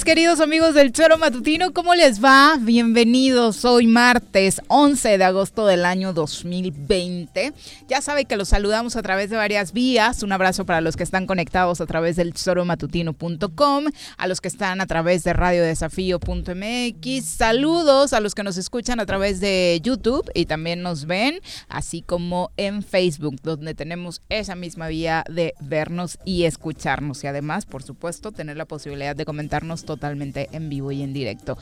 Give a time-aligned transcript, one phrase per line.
[0.00, 1.74] queridos amigos del Choro Matutino.
[1.74, 2.56] ¿Cómo les va?
[2.58, 3.66] Bienvenidos.
[3.66, 7.52] Hoy martes 11 de agosto del año 2020.
[7.88, 10.22] Ya sabe que los saludamos a través de varias vías.
[10.22, 13.84] Un abrazo para los que están conectados a través del choromatutino.com,
[14.16, 17.24] a los que están a través de radiodesafío.mx.
[17.26, 21.38] Saludos a los que nos escuchan a través de YouTube y también nos ven,
[21.68, 27.22] así como en Facebook, donde tenemos esa misma vía de vernos y escucharnos.
[27.24, 29.26] Y además, por supuesto, tener la posibilidad de
[29.82, 31.58] comentar totalmente en vivo y en directo.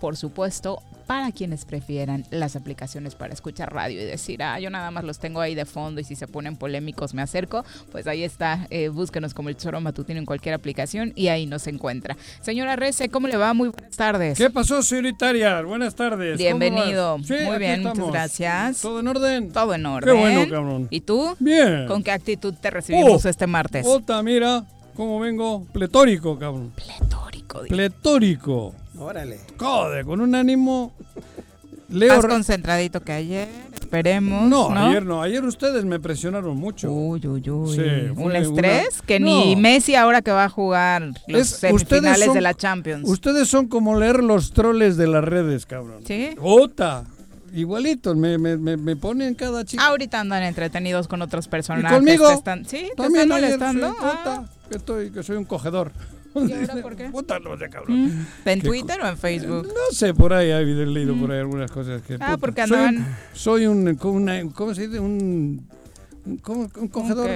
[0.00, 4.90] Por supuesto, para quienes prefieran las aplicaciones para escuchar radio y decir, ah, yo nada
[4.90, 8.24] más los tengo ahí de fondo y si se ponen polémicos me acerco, pues ahí
[8.24, 12.16] está, eh, búsquenos como el Choro Matutino en cualquier aplicación y ahí nos encuentra.
[12.40, 13.52] Señora Rece, ¿cómo le va?
[13.54, 14.38] Muy buenas tardes.
[14.38, 15.60] ¿Qué pasó, señoritaria?
[15.62, 16.38] Buenas tardes.
[16.38, 17.18] Bienvenido.
[17.18, 18.80] Muy bien, muchas gracias.
[18.80, 19.52] ¿Todo en orden?
[19.52, 20.14] Todo en orden.
[20.14, 20.88] Qué bueno, cabrón.
[20.90, 21.36] ¿Y tú?
[21.38, 21.86] Bien.
[21.86, 23.86] ¿Con qué actitud te recibimos oh, este martes?
[23.86, 24.64] Ota, mira,
[24.94, 25.66] cómo vengo.
[25.72, 26.72] Pletórico, cabrón.
[26.74, 27.60] Pletórico.
[27.68, 28.74] Pletórico.
[28.98, 29.40] Órale.
[29.56, 30.92] Code, con un ánimo.
[31.88, 34.48] Leo Más concentradito que ayer, esperemos.
[34.48, 35.22] No, ayer no.
[35.22, 36.90] Ayer ustedes me presionaron mucho.
[36.90, 38.12] Uy, uy, uy.
[38.16, 43.08] un estrés que ni Messi ahora que va a jugar los semifinales de la Champions.
[43.08, 46.02] Ustedes son como leer los troles de las redes, cabrón.
[46.06, 46.30] Sí.
[46.40, 47.04] Ota.
[47.54, 49.82] Igualitos, me, me, me, ponen cada chico.
[49.82, 51.90] Ahorita andan entretenidos con otros personajes.
[51.90, 52.28] ¿Y conmigo?
[52.28, 53.94] Están, sí, te están molestando.
[54.00, 54.44] Ah.
[54.68, 55.92] que, estoy, que soy un cogedor.
[56.34, 57.10] ¿Y ahora por qué?
[57.70, 58.06] Cabrón.
[58.06, 58.26] Mm.
[58.44, 59.68] ¿En Twitter o en Facebook?
[59.68, 62.16] No sé, por ahí he leído por ahí algunas cosas que.
[62.18, 63.16] Ah, porque andaban.
[63.32, 64.98] Soy un, soy un ¿cómo se dice?
[64.98, 65.64] Un
[66.40, 67.30] ¿Cómo, un cogedor,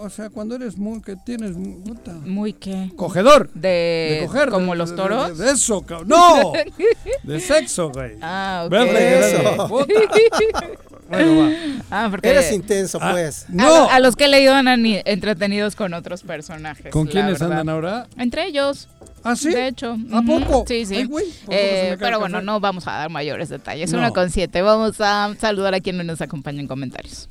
[0.00, 1.56] o sea, cuando eres muy, que tienes...
[1.84, 2.12] Puta.
[2.24, 2.92] ¿Muy qué?
[2.94, 3.50] Cogedor.
[3.52, 4.50] De, coger.
[4.50, 5.36] ¿Como los toros?
[5.36, 6.08] De, eso, cabrón.
[6.08, 6.52] ¡No!
[7.24, 8.12] de sexo, güey.
[8.22, 8.70] Ah, ok.
[8.70, 9.56] Verde.
[9.68, 10.66] Puta.
[11.08, 11.50] Bueno, va.
[11.90, 12.28] Ah, porque...
[12.28, 13.46] Eres intenso, ah, pues.
[13.48, 13.90] no.
[13.90, 16.92] A, los que he leído andan entretenidos con otros personajes.
[16.92, 18.06] ¿Con quiénes andan ahora?
[18.16, 18.88] Entre ellos.
[19.24, 19.50] ¿Ah, sí?
[19.50, 19.96] De hecho.
[20.12, 20.64] ¿A poco?
[20.68, 21.08] Sí, sí.
[21.48, 23.92] eh, pero bueno, no vamos a dar mayores detalles.
[23.92, 24.62] Una con siete.
[24.62, 27.28] Vamos a saludar a quienes nos acompañan en comentarios.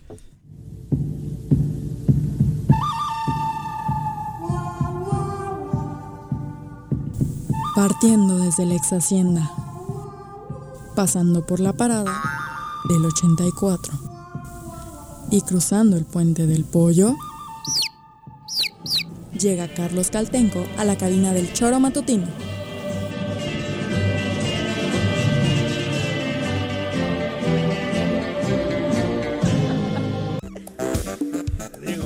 [7.82, 9.52] Partiendo desde la ex hacienda,
[10.96, 12.14] pasando por la parada
[12.88, 13.92] del 84
[15.32, 17.16] y cruzando el puente del pollo,
[19.34, 22.28] llega Carlos Caltenco a la cabina del choro matutino.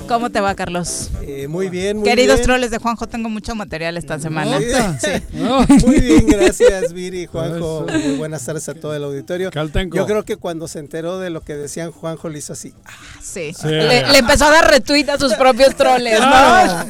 [0.07, 1.09] ¿Cómo te va, Carlos?
[1.21, 4.59] Eh, muy bien, muy Queridos troles de Juanjo, tengo mucho material esta semana.
[5.85, 7.85] Muy bien, gracias, Viri y Juanjo.
[7.91, 9.49] Muy buenas tardes a todo el auditorio.
[9.51, 12.73] Yo creo que cuando se enteró de lo que decían Juanjo le hizo así.
[12.85, 12.91] Ah,
[13.21, 13.51] sí.
[13.63, 16.25] Le, empezó a dar retweet a sus propios troles, ¿no?
[16.27, 16.85] Ah,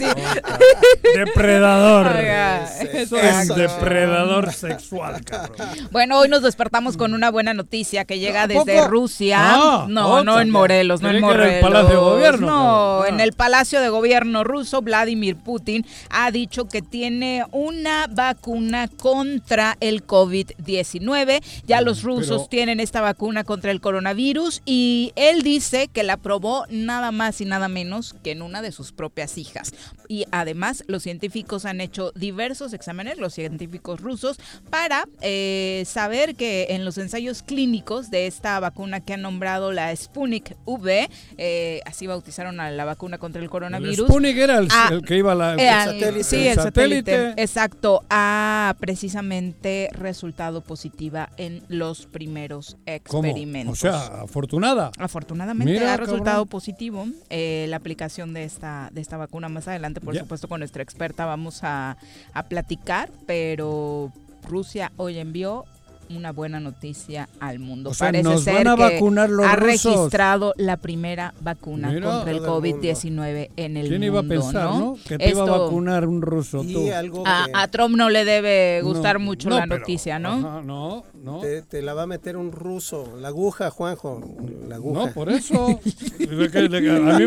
[1.15, 2.07] depredador.
[2.17, 3.09] es
[3.55, 5.55] depredador sexual, cabrón.
[5.91, 9.37] Bueno, hoy nos despertamos con una buena noticia que llega desde Rusia.
[9.39, 11.61] Ah, no, no en Morelos, no en Morelos.
[11.61, 12.47] Palacio de Gobierno.
[12.47, 18.87] No, En el Palacio de Gobierno ruso, Vladimir Putin ha dicho que tiene una vacuna
[18.87, 21.43] contra el COVID-19.
[21.67, 26.65] Ya los rusos tienen esta vacuna contra el coronavirus y él dice que la probó
[26.69, 29.71] nada más y nada menos que en una de sus propias hijas.
[30.07, 34.39] Y además los científicos han hecho diversos exámenes, los científicos rusos,
[34.71, 39.95] para eh, saber que en los ensayos clínicos de esta vacuna que han nombrado la
[39.95, 43.99] Sputnik V, eh, así bautizaron a la vacuna contra el coronavirus.
[43.99, 46.23] El Sputnik era el, ah, que iba la, eh, satélite.
[46.23, 47.33] Sí, el, satélite.
[47.37, 53.73] Exacto, ha precisamente resultado positiva en los primeros experimentos.
[53.73, 54.91] O sea, afortunada.
[54.97, 59.49] Afortunadamente ha resultado positivo la aplicación de esta, de esta vacuna.
[59.49, 61.97] Más adelante, por supuesto, con nuestra experta vamos a,
[62.33, 64.11] a platicar, pero
[64.47, 65.65] Rusia hoy envió
[66.09, 67.91] una buena noticia al mundo.
[67.97, 73.89] Parece ser que ha registrado la primera vacuna contra el COVID-19 en el mundo.
[73.89, 74.97] ¿Quién iba a pensar, no?
[75.05, 76.89] Que te iba a vacunar un ruso tú.
[77.25, 80.61] a, Trump no le debe gustar mucho la noticia, ¿no?
[80.61, 81.41] no, no.
[81.41, 84.21] Te, la va a meter un ruso, la aguja, Juanjo,
[84.67, 85.07] la aguja.
[85.07, 85.67] No, por eso.
[85.67, 87.25] a mí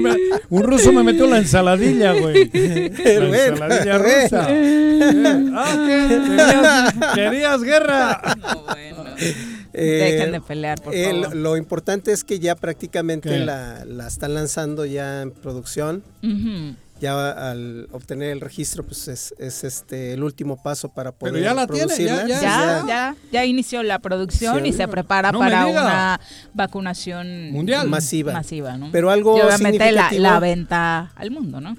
[0.51, 2.49] un ruso me metió la ensaladilla, güey.
[2.99, 4.47] La ensaladilla rusa.
[5.55, 7.15] ah, ¿qué?
[7.15, 8.21] ¿Querías, guerra?
[8.77, 8.95] Eh,
[9.73, 11.37] Dejen de pelear, por favor.
[11.37, 16.03] Lo importante es que ya prácticamente la, la, están lanzando ya en producción
[17.01, 21.45] ya al obtener el registro, pues es, es, este el último paso para poder Pero
[21.45, 26.21] ya la tiene, ya, ya, ya, inició la producción y se prepara para una
[26.55, 28.33] vacunación mundial masiva.
[28.33, 28.91] masiva ¿no?
[28.93, 31.77] Pero algo y obviamente la, la, venta al mundo, ¿no?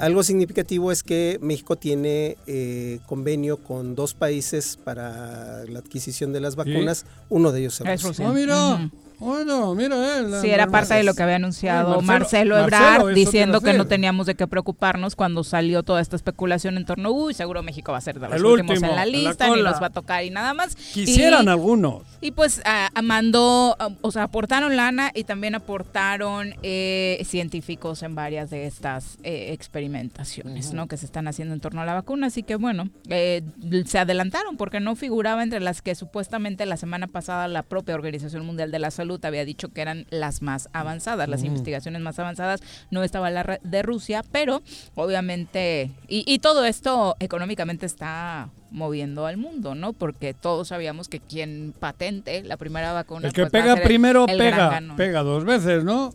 [0.00, 6.40] Algo significativo es que México tiene eh, convenio con dos países para la adquisición de
[6.40, 8.28] las vacunas, uno de ellos es Rusia.
[8.28, 8.90] Ah, mira.
[9.18, 10.34] Bueno, mira, él.
[10.42, 14.34] Sí, era parte de lo que había anunciado Marcelo, Ebrard, diciendo que no teníamos de
[14.34, 18.20] qué preocuparnos cuando salió toda esta especulación en torno, uy, seguro México va a ser
[18.20, 20.76] de los últimos en la lista, ni nos va a tocar y nada más.
[20.76, 22.02] Quisieran algunos.
[22.20, 22.62] Y pues
[23.02, 29.52] mandó, o sea, aportaron lana y también aportaron eh, científicos en varias de estas eh,
[29.52, 30.88] experimentaciones, ¿no?
[30.88, 32.26] Que se están haciendo en torno a la vacuna.
[32.26, 33.42] Así que bueno, eh,
[33.86, 38.44] se adelantaron porque no figuraba entre las que supuestamente la semana pasada la propia Organización
[38.44, 42.60] Mundial de la Salud había dicho que eran las más avanzadas, las investigaciones más avanzadas,
[42.90, 44.62] no estaba la de Rusia, pero
[44.94, 49.92] obviamente, y, todo esto económicamente está moviendo al mundo, ¿no?
[49.92, 53.28] Porque todos sabíamos que quien patente la primera vacuna...
[53.28, 56.12] El que pues, pega primero pega, pega dos veces, ¿no?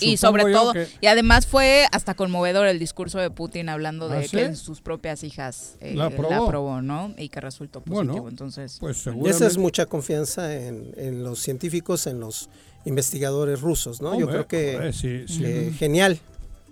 [0.00, 4.28] Y, sobre todo, y además fue hasta conmovedor el discurso de Putin hablando de ¿Ah,
[4.30, 6.82] que sus propias hijas eh, la, aprobó.
[6.82, 7.14] ¿no?
[7.16, 8.28] Y que resultó positivo.
[8.28, 12.48] Entonces, pues esa es mucha confianza en, los científicos, en los
[12.84, 14.18] investigadores rusos, ¿no?
[14.18, 14.92] Yo creo que
[15.78, 16.20] genial.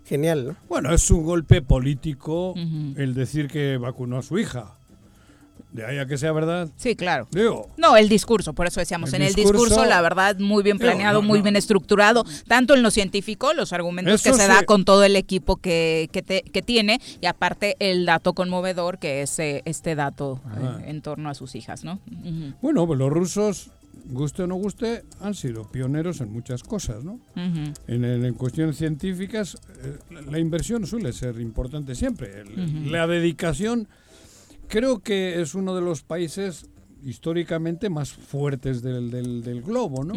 [0.04, 0.56] Genial, ¿no?
[0.68, 2.54] Bueno, es un golpe político
[2.96, 4.76] el decir que vacunó a su hija.
[5.72, 6.68] De ahí a que sea verdad.
[6.76, 7.28] Sí, claro.
[7.76, 11.42] no, el discurso, por eso decíamos, en el discurso, la verdad, muy bien planeado, muy
[11.42, 15.56] bien estructurado, tanto en lo científico, los argumentos que se da con todo el equipo
[15.56, 21.02] que, que, tiene, y aparte el dato conmovedor, que es eh, este dato eh, en
[21.02, 22.00] torno a sus hijas, ¿no?
[22.62, 23.70] Bueno, pues los rusos
[24.08, 27.18] guste o no guste, han sido pioneros en muchas cosas, ¿no?
[27.86, 29.98] en, cuestiones científicas, eh,
[30.30, 32.44] la inversión suele ser importante siempre.
[32.84, 33.88] La dedicación
[34.68, 36.66] creo que es uno de los países
[37.04, 40.14] históricamente más fuertes del, del, globo, ¿no?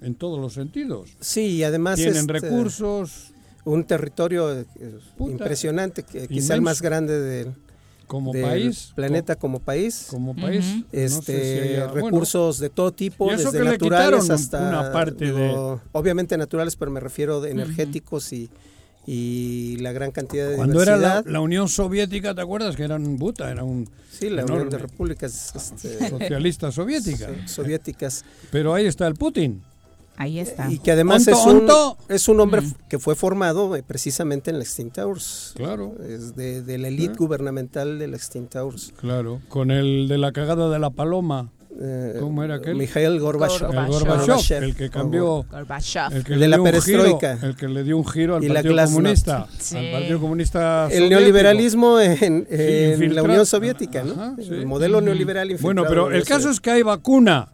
[0.00, 1.10] En todos los sentidos.
[1.20, 1.96] Sí, y además...
[1.96, 3.32] Tienen este, recursos.
[3.64, 4.66] Un territorio eh,
[5.20, 7.54] impresionante, que quizá el más grande del,
[8.12, 10.08] como país planeta como país.
[10.10, 16.76] como país este recursos de todo tipo desde naturales hasta una parte de obviamente naturales
[16.76, 18.50] pero me refiero de energéticos y
[19.06, 22.76] y la gran cantidad de Cuando era la, Unión Soviética, ¿te acuerdas?
[22.76, 23.88] Que eran buta, era un...
[24.10, 25.52] Sí, la Unión de Repúblicas...
[25.54, 27.30] Este, socialistas soviéticas.
[27.50, 28.24] soviéticas.
[28.50, 29.62] Pero ahí está el Putin.
[30.16, 30.70] Ahí está.
[30.70, 31.68] Y que además es, un,
[32.08, 35.52] es un hombre que fue formado eh, precisamente en la Extinct Towers.
[35.56, 35.94] Claro.
[36.06, 38.92] Es de, de la élite gubernamental de la Extinct Towers.
[39.00, 41.50] Claro, con el de la cagada de la paloma.
[41.80, 42.76] Eh, ¿Cómo era aquel?
[42.76, 43.70] Mikhail Gorbachev.
[43.72, 45.46] El Gorbachev, el que cambió.
[46.12, 47.38] El que de la perestroika.
[47.42, 49.48] el que le dio un giro al Partido Comunista.
[49.74, 50.88] Al Partido Comunista.
[50.90, 52.46] El neoliberalismo en,
[53.14, 54.36] la Unión Soviética, ¿no?
[54.38, 57.48] el modelo neoliberal Bueno, pero el caso es que hay vacuna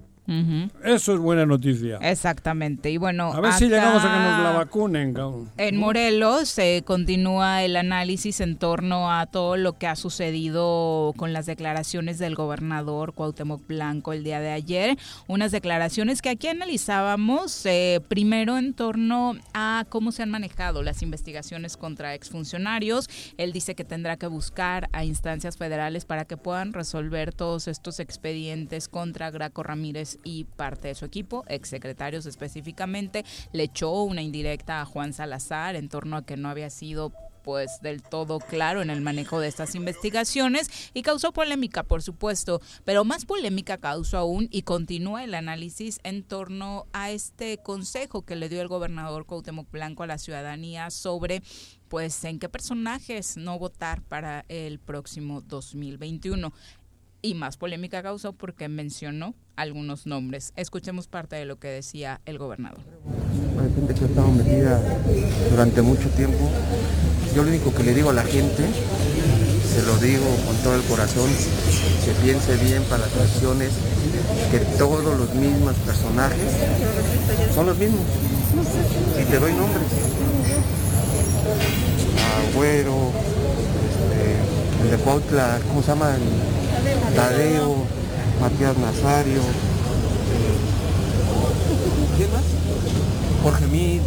[0.84, 1.98] Eso es buena noticia.
[2.02, 2.90] Exactamente.
[2.90, 5.14] Y bueno, a ver si llegamos a que nos la vacunen.
[5.56, 11.32] En Morelos se continúa el análisis en torno a todo lo que ha sucedido con
[11.32, 14.98] las declaraciones del gobernador Cuauhtémoc Blanco el día de ayer.
[15.28, 21.02] Unas declaraciones que aquí analizábamos eh, primero en torno a cómo se han manejado las
[21.02, 23.08] investigaciones contra exfuncionarios.
[23.38, 27.98] Él dice que tendrá que buscar a instancias federales para que puedan resolver todos estos
[27.98, 33.24] expedientes contra Graco Ramírez y parte de su equipo, exsecretarios específicamente.
[33.52, 37.12] Le echó una indirecta a Juan Salazar en torno a que no había sido
[37.48, 42.60] pues del todo claro en el manejo de estas investigaciones y causó polémica, por supuesto,
[42.84, 48.36] pero más polémica causó aún y continúa el análisis en torno a este consejo que
[48.36, 51.42] le dio el gobernador Cuauhtémoc Blanco a la ciudadanía sobre
[51.88, 56.52] pues en qué personajes no votar para el próximo 2021
[57.22, 60.52] y más polémica causó porque mencionó algunos nombres.
[60.56, 62.78] Escuchemos parte de lo que decía el gobernador.
[63.60, 64.80] Hay gente que ha estado metida
[65.50, 66.48] durante mucho tiempo.
[67.34, 68.62] Yo lo único que le digo a la gente,
[69.74, 71.28] se lo digo con todo el corazón,
[72.04, 73.70] que piense bien para las elecciones,
[74.52, 76.52] que todos los mismos personajes
[77.52, 78.00] son los mismos.
[79.20, 79.82] Y te doy nombres.
[82.54, 83.10] Agüero,
[83.88, 86.16] este, el de Cuautla, ¿cómo se llama?
[87.16, 87.84] Tadeo,
[88.40, 89.40] Matías Nazario,
[92.16, 92.42] ¿quién más?
[93.42, 94.00] Jorge Mid,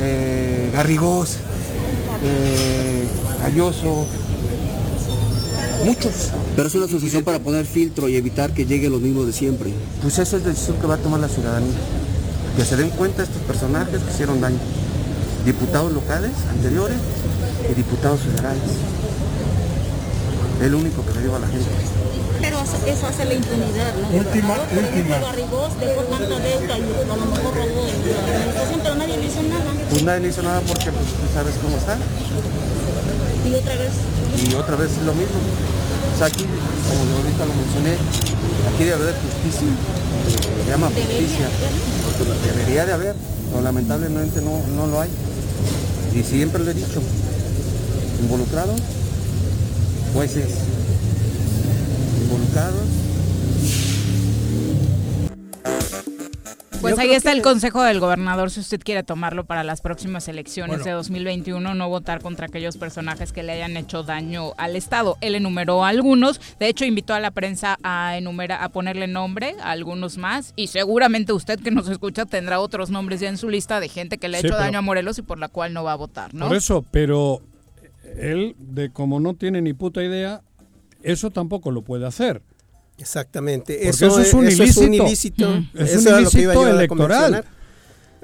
[0.00, 1.38] eh, Garrigós,
[2.22, 3.08] eh,
[3.42, 4.06] Galloso,
[5.84, 6.12] muchos.
[6.54, 9.72] Pero es una asociación para poner filtro y evitar que llegue lo mismo de siempre.
[10.02, 11.74] Pues esa es la decisión que va a tomar la ciudadanía.
[12.56, 14.58] Que se den cuenta estos personajes que hicieron daño.
[15.44, 16.96] Diputados locales anteriores
[17.70, 18.62] y diputados federales.
[20.60, 21.68] Es lo único que le digo a la gente.
[22.40, 24.18] Pero eso hace la impunidad, ¿no?
[24.18, 25.18] Última, última.
[25.18, 29.42] Garrigós dejó tanta deuda y a lo mejor robó la administración, pero nadie le hizo
[29.42, 29.72] nada.
[29.90, 31.98] Pues nadie le hizo nada porque pues, tú sabes cómo está.
[33.44, 33.92] Y otra vez.
[34.36, 35.38] Y otra vez es lo mismo.
[36.14, 37.92] O sea, aquí, como ahorita lo mencioné,
[38.72, 39.68] aquí debe haber justicia.
[40.64, 41.48] Se llama justicia.
[42.46, 43.14] Debería de haber,
[43.50, 45.10] pero lamentablemente no, no lo hay.
[46.14, 47.02] Y siempre lo he dicho,
[48.22, 48.80] involucrados,
[50.16, 50.56] jueces,
[52.22, 52.84] involucrados.
[56.80, 60.26] Pues Yo ahí está el consejo del gobernador si usted quiere tomarlo para las próximas
[60.28, 65.18] elecciones de 2021, no votar contra aquellos personajes que le hayan hecho daño al Estado.
[65.20, 69.54] Él enumeró a algunos, de hecho invitó a la prensa a enumera, a ponerle nombre
[69.60, 73.50] a algunos más y seguramente usted que nos escucha tendrá otros nombres ya en su
[73.50, 75.74] lista de gente que le ha Sí, hecho daño a Morelos y por la cual
[75.74, 76.46] no va a votar, ¿no?
[76.46, 77.42] Por eso, pero
[78.18, 80.42] él, de como no tiene ni puta idea,
[81.02, 82.42] eso tampoco lo puede hacer.
[82.98, 83.88] Exactamente.
[83.88, 85.48] Eso, eso es un eso es un ilícito.
[85.48, 85.70] Mm.
[85.74, 87.44] Es un ilícito electoral.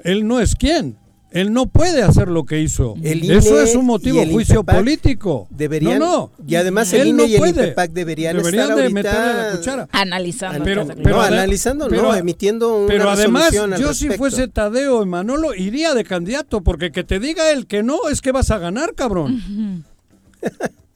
[0.03, 0.97] Él no es quien.
[1.33, 2.93] Él no puede hacer lo que hizo.
[3.01, 5.47] El Eso es un motivo, el juicio INPEPAC político.
[5.49, 6.47] Deberían, no, no.
[6.47, 7.49] y además Él el INE no y el puede.
[7.63, 9.87] INPEPAC deberían, Deberían estar de ahorita meterle la cuchara.
[9.91, 10.63] Analizando.
[10.63, 15.05] Pero- pero no, analizando, pero- no, emitiendo una Pero además, yo si fuese Tadeo y
[15.07, 18.59] Manolo, iría de candidato, porque que te diga él que no, es que vas a
[18.59, 19.83] ganar, cabrón.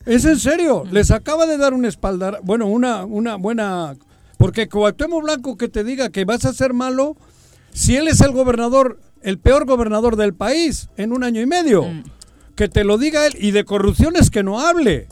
[0.06, 3.96] es en serio, les acaba de dar un espaldar, bueno, una, una buena...
[4.38, 7.17] Porque Cuauhtémoc Blanco que te diga que vas a ser malo,
[7.74, 11.86] si él es el gobernador, el peor gobernador del país en un año y medio,
[12.55, 15.07] que te lo diga él, y de corrupción es que no hable.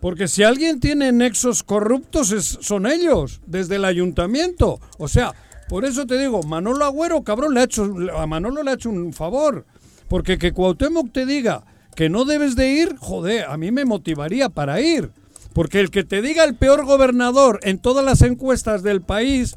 [0.00, 4.80] Porque si alguien tiene nexos corruptos es- son ellos, desde el ayuntamiento.
[4.98, 5.32] O sea,
[5.68, 8.88] por eso te digo, Manolo Agüero, cabrón, le ha hecho, a Manolo le ha hecho
[8.88, 9.66] un favor.
[10.08, 14.48] Porque que Cuauhtémoc te diga que no debes de ir, joder, a mí me motivaría
[14.48, 15.10] para ir.
[15.52, 19.56] Porque el que te diga el peor gobernador en todas las encuestas del país,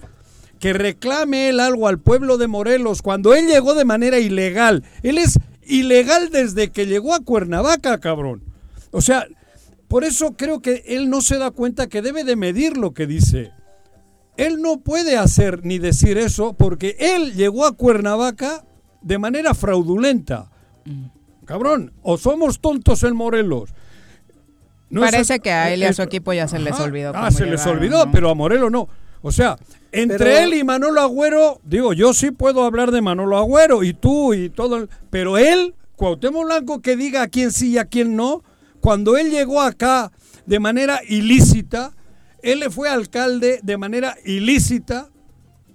[0.60, 4.84] que reclame él algo al pueblo de Morelos cuando él llegó de manera ilegal.
[5.04, 8.44] Él es ilegal desde que llegó a Cuernavaca, cabrón.
[8.92, 9.26] O sea,
[9.88, 13.06] por eso creo que él no se da cuenta que debe de medir lo que
[13.08, 13.52] dice.
[14.38, 18.66] Él no puede hacer ni decir eso porque él llegó a Cuernavaca
[19.02, 20.50] de manera fraudulenta.
[21.46, 23.70] Cabrón, o somos tontos en Morelos.
[24.90, 27.12] No es- Parece que a él y a su equipo ya se les olvidó.
[27.16, 28.12] Ah, se les olvidó, ¿no?
[28.12, 28.88] pero a Morelos no.
[29.28, 29.58] O sea,
[29.92, 33.92] entre Pero- él y Manolo Agüero, digo, yo sí puedo hablar de Manolo Agüero y
[33.96, 38.16] tú y todo, pero él, Cuauhtémoc Blanco, que diga a quién sí y a quién
[38.16, 38.44] no,
[38.82, 40.12] cuando él llegó acá
[40.46, 41.92] de manera ilícita,
[42.44, 45.10] él le fue alcalde de manera ilícita,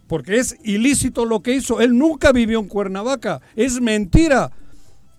[0.06, 1.80] porque es ilícito lo que hizo.
[1.80, 3.40] Él nunca vivió en Cuernavaca.
[3.56, 4.52] Es mentira.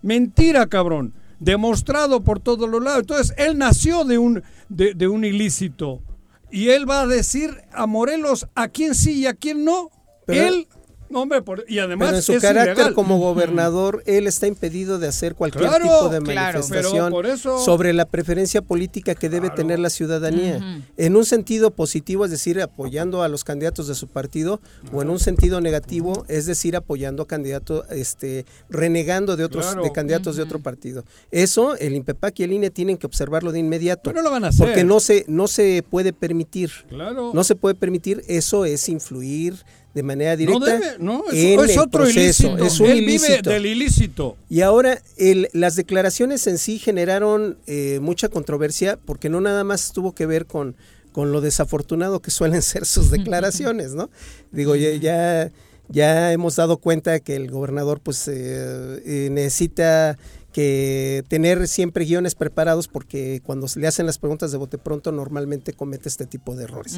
[0.01, 1.13] Mentira, cabrón.
[1.41, 3.01] Demostrado por todos los lados.
[3.01, 6.01] Entonces, él nació de un, de, de un ilícito.
[6.51, 9.89] Y él va a decir a Morelos a quién sí y a quién no.
[10.25, 10.67] Pero- él,
[11.11, 12.93] no, hombre, por- y además Pero en su es carácter ilegal.
[12.93, 17.59] como gobernador, él está impedido de hacer cualquier Claro, tipo de manifestación Pero por eso-
[17.59, 19.55] sobre la preferencia política que debe Claro.
[19.55, 20.81] tener la ciudadanía.
[20.97, 24.61] En un sentido positivo, es decir, apoyando a los candidatos de su partido,
[24.93, 29.83] o en un sentido negativo, es decir, apoyando a candidatos, este, renegando de otros, Claro.
[29.83, 31.03] de candidatos de otro partido.
[31.31, 34.03] Eso, el INPEPAC y el INE tienen que observarlo de inmediato.
[34.05, 34.65] Pero no lo van a hacer.
[34.67, 36.71] Porque no se, no se puede permitir.
[36.89, 37.31] Claro.
[37.33, 39.55] No se puede permitir, eso es influir
[39.93, 42.47] de manera No directa debe, no, es, otro proceso.
[42.47, 42.65] ilícito.
[42.65, 43.49] Es un Él vive ilícito.
[43.49, 44.37] del ilícito.
[44.49, 49.91] Y ahora el- las declaraciones en sí generaron eh, mucha controversia porque no nada más
[49.91, 50.75] tuvo que ver con,
[51.11, 54.09] con lo desafortunado que suelen ser sus declaraciones, ¿no?
[54.51, 55.51] Digo, ya, ya,
[55.89, 60.17] ya hemos dado cuenta que el gobernador pues eh, eh, necesita
[60.53, 65.11] que tener siempre guiones preparados porque cuando se le hacen las preguntas de bote pronto
[65.13, 66.97] normalmente comete este tipo de errores.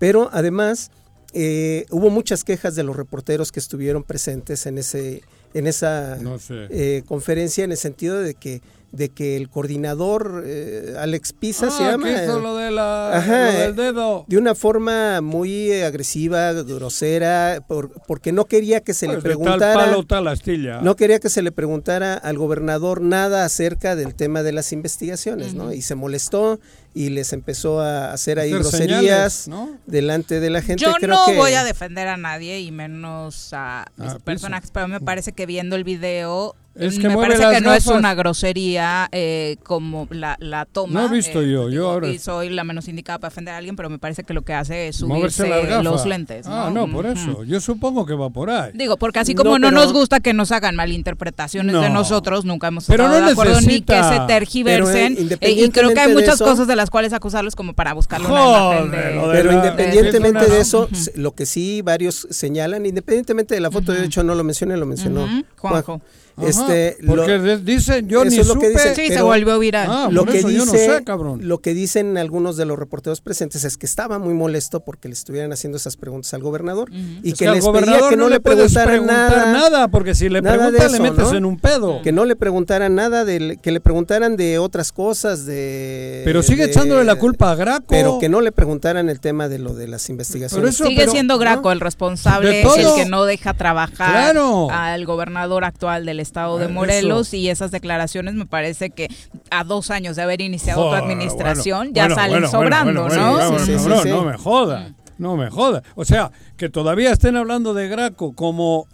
[0.00, 0.90] Pero además
[1.32, 5.22] eh, hubo muchas quejas de los reporteros que estuvieron presentes en ese
[5.54, 6.66] en esa No sé.
[6.70, 8.60] eh, conferencia en el sentido de que
[8.92, 13.16] de que el coordinador eh, Alex Pisa se Ah, llama que hizo lo, de la,
[13.18, 14.24] Ajá, lo del dedo.
[14.26, 19.30] de una forma muy agresiva, grosera, por- porque no quería que se le Pues de
[19.30, 20.80] tal preguntara palo, tal astilla.
[20.80, 25.54] no quería que se le preguntara al gobernador nada acerca del tema de las investigaciones,
[25.54, 25.72] ¿no?
[25.72, 26.58] Y se molestó
[26.92, 29.78] y les empezó a hacer ahí Hacer groserías señales, ¿no?
[29.86, 30.84] delante de la gente.
[30.84, 34.70] Yo Creo no que- voy a defender a nadie y menos a mis Ah, personajes,
[34.72, 37.74] pero me parece que viendo el video Es que me mueve parece las que no
[37.74, 41.00] es una grosería eh, como la, la toma.
[41.00, 43.56] No he visto eh, yo, yo ahora- Y soy la menos indicada para defender a
[43.58, 46.46] alguien, pero me parece que lo que hace es Moverse subirse los lentes.
[46.48, 47.14] Ah, no, por Ujú.
[47.14, 47.44] eso.
[47.44, 48.70] Yo supongo que va por ahí.
[48.74, 51.94] Digo, porque así No, como no, pero- nos gusta que nos hagan malinterpretaciones de No.
[51.94, 54.26] nosotros, nunca hemos Pero estado no de acuerdo ni que necesita.
[54.26, 55.14] se tergiversen.
[55.16, 57.54] Pero, eh, eh, y creo que hay de muchas eso- cosas de las cuales acusarlos
[57.54, 61.82] como para buscarle una imagen Joder, de- Pero independientemente de eso, se- lo que sí
[61.82, 66.00] varios señalan, independientemente de la foto, de hecho no lo mencioné, lo mencionó Ujú, Juanjo.
[66.40, 68.78] Ajá, Este, lo- porque de- dicen, yo ni es lo que supe.
[68.90, 68.94] dicen.
[68.96, 69.86] Sí, se volvió viral.
[69.90, 71.40] Ah, lo que eso yo dice, no sé, cabrón.
[71.48, 75.14] lo que dicen algunos de los reporteros presentes es que estaba muy molesto porque le
[75.14, 76.90] estuvieran haciendo esas preguntas al gobernador
[77.22, 80.14] y Es que, al les pedía gobernador que no, le puedes preguntaran preguntar nada, porque
[80.14, 81.36] si le nada preguntas le metes ¿no?
[81.38, 82.00] en un pedo.
[82.02, 86.64] que no le preguntaran nada de que le preguntaran de otras cosas de Pero sigue
[86.66, 87.86] de- echándole la culpa a Graco.
[87.88, 91.12] pero que no le preguntaran el tema de lo de las investigaciones eso- Sigue pero-
[91.12, 91.72] siendo Graco ¿no?
[91.72, 94.68] el responsable, el que no deja trabajar Claro.
[94.70, 97.36] al gobernador actual del estado de Ah, Morelos eso.
[97.36, 99.08] y esas declaraciones me parece que
[99.50, 103.08] a dos años de haber iniciado Joder, tu administración bueno, ya bueno, salen bueno, sobrando,
[103.08, 103.58] ¿no?
[103.58, 104.08] Sí, sí, sí.
[104.08, 105.82] No me joda, no me joda.
[105.96, 108.86] O sea, que todavía estén hablando de Graco como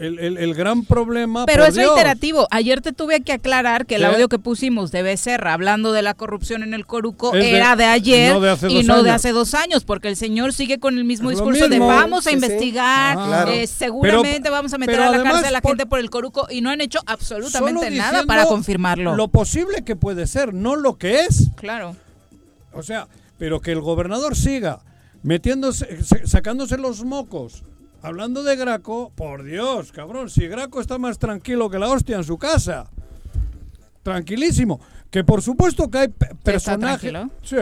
[0.00, 1.46] el, el- el gran problema.
[1.46, 1.86] Pero es Dios.
[1.94, 2.48] reiterativo.
[2.50, 4.06] Ayer te tuve que aclarar que el ¿Qué?
[4.06, 7.76] audio que pusimos de Becerra hablando de la corrupción en el Coruco Es de- era
[7.76, 9.16] de ayer no de y no de años.
[9.16, 11.86] hace dos años, porque el señor sigue con el mismo Es discurso mismo.
[11.86, 12.42] de vamos a Sí, sí.
[12.44, 13.50] investigar, Ah, claro.
[13.52, 15.98] eh, seguramente Pero- vamos a meter a la además cárcel a la por- gente por
[16.00, 19.14] el Coruco y no han hecho absolutamente nada para confirmarlo.
[19.16, 21.48] Lo posible que puede ser, no lo que es.
[21.56, 21.94] Claro.
[22.72, 23.06] O sea,
[23.38, 24.80] pero que el gobernador siga
[25.22, 27.62] metiéndose, sa- sacándose los mocos,
[28.02, 32.24] hablando de Graco, por Dios, cabrón, si Graco está más tranquilo que la hostia en
[32.24, 32.88] su casa.
[34.02, 34.80] Tranquilísimo.
[35.10, 37.12] Que por supuesto que hay pe- personajes.
[37.42, 37.56] Sí,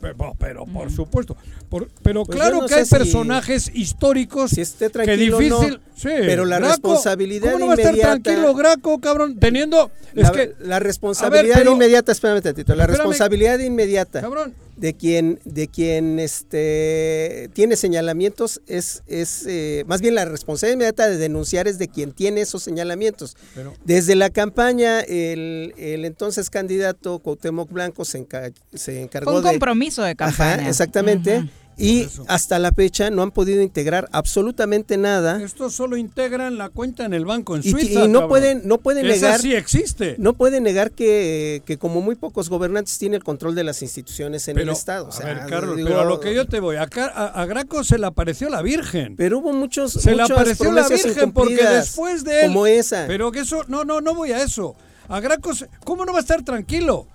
[0.00, 1.36] pero, pero por supuesto.
[1.68, 5.60] Por- pero Pues claro no que hay si- personajes históricos si esté que tranquilo no,
[5.60, 5.80] difícil.
[5.94, 9.38] sí, pero la Graco, responsabilidad ¿Cómo no va a estar inmediata- tranquilo Graco, cabrón?
[9.38, 9.92] Teniendo.
[10.16, 10.54] Es la, que.
[10.58, 12.96] la responsabilidad pero- inmediata, espérame tantito, la Espérame.
[12.98, 14.52] responsabilidad inmediata Cabrón.
[14.76, 21.08] De quien de quien este tiene señalamientos es es eh, más bien la responsabilidad inmediata
[21.08, 23.36] de denunciar es de quien tiene esos señalamientos.
[23.54, 29.38] Pero- Desde la campaña el, el entonces candidato Cuauhtémoc Blanco se, enca- se encargó Fue
[29.40, 30.54] un de compromiso de campaña.
[30.54, 31.48] Ajá, exactamente.
[31.76, 37.04] Y hasta la fecha no han podido integrar absolutamente nada Estos solo integran la cuenta
[37.04, 38.04] en el banco en y, Suiza.
[38.04, 38.28] y no cabrón.
[38.28, 40.14] pueden no pueden Esa negar sí existe.
[40.18, 44.46] no pueden negar que, que como muy pocos gobernantes tiene el control de las instituciones
[44.48, 45.08] en pero, el Estado.
[45.08, 47.46] O a ver, Carlos, digo, pero a lo que yo te voy, a, a- a
[47.46, 49.16] Graco se le apareció la Virgen.
[49.16, 52.46] Pero hubo muchos se le apareció la Virgen porque después de él.
[52.48, 53.06] como esa.
[53.08, 54.76] Pero que eso, no, no, no voy a eso.
[55.08, 57.06] A Graco, se- ¿cómo no va a estar tranquilo?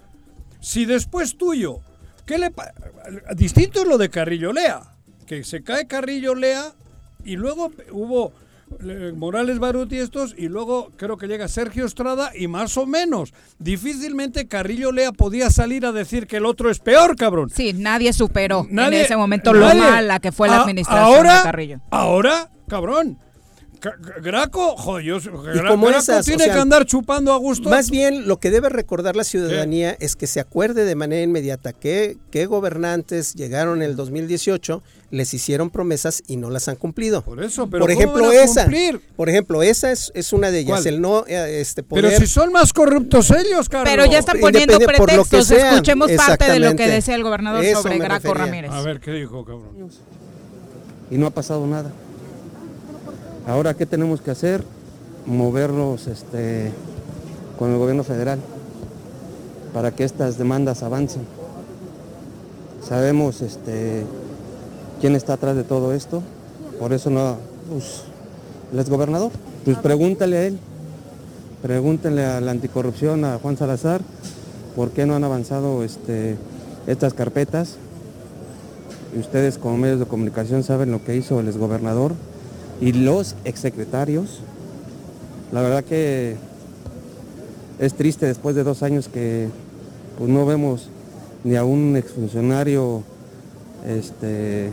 [0.59, 1.79] Si después tuyo,
[2.29, 2.51] ¿qué le
[3.35, 4.81] Distinto es lo de Carrillo Lea,
[5.25, 6.73] que se cae Carrillo Lea
[7.25, 8.31] y luego hubo
[8.83, 13.33] eh, Morales Baruti estos y luego creo que llega Sergio Estrada y más o menos.
[13.57, 17.49] Difícilmente Carrillo Lea podía salir a decir que el otro es peor, cabrón.
[17.49, 21.37] Sí, nadie superó Nadie- en ese momento lo mala que fue la A- administración ahora,
[21.37, 21.79] de Carrillo.
[21.89, 23.28] Ahora, cabrón, Ca- ca-
[24.21, 27.69] Graco, joder, yo, Graco esas, o tiene sea, que andar chupando a gusto.
[27.69, 31.71] Más bien, lo que debe recordar la ciudadanía es que se acuerde de manera inmediata
[31.71, 37.21] que, que gobernantes llegaron en el 2018, les hicieron promesas y no las han cumplido.
[37.23, 38.69] Por eso, pero por ¿cómo ejemplo, van a esa.
[39.15, 40.81] Por ejemplo, esa es, es una de ellas.
[40.81, 40.93] ¿Cuál?
[40.95, 43.89] El no eh, este, Pero si son más corruptos ellos, Carlos.
[43.89, 45.47] Pero ya están poniendo Independe- por lo que pretextos.
[45.47, 48.45] sea, Escuchemos parte de lo que decía el gobernador Eso sobre Graco refería.
[48.45, 48.71] Ramírez.
[48.71, 49.89] A ver, ¿qué dijo, cabrón?
[51.11, 51.91] y no ha pasado nada.
[53.49, 54.63] Ahora, ¿qué tenemos que hacer?
[55.25, 56.71] Movernos este,
[57.57, 58.37] con el gobierno federal
[59.73, 61.23] para que estas demandas avancen.
[62.87, 64.05] Sabemos este,
[65.01, 66.21] quién está atrás de todo esto,
[66.79, 67.37] por eso no,
[67.71, 68.03] pues,
[68.71, 69.31] el exgobernador.
[69.65, 70.59] Pues pregúntale a él,
[71.63, 74.01] pregúntenle a la anticorrupción, a Juan Salazar,
[74.75, 76.37] por qué no han avanzado este,
[76.85, 77.77] estas carpetas
[79.15, 82.13] y ustedes como medios de comunicación saben lo que hizo el exgobernador
[82.81, 84.39] y los exsecretarios.
[85.51, 86.35] La verdad que
[87.79, 89.49] es triste después de dos años que
[90.17, 90.89] pues, no vemos
[91.43, 93.03] ni a un exfuncionario,
[93.87, 94.69] este,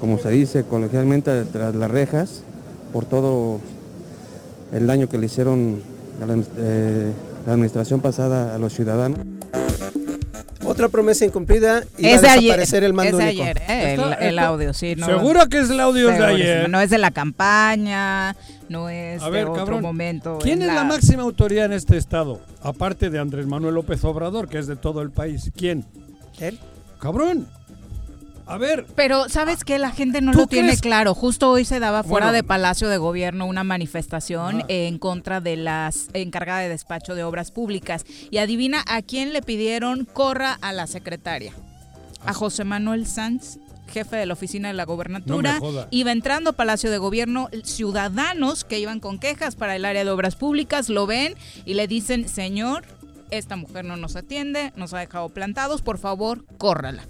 [0.00, 2.42] como se dice coloquialmente, tras las rejas
[2.92, 3.60] por todo
[4.72, 5.82] el daño que le hicieron
[6.22, 7.12] a la, eh,
[7.46, 9.29] la administración pasada a los ciudadanos.
[10.80, 13.42] Otra promesa incumplida y Es va de a ayer, desaparecer el mando es de único.
[13.42, 13.94] ayer, ¿eh?
[13.94, 14.96] el, el audio, sí.
[14.96, 16.70] No, Seguro que es el audio de ayer.
[16.70, 18.34] No es de la campaña,
[18.70, 20.38] no es A de ver, otro cabrón, momento.
[20.42, 22.40] ¿Quién es la máxima autoridad en este estado?
[22.62, 25.50] Aparte de Andrés Manuel López Obrador, que es de todo el país.
[25.54, 25.84] ¿Quién?
[26.38, 26.58] Él.
[26.98, 27.46] Cabrón.
[28.50, 29.78] A ver, Pero ¿sabes qué?
[29.78, 31.14] La gente no ¿Tú lo tiene claro.
[31.14, 32.36] Justo hoy se daba fuera Bueno.
[32.36, 34.64] de Palacio de Gobierno una manifestación Ah.
[34.68, 38.04] en contra de las encargada de despacho de obras públicas.
[38.30, 41.52] Y adivina a quién le pidieron corra a la secretaria.
[42.26, 43.58] A José Manuel Sanz
[43.92, 48.62] jefe de la oficina de la gobernatura, No iba entrando a Palacio de Gobierno, ciudadanos
[48.64, 51.34] que iban con quejas para el área de obras públicas lo ven
[51.64, 52.84] y le dicen, señor,
[53.32, 57.02] esta mujer no nos atiende, nos ha dejado plantados, por favor, córrala.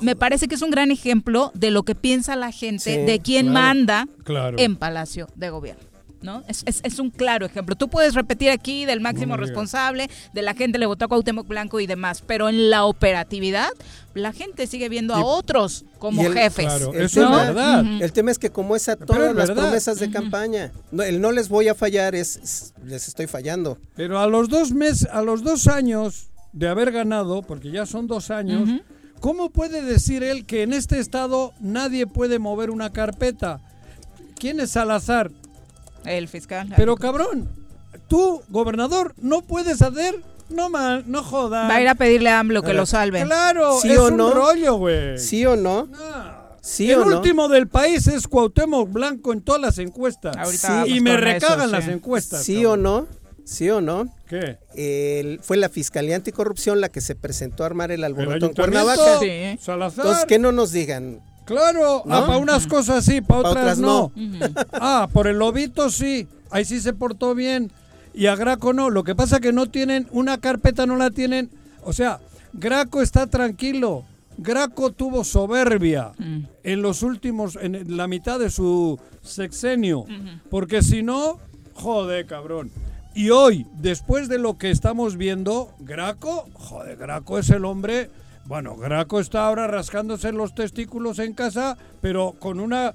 [0.00, 3.20] Me parece que es un gran ejemplo de lo que piensa la gente, Sí, de
[3.20, 4.58] quién claro, manda claro.
[4.58, 5.82] en Palacio de Gobierno.
[6.20, 6.42] ¿No?
[6.48, 7.76] Es, es- es un claro ejemplo.
[7.76, 11.46] Tú puedes repetir aquí del máximo No responsable, de la gente le votó a Cuauhtémoc
[11.46, 13.68] Blanco y demás, pero en la operatividad
[14.14, 16.66] la gente sigue viendo a Y- otros como el- jefes.
[16.66, 17.84] Claro, El eso tema- es verdad.
[18.02, 19.62] El tema es que como es a todas es las verdad.
[19.62, 23.78] promesas de campaña, no, el no les voy a fallar es, es- les estoy fallando.
[23.94, 28.08] Pero a los dos meses, a los dos años de haber ganado, porque ya son
[28.08, 28.68] dos años.
[29.20, 33.60] ¿Cómo puede decir él que en este estado nadie puede mover una carpeta?
[34.38, 35.30] ¿Quién es Salazar?
[36.04, 36.72] El fiscal.
[36.76, 37.48] Pero cabrón,
[38.08, 41.68] tú, gobernador, no puedes hacer, no man, no jodas.
[41.70, 43.24] Va a ir a pedirle a AMLO que lo salve.
[43.24, 44.30] Claro, ¿Sí es o un no?
[44.32, 45.18] rollo, güey.
[45.18, 45.86] ¿Sí o no?
[45.86, 46.38] No.
[46.60, 47.16] ¿Sí el o no?
[47.16, 50.36] último del país es Cuauhtémoc Blanco en todas las encuestas.
[50.36, 50.94] Ahorita Sí.
[50.96, 51.90] y me recagan eso, las sí.
[51.90, 52.42] encuestas.
[52.44, 52.72] ¿Sí cabrón.
[52.72, 53.06] o no?
[53.48, 54.12] ¿Sí o no?
[54.28, 54.58] ¿Qué?
[54.74, 58.52] El- fue la Fiscalía Anticorrupción la que se presentó a armar el ¿El alboroto en?
[58.54, 59.18] Cuernavaca.
[59.20, 59.58] Sí.
[59.58, 60.04] Salazar.
[60.04, 61.20] Entonces, que no nos digan.
[61.46, 62.14] Claro, ¿No?
[62.14, 64.12] ah, para unas cosas sí, para Pa' otras, no.
[64.14, 64.38] no.
[64.72, 67.72] Ah, por el lobito sí, ahí sí se portó bien.
[68.12, 68.90] Y a Graco no.
[68.90, 71.48] Lo que pasa es que no tienen, una carpeta no la tienen.
[71.84, 72.20] O sea,
[72.52, 74.04] Graco está tranquilo.
[74.36, 76.40] Graco tuvo soberbia Mm.
[76.64, 80.04] en los últimos, en la mitad de su sexenio.
[80.50, 81.38] Porque si no,
[81.72, 82.70] joder, cabrón.
[83.18, 88.10] Y hoy, después de lo que estamos viendo, Graco, joder, Graco es el hombre.
[88.44, 92.94] Bueno, Graco está ahora rascándose los testículos en casa, pero con una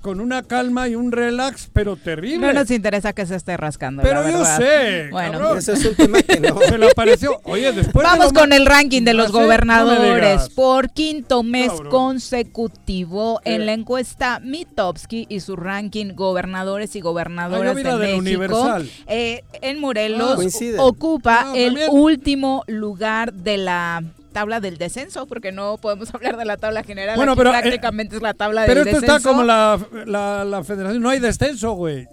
[0.00, 2.46] con una calma y un relax, pero terrible.
[2.46, 4.02] No nos interesa que se esté rascando.
[4.02, 5.32] pero la yo sé, Bueno.
[5.32, 5.58] cabrón.
[5.58, 6.58] Ese es un tema que no.
[6.60, 7.40] Se le apareció.
[7.44, 10.48] Oye, después de Vamos con el ranking de los no gobernadores.
[10.50, 11.90] Por quinto mes Cabrón.
[11.90, 13.54] consecutivo ¿Qué?
[13.54, 18.18] en la encuesta Mitowski y su ranking gobernadores y gobernadoras de México.
[18.18, 18.88] Universal.
[19.08, 20.38] eh, en Morelos
[20.78, 21.88] Ah, ocupa el también.
[21.92, 24.02] último lugar de la
[24.36, 27.16] tabla del descenso, porque no podemos hablar de la tabla general.
[27.16, 29.16] Bueno, aquí pero, eh, prácticamente es la tabla Pero del esto descenso.
[29.16, 31.02] está como la, la, la federación.
[31.02, 32.06] No hay descenso, güey.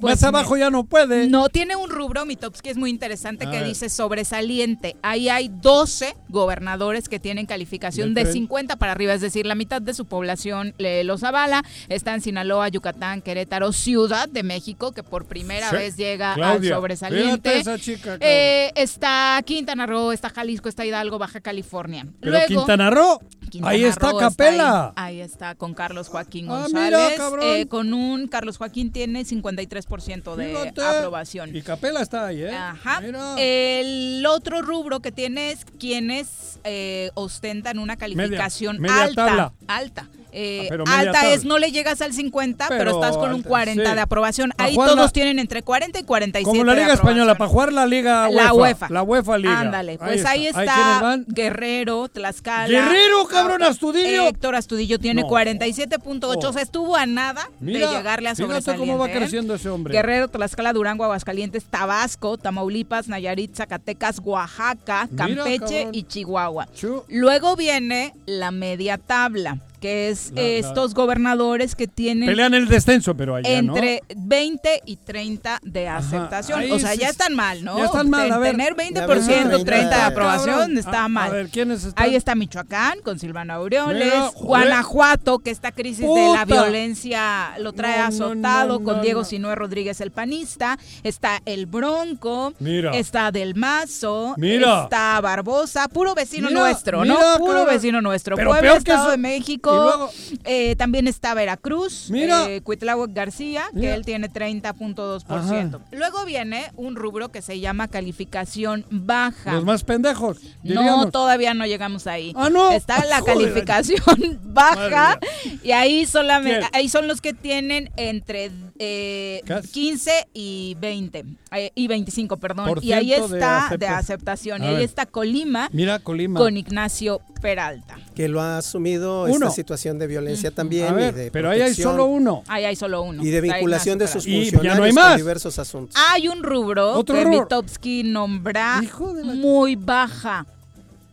[0.00, 1.26] Pues Más abajo ya no puede.
[1.28, 3.66] No, tiene un rubro, Mitowski, es muy interesante, A que ver.
[3.68, 4.96] dice sobresaliente.
[5.02, 8.32] Ahí hay 12 gobernadores que tienen calificación de tren.
[8.34, 11.62] 50 para arriba, es decir, la mitad de su población le los avala.
[11.88, 15.76] Están Sinaloa, Yucatán, Querétaro, Ciudad de México, que por primera Sí.
[15.76, 17.58] vez llega Claudia, al sobresaliente.
[17.58, 18.18] esa chica.
[18.20, 22.06] Eh, está Quintana Roo, está Jalisco, está Hidalgo, Baja California.
[22.20, 24.92] Pero Luego, Quintana Roo, Quintana ahí está Roo Capela.
[24.96, 25.16] ahí.
[25.16, 27.18] Ahí está con Carlos Joaquín Ah, González.
[27.18, 31.54] mira, eh, con un Carlos Joaquín tiene 53% de aprobación.
[31.54, 32.54] Y Capela está ahí, ¿eh?
[32.54, 33.00] Ajá.
[33.00, 33.34] Mira.
[33.38, 39.26] El otro rubro que tiene es quienes eh, ostentan una calificación media alta.
[39.26, 39.52] tabla.
[39.66, 40.08] Alta.
[40.38, 43.88] Eh, alta es no le llegas al 50, pero, Pero estás con un alta, 40
[43.90, 43.94] sí.
[43.94, 44.52] de aprobación.
[44.58, 47.38] Ahí todos la- tienen entre 40 y 47 Como la de Liga Española, aprobación.
[47.38, 48.42] para jugar la Liga UEFA.
[48.44, 48.88] La UEFA.
[48.90, 49.60] La UEFA Liga.
[49.60, 51.24] Ándale, pues ahí está, ¿quiénes van?
[51.28, 52.68] Guerrero, Tlaxcala.
[52.68, 54.28] Guerrero, cabrón, Astudillo.
[54.28, 55.28] Héctor Astudillo tiene No.
[55.28, 58.86] 47.8, o sea, estuvo a nada Mira, de llegarle a sobresaliente.
[58.90, 59.12] cómo va ¿eh?
[59.14, 59.92] creciendo ese hombre.
[59.94, 65.94] Guerrero, Tlaxcala, Durango, Aguascalientes, Tabasco, Tamaulipas, Nayarit, Zacatecas, Oaxaca, Mira, Campeche cabrón.
[65.94, 66.66] y Chihuahua.
[66.74, 67.04] Chu.
[67.08, 72.54] Luego viene la media tabla, que es La- eh, la- estos gobernadores que tienen Pelean
[72.54, 76.64] el descenso, pero allá, entre 20 y 30 de aceptación.
[76.72, 77.78] o sea, sí ya es- están mal, ¿no?
[77.78, 78.50] ya están mal, a ver.
[78.52, 80.12] Tener Ya ves, 20%, 30 de Cabrón.
[80.12, 81.30] aprobación está A- mal.
[81.30, 82.04] A ver, ¿quiénes están?
[82.04, 84.30] Ahí está Michoacán con Silvana Aureoles, Mira.
[84.34, 89.02] Guanajuato, que esta crisis de la violencia lo trae No, no, azotado no, con no,
[89.02, 89.24] Diego no.
[89.24, 92.90] Sinue Rodríguez el panista, está el Bronco, Mira.
[92.96, 94.84] está Del Mazo, Mira.
[94.84, 97.38] está Barbosa, puro vecino Mira, nuestro, mira, ¿no?
[97.38, 97.74] Puro cabrón.
[97.74, 98.36] vecino nuestro.
[98.36, 100.10] Pero Puebla, peor que Estado eso- de México, luego-
[100.44, 102.48] eh, también está Veracruz, Mira.
[102.50, 105.80] eh, Cuitláhuac García, que él tiene 30.2%.
[105.92, 109.52] Luego viene un rubro que se llama calificación baja.
[109.52, 112.32] Los más pendejos, No, todavía no llegamos ahí.
[112.36, 112.70] Ah, ¿no?
[112.70, 113.34] Está la Joder.
[113.34, 116.70] calificación baja Madre y ahí solamente ¿Quién?
[116.74, 119.68] ahí son los que tienen entre eh, Casi.
[119.68, 122.66] 15 y 20 eh, y 25, perdón.
[122.68, 124.62] Por Y ahí de está acepta- de aceptación.
[124.62, 124.82] Y ahí ver.
[124.82, 126.38] está Colima Mira, Colima.
[126.40, 127.96] con Ignacio Peralta.
[128.14, 129.32] que lo ha asumido Uno.
[129.34, 132.42] esta situación de violencia también A ver, y de pero ahí hay solo uno.
[132.48, 133.22] Ahí hay solo uno.
[133.24, 135.16] y de vinculación de sus Y ya funcionarios no hay con más.
[135.16, 136.00] diversos asuntos.
[136.10, 137.40] Hay un rubro Otro que rubro.
[137.42, 138.82] Mitowski nombra
[139.24, 140.44] muy baja.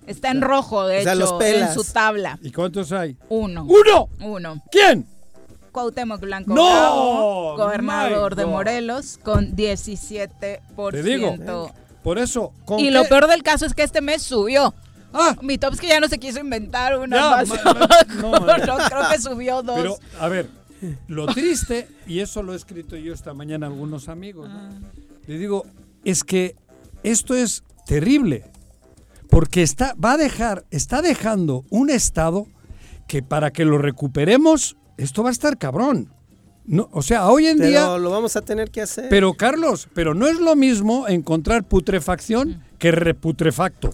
[0.07, 2.37] Está en rojo, de O sea, hecho, los en su tabla.
[2.41, 3.15] ¿Y cuántos hay?
[3.29, 3.63] Uno.
[3.65, 4.09] ¡Uno!
[4.19, 4.61] Uno.
[4.69, 5.05] ¿Quién?
[5.71, 6.63] Cuauhtémoc Blanco ¡No!
[6.69, 8.45] Bravo, gobernador de.
[8.45, 10.91] Morelos, con 17%.
[10.91, 11.35] Te digo.
[12.03, 12.51] Por eso.
[12.65, 12.91] ¿con Y qué?
[12.91, 14.73] lo peor del caso es que este mes subió.
[15.13, 17.49] Ah, Mitowski ya no se quiso inventar una Ya, más.
[17.49, 17.87] ma- ma-
[18.21, 19.75] no, No, creo que subió dos.
[19.77, 20.49] pero, a ver,
[21.07, 24.69] lo triste, y eso lo he escrito yo esta mañana a algunos amigos, ¿no?
[25.27, 25.65] le digo,
[26.03, 26.55] es que
[27.03, 28.43] esto es terrible,
[29.29, 32.47] porque está, va a dejar, está dejando un estado
[33.07, 36.09] que para que lo recuperemos, esto va a estar cabrón.
[36.65, 37.97] No, o sea, hoy en Pero día...
[37.97, 39.09] lo vamos a tener que hacer.
[39.09, 43.89] Pero Carlos, pero no es lo mismo encontrar putrefacción que reputrefacto.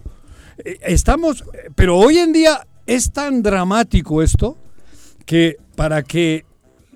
[0.65, 1.43] Eh, Estamos,
[1.75, 4.57] pero hoy en día es tan dramático esto
[5.25, 6.45] que para que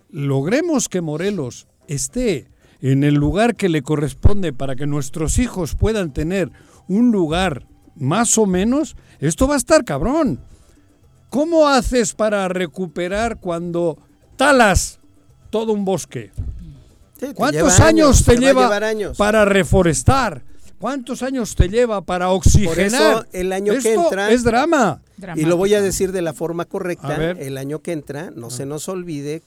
[0.10, 2.48] logremos que Morelos esté
[2.82, 6.52] en el lugar que le corresponde para que nuestros hijos puedan tener
[6.88, 10.42] un lugar más o menos, esto va a estar cabrón.
[11.30, 13.98] ¿Cómo haces para recuperar cuando
[14.36, 15.00] talas
[15.50, 16.32] todo un bosque?
[17.20, 19.18] Sí, ¿Cuántos años, te lleva años.
[19.18, 20.44] para reforestar?
[20.84, 22.76] ¿Cuántos años te lleva para oxigenar?
[22.76, 25.02] Por eso, el año que entra- es drama.
[25.34, 27.16] Y lo voy a decir de la forma correcta.
[27.16, 27.42] A ver.
[27.42, 29.42] El año que entra, no se nos olvide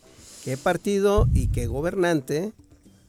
[0.47, 2.53] qué partido y qué gobernante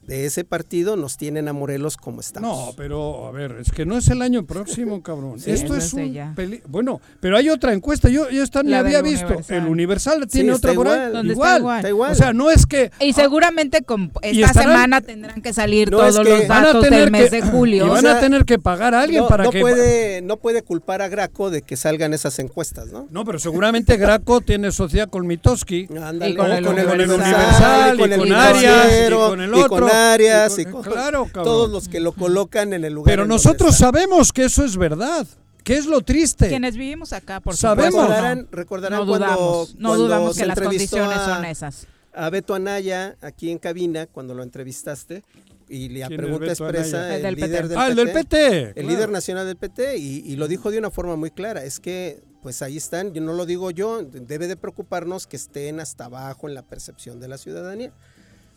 [0.07, 2.67] de ese partido nos tienen a Morelos como estamos.
[2.67, 5.39] No, pero a ver, es que no es el año próximo, cabrón.
[5.39, 8.07] Sí, Esto es un peli- Bueno, pero hay otra encuesta.
[8.09, 9.25] Yo, yo esta ni La había visto.
[9.27, 9.57] Universal.
[9.57, 10.93] El Universal tiene otra por ahí.
[10.95, 11.13] igual.
[11.13, 11.77] ¿Dónde está igual?
[11.77, 12.11] Está igual.
[12.11, 15.91] O sea, no es que Y seguramente con Y esta estarán- semana tendrán que salir
[15.91, 17.85] No, todos es que los datos del mes que- de julio.
[17.85, 20.21] y O van sea, a tener que pagar a alguien no, para no que puede,
[20.21, 23.07] no puede culpar a Graco de que salgan esas encuestas, ¿no?
[23.11, 25.79] No, pero seguramente Graco tiene sociedad con Mitoski.
[25.81, 29.87] Y con el con el Universal, y con Arias, y con el y con otro,
[30.13, 33.11] Arias, y y con- claro, todos los que lo colocan en el lugar.
[33.11, 35.25] Pero nosotros sabemos que eso es verdad.
[35.63, 36.47] ¿Qué es lo triste?
[36.47, 37.91] Quienes vivimos acá, por Sabemos.
[37.93, 38.07] supuesto.
[38.13, 38.47] Recordarán, no.
[38.51, 41.87] recordarán No cuando, dudamos, no cuando dudamos se que las entrevistó condiciones a- son esas.
[42.13, 45.23] a Beto Anaya aquí en cabina cuando lo entrevistaste
[45.69, 47.15] y la ¿Quién es pregunta expresa?
[47.17, 47.67] El del líder PT.
[47.67, 48.57] del ah, el del PT.
[48.61, 48.87] el claro.
[48.89, 52.21] líder nacional del PT y, y lo dijo de una forma muy clara, es que
[52.41, 56.47] pues ahí están, yo no lo digo yo, debe de preocuparnos que estén hasta abajo
[56.47, 57.91] en la percepción de la ciudadanía.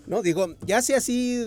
[0.06, 1.40] No, digo, ya sea así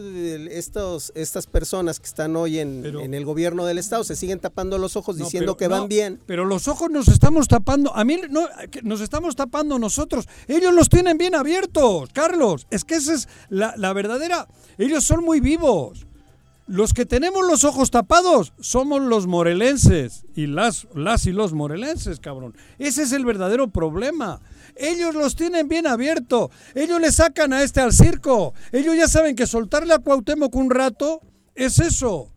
[0.52, 4.40] estos, estas personas que están hoy en, Pero- en el gobierno del estado se siguen
[4.40, 6.20] tapando los ojos No, diciendo pero- que van no, bien.
[6.26, 7.94] Pero los ojos nos estamos tapando.
[7.96, 8.48] A mí no,
[8.84, 10.28] nos estamos tapando nosotros.
[10.48, 12.66] Ellos los tienen bien abiertos, Carlos.
[12.70, 14.48] Es que esa es la, la verdadera.
[14.78, 16.06] Ellos son muy vivos.
[16.66, 22.22] Los que tenemos los ojos tapados somos los morelenses y las, las y los morelenses,
[22.22, 22.56] cabrón.
[22.80, 24.40] Ese es el verdadero problema.
[24.76, 26.50] Ellos los tienen bien abierto.
[26.76, 28.54] Ellos le sacan a este al circo.
[28.72, 31.22] Ellos ya saben que soltarle a Cuauhtémoc un rato
[31.56, 32.30] es eso.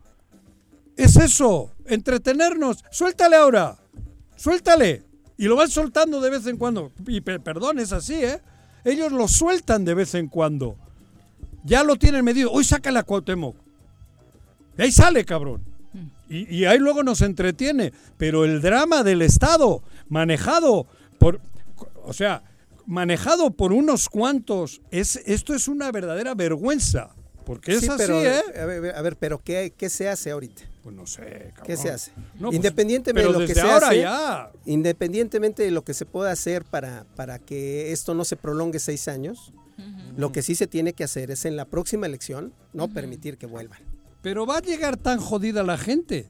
[0.95, 2.83] Es eso, entretenernos.
[2.91, 3.77] Suéltale ahora,
[4.35, 5.03] suéltale.
[5.37, 6.91] Y lo van soltando de vez en cuando.
[7.05, 8.41] Y pe- perdón, es así, ¿eh?
[8.83, 10.75] Ellos lo sueltan de vez en cuando.
[11.63, 12.51] Ya lo tienen medido.
[12.51, 13.55] Hoy sácale a Cuauhtémoc.
[14.77, 15.61] Y ahí sale, cabrón.
[16.29, 17.93] Y, y ahí luego nos entretiene.
[18.17, 20.87] Pero el drama del Estado, manejado
[21.19, 21.39] por...
[22.07, 22.43] O sea,
[22.85, 27.09] manejado por unos cuantos, es, esto es una verdadera vergüenza.
[27.45, 28.41] Porque es Sí, así, pero, ¿eh?
[28.59, 30.63] A ver, a ver, pero ¿qué, qué se hace ahorita?
[30.83, 31.21] Pues no sé,
[31.53, 31.65] cabrón.
[31.65, 32.11] ¿Qué se hace?
[32.39, 34.51] No, pues, Independientemente de lo que se ahora hace, ya.
[34.65, 39.07] independientemente de lo que se pueda hacer para, para que esto no se prolongue seis
[39.07, 39.53] años,
[40.17, 43.45] lo que sí se tiene que hacer es en la próxima elección no permitir que
[43.45, 43.79] vuelvan.
[44.21, 46.29] Pero va a llegar tan jodida la gente.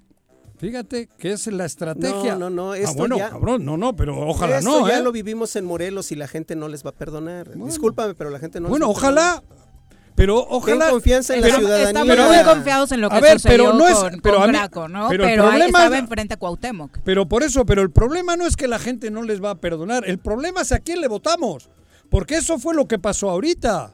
[0.60, 2.34] Fíjate que es la estrategia.
[2.36, 4.98] No, no, no, ah, esto bueno, ya- cabrón, no, no, pero ojalá Esto no, ya
[5.00, 5.04] ¿eh?
[5.04, 7.56] lo vivimos en Morelos y la gente no les va a perdonar.
[7.56, 9.24] Discúlpame, pero la gente no bueno, les va a perdonar.
[9.42, 9.44] ojalá,
[10.16, 10.86] pero ojalá.
[10.86, 11.88] Ten confianza en la Pero ciudadanía.
[11.90, 14.20] estamos Pero a muy confiados en lo a que ver, sucedió pero no es- con,
[14.22, 15.10] pero con a mí- Graco, ¿no?
[15.10, 16.98] pero Pero, el ahí problema estaba es- enfrente a Cuauhtémoc.
[17.04, 19.56] Pero por eso, pero el problema no es que la gente no les va a
[19.56, 20.06] perdonar.
[20.10, 21.70] El problema es a quién le votamos.
[22.10, 23.92] Porque eso fue lo que pasó ahorita.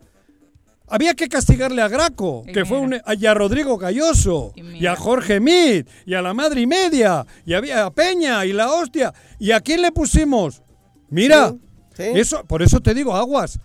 [0.95, 4.95] Había que castigarle a Graco, Y que fue un, y a Rodrigo Galloso, Y a
[4.95, 9.11] Jorge Mit, y a la madre y media, y había a Peña, y la hostia.
[9.39, 10.61] ¿Y a quién le pusimos?
[11.09, 11.49] Mira,
[11.95, 12.19] Sí, sí.
[12.19, 13.59] eso, por eso te digo aguas.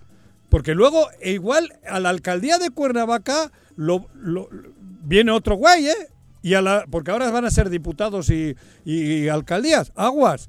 [0.48, 4.48] Porque luego, e igual, a la alcaldía de Cuernavaca lo, lo-
[5.02, 6.08] viene otro güey, ¿eh?
[6.40, 9.92] Y a la, porque ahora van a ser diputados y, y alcaldías.
[9.96, 10.48] Aguas.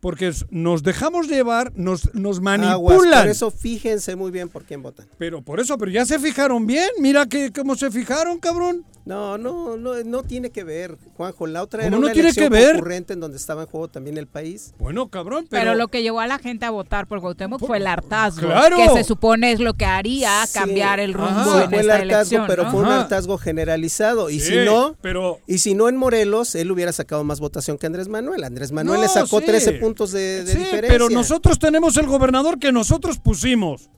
[0.00, 3.20] Porque nos dejamos llevar, nos, nos Aguas, manipulan.
[3.20, 5.06] por eso fíjense muy bien por quién votan.
[5.18, 6.88] Pero por eso, pero ya se fijaron bien.
[7.00, 8.84] Mira que cómo se fijaron, cabrón.
[9.04, 11.46] No, no, no, no tiene que ver, Juanjo.
[11.46, 12.72] La otra ¿Cómo era no una tiene elección que ver?
[12.72, 14.72] concurrente en donde estaba en juego también el país.
[14.78, 15.62] Bueno, cabrón, pero.
[15.64, 18.76] Pero, lo que llevó a la gente a votar por Cuauhtémoc fue el hartazgo, Claro.
[18.76, 20.58] que se supone es lo que haría Sí.
[20.58, 21.64] cambiar el rumbo Ajá.
[21.64, 22.44] en fue el esta hartazgo, elección.
[22.46, 22.70] pero ¿no?
[22.70, 24.30] fue un hartazgo generalizado.
[24.30, 25.40] Y si no, Pero.
[25.46, 28.44] y si no en Morelos, él hubiera sacado más votación que Andrés Manuel.
[28.44, 29.46] Andrés Manuel No, le sacó sí.
[29.46, 30.88] 13 puntos de, de sí, diferencia.
[30.88, 33.90] pero nosotros tenemos el gobernador que nosotros pusimos.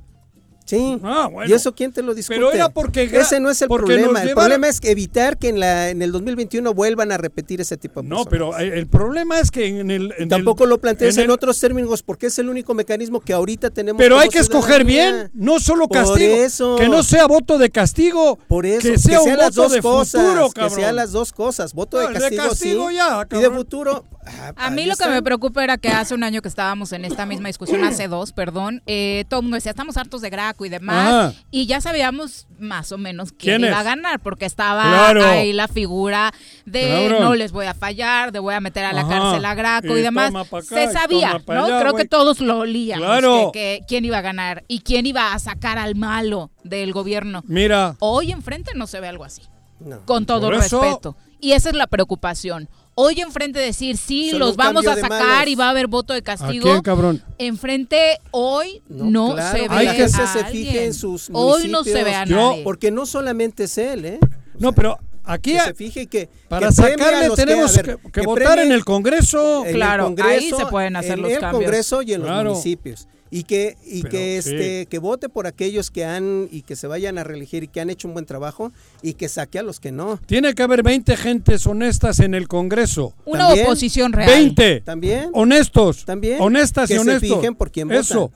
[0.64, 0.96] Sí.
[1.02, 1.50] Ah, bueno.
[1.50, 2.36] ¿Y eso quién te lo discute?
[2.38, 4.22] Pero era porque Ese no es el problema.
[4.22, 8.00] El problema es evitar que en, la, en el 2021 vuelvan a repetir ese tipo
[8.00, 8.30] de No, personas.
[8.30, 10.14] pero el, el problema es que en el.
[10.16, 13.32] en Tampoco el- lo plantees en, el- otros términos porque es el único mecanismo que
[13.32, 13.98] ahorita tenemos.
[14.00, 16.36] Pero hay que escoger bien, no solo Por castigo.
[16.36, 16.76] eso.
[16.76, 18.38] Que no sea voto de castigo.
[18.46, 20.78] Por eso, que sea, un sean las voto dos de cosas, futuro, que cabrón.
[20.78, 24.04] sean las dos cosas, voto No, de de castigo, castigo sí, ya, y de futuro.
[24.26, 27.04] Ah, A mí lo que me preocupa era que hace un año que estábamos en
[27.04, 30.64] esta misma discusión, hace dos, perdón, eh, todo el mundo decía, estamos hartos de Graco
[30.64, 31.42] y demás, Ajá.
[31.50, 35.24] y ya sabíamos más o menos quién, ¿Quién iba a ganar, porque estaba Claro.
[35.26, 36.32] ahí la figura
[36.64, 37.24] de Claro.
[37.24, 39.10] no les voy a fallar, de voy a meter a la Ajá.
[39.10, 40.32] cárcel a Graco y, Y demás.
[40.34, 41.64] acá, Se sabía, ¿no?
[41.64, 43.50] allá, Creo que todos lo olíamos, Claro.
[43.52, 47.42] que, que quién iba a ganar y quién iba a sacar al malo del gobierno.
[47.46, 49.42] Mira, Hoy enfrente no se ve algo así
[49.80, 50.04] No.
[50.06, 51.16] con todo Por eso- respeto.
[51.40, 52.68] Y esa es la preocupación.
[53.02, 56.20] Hoy enfrente decir, sí, Solo los vamos a sacar y va a haber voto de
[56.20, 56.64] ¿a castigo.
[56.64, 57.22] quién, cabrón?
[57.38, 61.84] Enfrente hoy no, claro, se ve Hay que a se- fije en sus Hoy no
[61.84, 62.62] se ve a Yo- nadie.
[62.64, 64.18] Porque no solamente es él, ¿eh?
[64.58, 67.82] No, pero aquí Que se fije que para que a sacarle los que- tenemos a
[67.82, 69.62] ver, que, que que votar en el Congreso.
[69.62, 71.62] en el Claro, ahí Congreso, se pueden hacer en los el cambios.
[71.64, 72.50] Congreso y en los Claro.
[72.50, 74.50] municipios y que y Pero, que sí.
[74.50, 77.80] este que vote por aquellos que han y que se vayan a reelegir y que
[77.80, 80.20] han hecho un buen trabajo y que saque a los que no.
[80.26, 83.14] Tiene que haber 20 gentes honestas en el Congreso.
[83.24, 84.28] Una también, oposición real.
[84.28, 84.82] 20.
[84.82, 86.04] También Honestos.
[86.04, 86.36] También.
[86.42, 87.38] Honestas Que y se honestos.
[87.38, 88.00] fijen por quién votan.
[88.02, 88.30] Eso.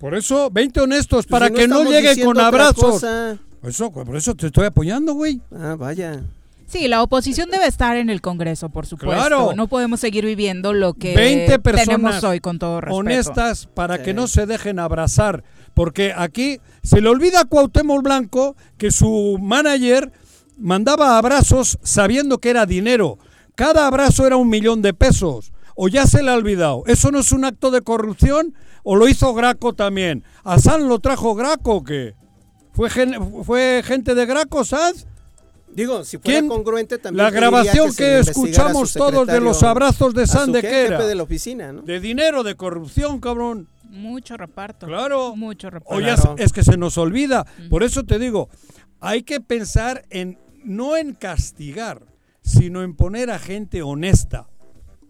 [0.00, 3.04] Por eso, 20 honestos, Pues para si que no lleguen con abrazos.
[3.62, 5.40] Eso, por eso te estoy apoyando, güey.
[5.54, 6.24] Ah, vaya.
[6.70, 9.12] Sí, la oposición debe estar en el Congreso, por supuesto.
[9.16, 9.52] Claro.
[9.56, 12.96] No podemos seguir viviendo lo que 20 personas tenemos hoy, con todo respeto.
[12.96, 14.02] honestas para Sí.
[14.04, 15.42] que no se dejen abrazar.
[15.74, 20.12] Porque aquí se le olvida a Cuauhtémoc Blanco que su manager
[20.58, 23.18] mandaba abrazos sabiendo que era dinero.
[23.56, 25.52] Cada abrazo era un millón de pesos.
[25.74, 26.82] O ya se le ha olvidado.
[26.86, 28.54] ¿Eso no es un acto de corrupción?
[28.82, 30.24] ¿O lo hizo Graco también?
[30.44, 32.14] ¿A San lo trajo Graco o qué?
[32.72, 35.06] ¿Fue, gen- ¿Fue gente de Graco, Sanz?
[35.74, 36.48] Digo, si fuera ¿Quién?
[36.48, 40.62] congruente también La grabación que, escuchamos todos de los abrazos de a San su de
[40.62, 41.06] jefe qué era.
[41.06, 41.82] de la oficina, ¿no?
[41.82, 43.68] De dinero, de corrupción, cabrón.
[43.84, 44.86] Mucho reparto.
[44.86, 45.34] Claro.
[45.36, 45.94] Mucho reparto.
[45.94, 46.34] O ya Claro.
[46.38, 47.46] es que se nos olvida.
[47.68, 48.48] Por eso te digo,
[49.00, 52.02] hay que pensar en no en castigar,
[52.42, 54.46] sino en poner a gente honesta.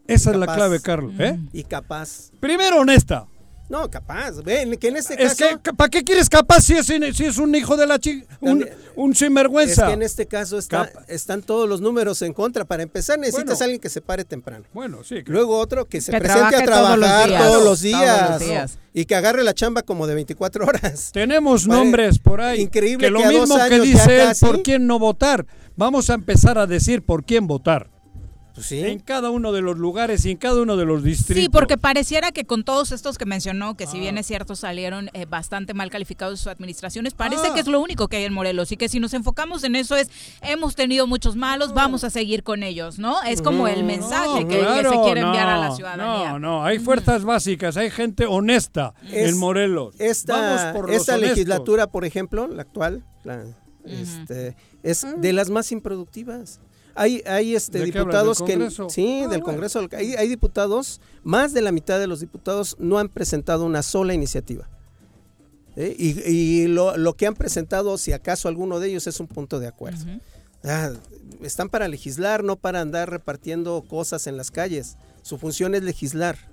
[0.06, 1.12] Esa es la clave, Carlos.
[1.18, 1.38] ¿eh?
[1.52, 2.30] Y capaz.
[2.40, 3.26] Primero honesta.
[3.70, 4.42] No, capaz.
[4.42, 7.38] Ven, que en este Es caso que, ¿para qué quieres capaz si es, si es
[7.38, 8.26] un hijo de la chica?
[8.40, 9.86] Un, un Es sinvergüenza.
[9.86, 12.64] que en este caso está- están todos los números en contra.
[12.64, 13.60] Para empezar, necesitas Bueno.
[13.60, 14.64] a alguien que se pare temprano.
[14.74, 15.22] Bueno, sí.
[15.22, 15.32] claro.
[15.32, 17.42] Luego otro que se Que presente a trabaje todos los trabajar días.
[17.42, 18.30] todos los Todos días.
[18.30, 18.78] los días.
[18.92, 21.10] Y que agarre la chamba como de 24 horas.
[21.12, 22.60] Tenemos Vale, nombres por ahí.
[22.62, 25.46] increíble que lo que a dos mismo que dice él casi- por quién no votar.
[25.76, 27.88] Vamos a empezar a decir por quién votar.
[28.60, 28.80] Pues sí.
[28.80, 31.42] En cada uno de los lugares y en cada uno de los distritos.
[31.42, 34.20] Sí, porque pareciera que con todos estos que mencionó, que si bien Ah.
[34.20, 37.54] es cierto salieron eh, bastante mal calificados sus administraciones, parece Ah.
[37.54, 39.96] que es lo único que hay en Morelos y que si nos enfocamos en eso
[39.96, 40.10] es,
[40.42, 43.22] hemos tenido muchos malos, vamos a seguir con ellos, ¿no?
[43.22, 46.32] Es como el mensaje No, que, se quiere enviar a la no, ciudadanía.
[46.32, 49.94] No, no, hay fuerzas básicas, hay gente honesta Es- en Morelos.
[49.98, 53.44] Vamos Esta, por los esta legislatura, por ejemplo, la actual, la-
[53.86, 56.60] este, es de las más improductivas.
[57.00, 58.52] Hay, hay este, ¿De qué hablas, diputados del que...
[58.52, 58.90] Congreso?
[58.90, 59.44] Sí, Ah, del bueno.
[59.44, 59.88] Congreso.
[59.92, 64.12] Hay, hay diputados, más de la mitad de los diputados no han presentado una sola
[64.12, 64.68] iniciativa.
[65.76, 65.96] ¿Eh?
[65.98, 69.60] Y, y lo, lo que han presentado, si acaso alguno de ellos es un punto
[69.60, 70.04] de acuerdo.
[70.62, 70.90] Ah,
[71.42, 74.98] están para legislar, no para andar repartiendo cosas en las calles.
[75.22, 76.49] Su función es legislar.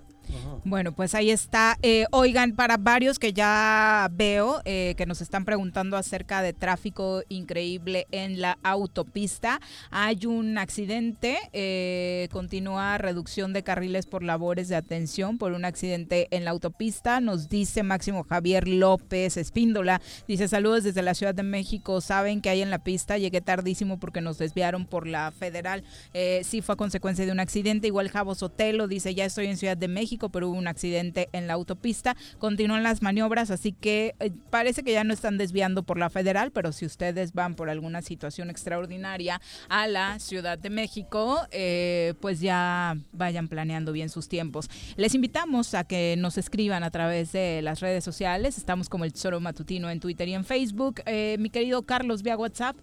[0.65, 1.78] Bueno, pues ahí está.
[1.82, 7.21] Eh, oigan, para varios que ya veo eh, que nos están preguntando acerca de tráfico
[7.30, 9.59] increíble en la autopista,
[9.91, 16.28] hay un accidente, eh, continúa reducción de carriles por labores de atención por un accidente
[16.32, 21.43] en la autopista, nos dice Máximo Javier López Espíndola, dice saludos desde la Ciudad de
[21.43, 25.84] México, saben que hay en la pista, llegué tardísimo porque nos desviaron por la federal,
[26.13, 29.57] eh, sí fue a consecuencia de un accidente, igual Javo Sotelo dice ya estoy en
[29.57, 32.15] Ciudad de México, pero hubo un accidente en la autopista.
[32.39, 36.51] Continúan las maniobras, así que eh, parece que ya no están desviando por la federal,
[36.51, 39.39] pero si ustedes van por alguna situación extraordinaria
[39.70, 44.70] a la Ciudad de México, eh, pues ya vayan planeando bien sus tiempos.
[44.95, 48.57] Les invitamos a que nos escriban a través de las redes sociales.
[48.57, 51.01] Estamos como el Tesoro Matutino en Twitter y en Facebook.
[51.05, 52.78] Eh, mi querido Carlos, vía WhatsApp.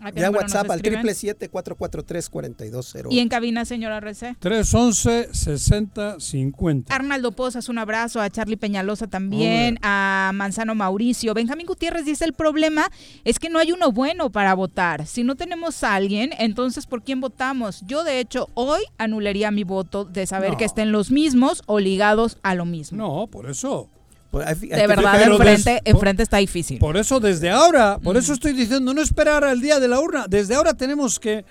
[0.00, 1.02] ¿A qué Ya WhatsApp al escriben?
[1.04, 3.08] 777-443-4208.
[3.10, 4.36] Y en cabina, señora RC.
[4.38, 6.94] 311 60 50.
[6.94, 11.34] Arnaldo Pozas, un abrazo, a Charlie Peñalosa también, a Manzano Mauricio.
[11.34, 12.90] Benjamín Gutiérrez dice, el problema
[13.24, 15.06] es que no hay uno bueno para votar.
[15.06, 17.82] Si no tenemos a alguien, entonces ¿por quién votamos?
[17.86, 20.56] Yo de hecho hoy anularía mi voto de saber No.
[20.58, 22.98] que estén los mismos o ligados a lo mismo.
[22.98, 23.88] No, por eso.
[24.36, 26.78] Pues, hay- hay De verdad, enfrente, des- enfrente está difícil.
[26.78, 30.26] Por eso desde ahora, por eso estoy diciendo, no esperar al día de la urna.
[30.28, 31.44] Desde ahora tenemos que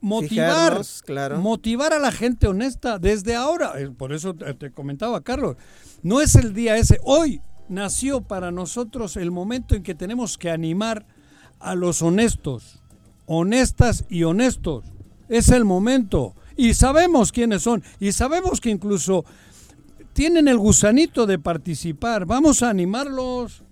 [0.00, 1.38] motivar, Fijarnos, claro.
[1.40, 2.98] motivar a la gente honesta.
[2.98, 5.56] Desde ahora, Eh, por eso te comentaba, Carlos,
[6.02, 6.98] no es el día ese.
[7.02, 11.06] Hoy nació para nosotros el momento en que tenemos que animar
[11.60, 12.82] a los honestos,
[13.26, 14.84] honestas y honestos.
[15.28, 16.34] Es el momento.
[16.56, 17.82] Y sabemos quiénes son.
[17.98, 19.24] Y sabemos que incluso
[20.14, 22.24] tienen el gusanito de participar.
[22.24, 23.62] Vamos a animarlos.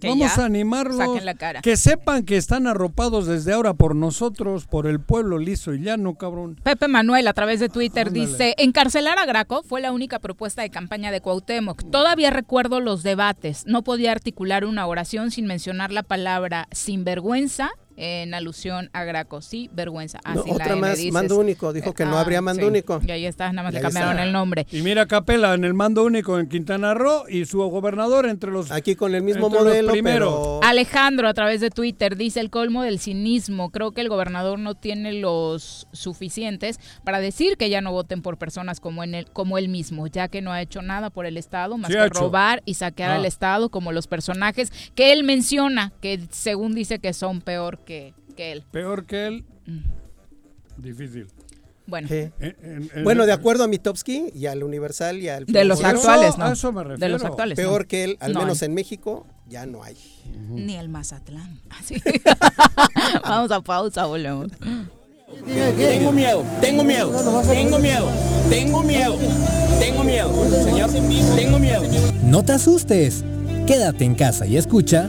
[0.00, 0.96] Que Vamos a animarlos.
[0.96, 1.60] saquen la cara.
[1.60, 6.14] Que sepan que están arropados desde ahora por nosotros, por el pueblo liso y llano,
[6.14, 6.54] cabrón.
[6.62, 8.26] Pepe Manuel a través de Twitter Ándale.
[8.28, 11.82] dice, encarcelar a Graco fue la única propuesta de campaña de Cuauhtémoc.
[11.90, 13.64] Todavía recuerdo los debates.
[13.66, 19.42] No podía articular una oración sin mencionar la palabra sinvergüenza en alusión a Graco.
[19.42, 20.20] Sí, vergüenza.
[20.24, 21.12] Así la otra M más, dices.
[21.12, 21.72] mando único.
[21.72, 22.68] Dijo que no Ah, habría mando sí.
[22.68, 23.00] único.
[23.06, 24.22] Y ahí está, nada más Y le cambiaron está.
[24.24, 24.66] el nombre.
[24.70, 28.70] Y mira Capela en el mando único en Quintana Roo y su gobernador entre los
[28.70, 30.28] Aquí con el mismo modelo, primeros.
[30.28, 33.70] pero Alejandro a través de Twitter dice el colmo del cinismo.
[33.70, 38.38] Creo que el gobernador no tiene los suficientes para decir que ya no voten por
[38.38, 41.36] personas como en él, como él mismo, ya que no ha hecho nada por el
[41.36, 43.14] Estado más Sí que robar y saquear Ah.
[43.16, 48.12] al Estado como los personajes que él menciona, que según dice que son peor que,
[48.36, 48.64] que él.
[48.70, 49.44] peor que él.
[49.66, 49.78] Mm.
[50.82, 51.26] Difícil.
[51.86, 52.14] Bueno, Sí.
[52.38, 55.82] En- en- en- Bueno, de acuerdo a Mitowski y al Universal y al de los
[55.82, 56.44] actuales, ¿no?
[56.44, 57.56] a eso me de los actuales.
[57.58, 57.64] no.
[57.64, 58.66] peor que él, al No menos hay.
[58.66, 59.96] en México, ya no hay.
[60.50, 61.58] Ni el Mazatlán.
[61.70, 61.94] Así.
[63.24, 64.48] Vamos a pausa, volvemos.
[65.46, 67.10] Tengo miedo, tengo miedo,
[67.48, 68.08] tengo miedo,
[68.50, 69.16] tengo miedo,
[69.80, 70.90] tengo miedo, señor,
[71.36, 71.82] tengo miedo.
[72.22, 73.24] No te asustes.
[73.66, 75.08] Quédate en casa y escucha.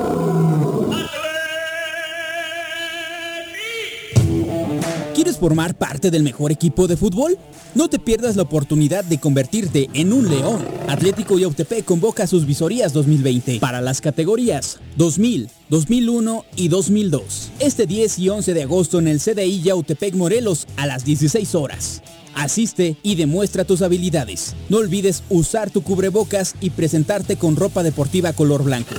[5.41, 7.35] Formar parte del mejor equipo de fútbol?
[7.73, 10.63] No te pierdas la oportunidad de convertirte en un león.
[10.87, 17.53] Atlético Yautepec convoca sus visorías 2020 para las categorías 2000, 2001 y 2002.
[17.57, 22.03] Este 10 y 11 de agosto en el CDI Yautepec Morelos a las 16 horas.
[22.35, 24.55] Asiste y demuestra tus habilidades.
[24.69, 28.93] No olvides usar tu cubrebocas y presentarte con ropa deportiva color blanco.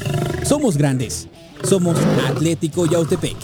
[0.45, 1.28] Somos grandes.
[1.62, 3.36] Somos Atlético Yautepec.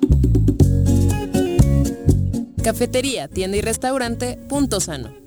[2.63, 5.26] Cafetería, tienda y restaurante, punto sano.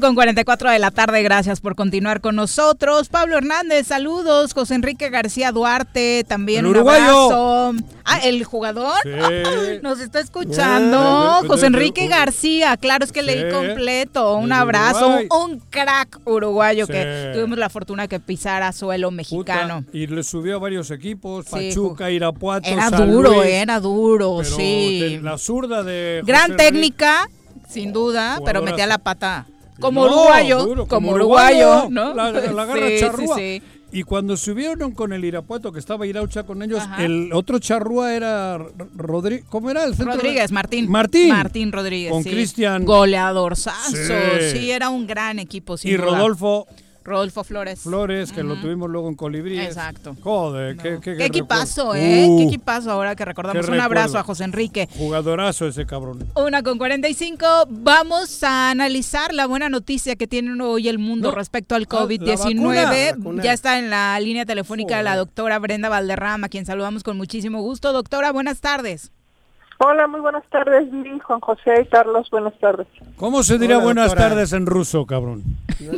[0.00, 3.08] Con 44 de la tarde, gracias por continuar con nosotros.
[3.08, 4.54] Pablo Hernández, saludos.
[4.54, 7.72] José Enrique García Duarte, también El un abrazo.
[8.04, 9.10] Ah, el jugador Sí.
[9.82, 10.98] nos está escuchando.
[10.98, 14.36] Ah, José de- Enrique de- García, claro, es que leí completo.
[14.36, 15.28] Un abrazo, un, Uruguay.
[15.44, 16.92] un crack uruguayo Sí.
[16.92, 19.84] que tuvimos la fortuna que pisara suelo mexicano.
[19.92, 24.56] Y le subió a varios equipos, Pachuca, Irapuato, Era San duro, Luis, era duro, pero
[24.56, 25.00] sí.
[25.00, 27.28] de- La zurda de Gran José técnica,
[27.68, 29.46] sin duda, pero metía la pata.
[29.80, 32.14] Como No, uruguayo, como, uruguayo, ¿no?
[32.14, 33.36] La, la garra Sí, charrúa.
[33.36, 33.62] sí.
[33.90, 37.02] Y cuando subieron con el Irapuato, que estaba Iraucha con ellos, Ajá.
[37.04, 38.58] el otro charrúa era
[38.94, 39.46] Rodríguez.
[39.48, 40.14] ¿Cómo era el centro?
[40.16, 40.90] Rodríguez, Martín.
[40.90, 41.28] Martín.
[41.30, 42.12] Martín Rodríguez.
[42.12, 42.22] Con.
[42.22, 42.84] Cristian.
[42.84, 43.96] Goleadorzazo.
[43.96, 44.50] Sí.
[44.52, 44.70] Sí.
[44.70, 46.04] era un gran equipo, sin Y duda.
[46.06, 46.66] Rodolfo
[47.08, 47.80] Rodolfo Flores.
[47.80, 49.58] Flores, que lo tuvimos luego en Colibrí.
[49.58, 50.14] Exacto.
[50.22, 52.00] Joder, qué, qué, Qué equipazo, ¿eh?
[52.00, 52.36] recuerdo.
[52.38, 53.68] Qué Uh, equipazo ahora que recordamos.
[53.68, 54.88] Un abrazo a José Enrique.
[54.96, 56.26] Jugadorazo ese cabrón.
[56.36, 57.46] Una con 45.
[57.70, 61.34] Vamos a analizar la buena noticia que tiene hoy el mundo No.
[61.34, 62.36] respecto al Ah, la COVID-19.
[62.36, 63.42] vacuna, la vacuna.
[63.42, 67.60] ya está en la línea telefónica la doctora Brenda Valderrama, a quien saludamos con muchísimo
[67.62, 67.92] gusto.
[67.92, 69.10] Doctora, buenas tardes.
[69.80, 72.88] Hola, muy buenas tardes, Viri, Juan José y Carlos, buenas tardes.
[73.16, 74.28] ¿Cómo se diría Hola, buenas doctora.
[74.30, 75.44] tardes en ruso, cabrón?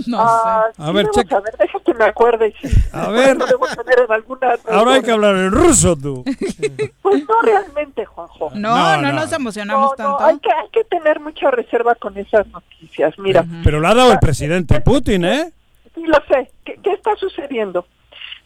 [0.06, 1.38] No Ah, A sí, ver, checa.
[1.38, 2.54] a ver, deja que me acuerde.
[2.60, 2.68] sí.
[2.92, 3.38] A ver.
[3.38, 4.50] Lo en alguna...
[4.70, 6.22] Ahora hay que hablar en ruso, tú.
[7.02, 8.50] Pues no realmente, Juanjo.
[8.54, 9.12] No, No, no, no.
[9.14, 10.24] nos emocionamos No, no, tanto.
[10.26, 13.18] hay que, hay que tener mucha reserva con esas noticias.
[13.18, 15.52] Mira, Pero la ha dado el presidente Putin, ¿eh?
[15.94, 16.50] sí lo sé.
[16.64, 17.86] ¿Qué, qué está sucediendo?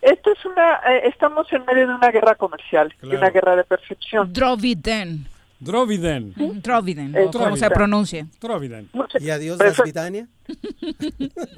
[0.05, 0.81] Esto es una...
[0.87, 3.19] eh, estamos en medio de una guerra comercial, de Claro.
[3.19, 4.33] una guerra de percepción.
[4.33, 5.27] Droviden.
[5.61, 6.35] Droviden.
[6.61, 7.71] Droviden, Eh, o como se Droviden.
[7.73, 8.27] pronuncie.
[8.41, 8.91] Droviden.
[9.21, 10.27] Y adiós, Pero Dasvidania.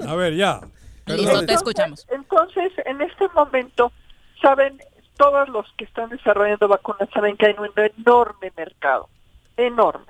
[0.07, 0.61] A ver, ya.
[1.07, 2.07] Listo, te escuchamos.
[2.11, 3.93] Entonces, en este momento,
[4.41, 4.79] saben,
[5.17, 9.09] todos los que están desarrollando vacunas saben que hay un enorme mercado,
[9.57, 10.07] enorme.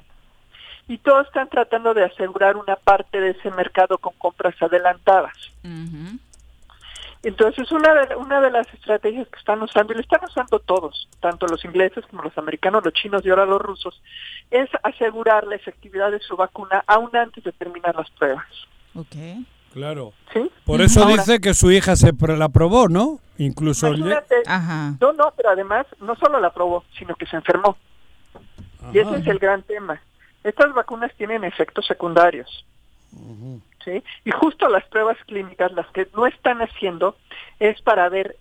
[0.88, 5.32] Y todos están tratando de asegurar una parte de ese mercado con compras adelantadas.
[5.64, 6.18] Ujú.
[7.26, 11.08] Entonces, una de, una de las estrategias que están usando, y lo están usando todos,
[11.20, 14.00] tanto los ingleses como los americanos, los chinos y ahora los rusos,
[14.52, 18.46] es asegurar la efectividad de su vacuna aún antes de terminar las pruebas.
[18.94, 19.16] Ok.
[19.72, 20.12] Claro.
[20.32, 20.48] ¿Sí?
[20.64, 23.18] Por eso Ahora, dice que su hija se la probó, ¿no?
[23.38, 23.88] Incluso...
[23.88, 24.36] el- Imagínate,
[25.00, 27.76] no, no, pero además no solo la probó, sino que se enfermó.
[28.94, 30.00] Y ese es el gran tema.
[30.44, 32.64] Estas vacunas tienen efectos secundarios.
[33.86, 34.02] ¿Sí?
[34.26, 37.16] Y justo las pruebas clínicas, las que no están haciendo,
[37.58, 38.36] es para ver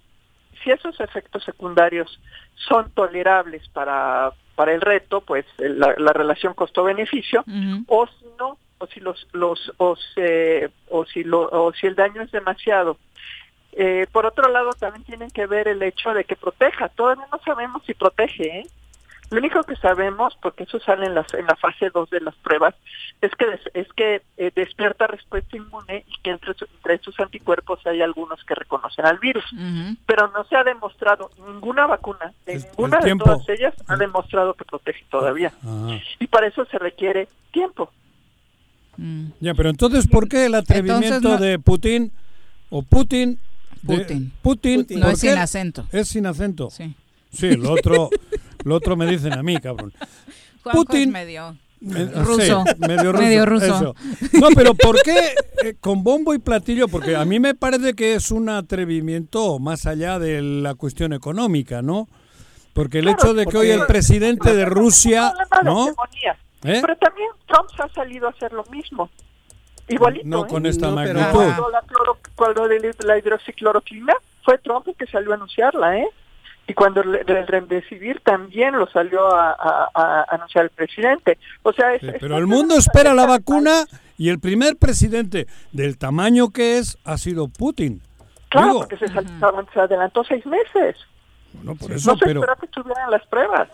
[0.61, 2.19] si esos efectos secundarios
[2.55, 7.43] son tolerables para, para el reto, pues la relación costo-beneficio,
[7.87, 11.95] o si no, o si los, los o, se- o si lo, o si el
[11.95, 12.97] daño es demasiado.
[13.77, 16.89] Eh, por otro lado, también tienen que ver el hecho de que proteja.
[16.89, 18.59] Todavía no sabemos si protege.
[18.59, 18.67] ¿eh?
[19.35, 22.35] Lo único que sabemos, porque eso sale en la, en la fase 2 de las
[22.35, 22.73] pruebas,
[23.21, 27.19] es que des- es que eh, despierta respuesta inmune y que entre, su- entre sus
[27.19, 29.43] anticuerpos hay algunos que reconocen al virus.
[30.05, 34.63] Pero no se ha demostrado ninguna vacuna de ninguna de todas ellas ha demostrado que
[34.65, 35.51] protege todavía.
[35.63, 35.99] Ajá.
[36.19, 37.91] Y para eso se requiere tiempo.
[39.41, 42.11] Ya, pero entonces, ¿por qué el atrevimiento Entonces, no- de Putin
[42.69, 43.37] o Putin?
[43.81, 44.31] de- Putin.
[44.41, 44.99] Putin, Putin.
[44.99, 45.85] ¿por No es sin acento.
[45.91, 46.69] Es sin acento.
[46.69, 46.95] Sí.
[47.31, 48.09] Sí, lo otro,
[48.65, 49.93] lo otro me dicen a mí, cabrón.
[50.63, 52.63] Juanjo es Putin- medio Eh, ruso.
[52.65, 53.23] sí, medio ruso.
[53.23, 53.65] Medio ruso.
[53.65, 53.95] eso.
[54.41, 56.87] No, pero ¿por qué eh, con bombo y platillo?
[56.87, 61.81] Porque a mí me parece que es un atrevimiento más allá de la cuestión económica,
[61.81, 62.07] ¿no?
[62.73, 65.31] Porque el hecho de que hoy el presidente de Rusia,
[65.63, 65.85] ¿no?
[65.87, 66.37] hegemonía.
[66.63, 66.79] ¿Eh?
[66.81, 69.09] Pero también Trump se ha salido a hacer lo mismo.
[69.87, 70.27] Igualito.
[70.27, 70.47] No ¿eh?
[70.49, 71.31] con esta No, magnitud.
[71.31, 74.13] Cuando la, cloro- cuando la hidroxicloroquina
[74.43, 76.07] fue Trump el que salió a anunciarla, ¿eh?
[76.67, 81.37] Y cuando el remdesivir también lo salió a, a- a anunciar el presidente.
[81.61, 83.85] O sea, es, Sí, es- pero el mundo espera la vacuna
[84.17, 88.01] y el primer presidente del tamaño que es ha sido Putin.
[88.49, 90.95] claro, Digo, porque se, sal- se adelantó seis meses.
[91.61, 93.69] no por eso, no se pero esperó que tuvieran las pruebas.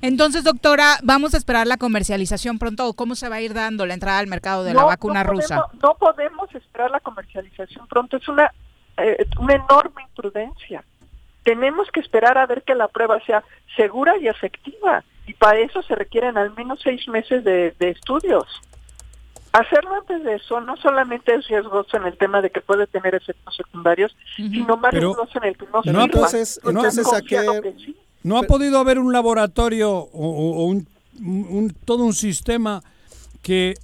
[0.00, 3.86] Entonces, doctora, ¿vamos a esperar la comercialización pronto o cómo se va a ir dando
[3.86, 5.62] la entrada al mercado de la vacuna no rusa?
[5.62, 8.18] podemos- no podemos esperar la comercialización pronto.
[8.18, 8.52] Es una,
[8.98, 10.84] eh, una enorme imprudencia.
[11.44, 13.44] Tenemos que esperar a ver que la prueba sea
[13.76, 15.04] segura y efectiva.
[15.26, 18.44] Y para eso se requieren al menos seis meses de, de estudios.
[19.52, 23.14] Hacerlo antes de eso no solamente es riesgoso en el tema de que puede tener
[23.14, 26.16] efectos secundarios, sino más Pero riesgoso en el que no se no ha- sirva.
[26.16, 27.96] entonces- Porque entonces, han ¿a qué- confiado que sí.
[28.24, 30.88] no ha podido haber un laboratorio o, o- o un,
[31.20, 32.82] un- todo un sistema
[33.42, 33.74] que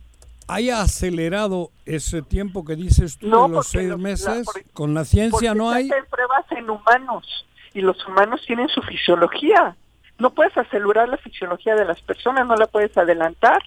[0.48, 4.46] haya acelerado ese tiempo que dices tú No, de los seis la- meses.
[4.46, 5.88] por- Con la ciencia no hay.
[6.10, 9.76] pruebas en humanos y los humanos tienen su fisiología.
[10.18, 13.62] No puedes acelerar la fisiología de las personas, no la puedes adelantar.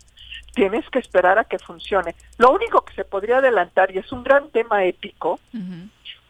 [0.54, 2.16] Tienes que esperar a que funcione.
[2.38, 5.40] Lo único que se podría adelantar, y es un gran tema ético,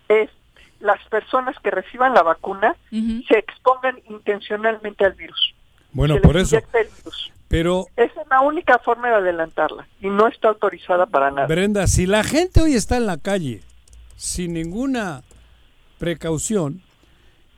[0.07, 0.29] es
[0.79, 5.53] las personas que reciban la vacuna se expongan intencionalmente al virus.
[5.91, 6.55] Bueno, por eso.
[6.55, 7.31] inyecta el virus.
[7.47, 11.47] Pero Esa es la única forma de adelantarla y no está autorizada para nada.
[11.47, 13.61] Brenda, si la gente hoy está en la calle
[14.15, 15.21] sin ninguna
[15.99, 16.81] precaución,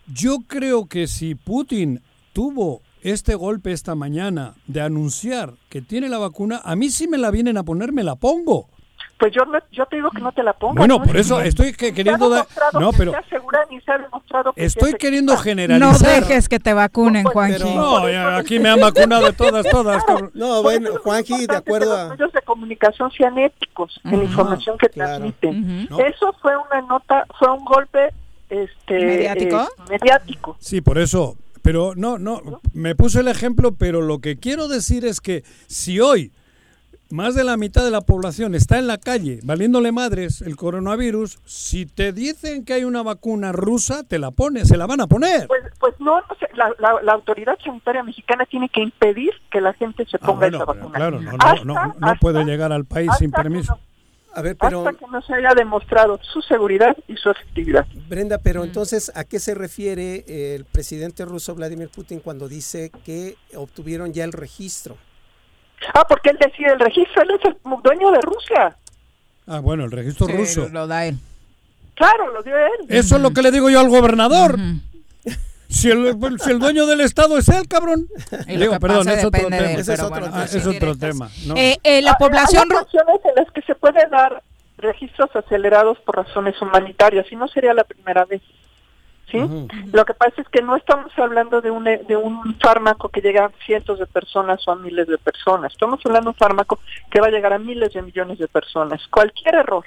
[0.07, 2.01] yo creo que si Putin
[2.33, 7.17] tuvo este golpe esta mañana de anunciar que tiene la vacuna, a mí si me
[7.17, 8.67] la vienen a poner, me la pongo.
[9.17, 10.75] Pues yo, no- yo te digo que no te la pongas.
[10.75, 11.05] Bueno, ¿no?
[11.05, 12.43] por eso estoy que- queriendo Se dar...
[12.47, 15.33] demostrado No, que pero se asegura ni se ha demostrado que estoy queriendo.
[15.33, 16.21] No generalizar.
[16.21, 17.63] dejes que te vacunen, Juanji.
[17.75, 20.03] No, ya aquí me han vacunado de todas, todas.
[20.33, 22.01] No, bueno, Juanji, de acuerdo a...
[22.01, 25.87] los medios de comunicación sean éticos en la información que transmiten.
[25.89, 25.99] No.
[25.99, 28.09] Eso fue una nota, fue un golpe
[28.49, 29.61] este ¿Mediático?
[29.61, 30.57] eh, mediático.
[30.59, 31.37] Sí, por eso.
[31.61, 35.99] Pero no, no, me puse el ejemplo, pero lo que quiero decir es que si
[35.99, 36.31] hoy
[37.09, 41.39] más de la mitad de la población está en la calle valiéndole madres el coronavirus,
[41.45, 45.07] si te dicen que hay una vacuna rusa, te la pones, se la van a
[45.07, 45.47] poner.
[45.47, 49.59] Pues, pues no, no sé, la, la- la autoridad sanitaria mexicana tiene que impedir que
[49.61, 50.95] la gente se Ah, ponga bueno, esa vacuna.
[50.95, 53.79] claro, no, no, Hasta- no, no puede llegar al país sin permiso.
[54.35, 54.85] A ver, pero...
[54.85, 57.85] Hasta que no se haya demostrado su seguridad y su efectividad.
[58.09, 63.37] Brenda, pero entonces, ¿a qué se refiere el presidente ruso Vladimir Putin cuando dice que
[63.55, 64.97] obtuvieron ya el registro?
[65.93, 68.77] Ah, porque él decide el registro, él es el dueño de Rusia.
[69.47, 70.67] Ah, bueno, el registro Sí, ruso.
[70.69, 71.17] Lo da él.
[71.93, 72.87] Claro, lo dio él.
[72.89, 74.57] Eso es lo que le digo yo al gobernador.
[75.67, 78.07] Si el, si el dueño del estado es él, cabrón.
[78.47, 79.57] Y Digo, perdón, es otro tema.
[79.57, 81.29] él, Ese es otro, bueno, ah, es otro tema.
[81.45, 81.55] No.
[81.55, 82.71] Eh, eh, la Ah, población...
[82.71, 84.41] Hay ocasiones en las que se puede dar
[84.77, 88.41] registros acelerados por razones humanitarias y no sería la primera vez.
[89.31, 89.39] ¿sí?
[89.91, 93.45] Lo que pasa es que no estamos hablando de un, de un fármaco que llega
[93.45, 95.71] a cientos de personas o a miles de personas.
[95.73, 99.01] Estamos hablando de un fármaco que va a llegar a miles de millones de personas.
[99.09, 99.85] Cualquier error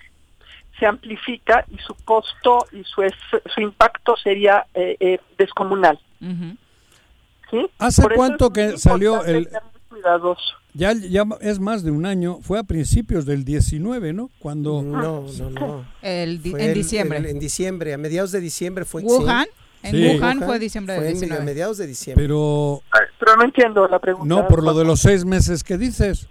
[0.79, 5.99] se amplifica y su costo y su, ef- su impacto sería eh, eh, descomunal.
[7.51, 7.66] ¿sí?
[7.79, 9.49] ¿Hace Por cuánto es que salió el-
[10.74, 14.31] ya, ya es más de un año, fue a principios del 19, ¿no?
[14.39, 14.83] Cuando...
[14.83, 15.85] No, no, no.
[16.03, 17.18] El en el- diciembre.
[17.18, 19.03] el- en diciembre, a mediados de diciembre fue.
[19.03, 19.47] Wuhan,
[19.83, 20.16] en Sí.
[20.18, 21.43] Wuhan fue diciembre del Fue en- 19.
[21.43, 22.24] a mediados de diciembre.
[22.24, 22.83] Pero...
[23.18, 24.33] Pero no entiendo la pregunta.
[24.33, 26.29] No, por lo de los seis meses que dices.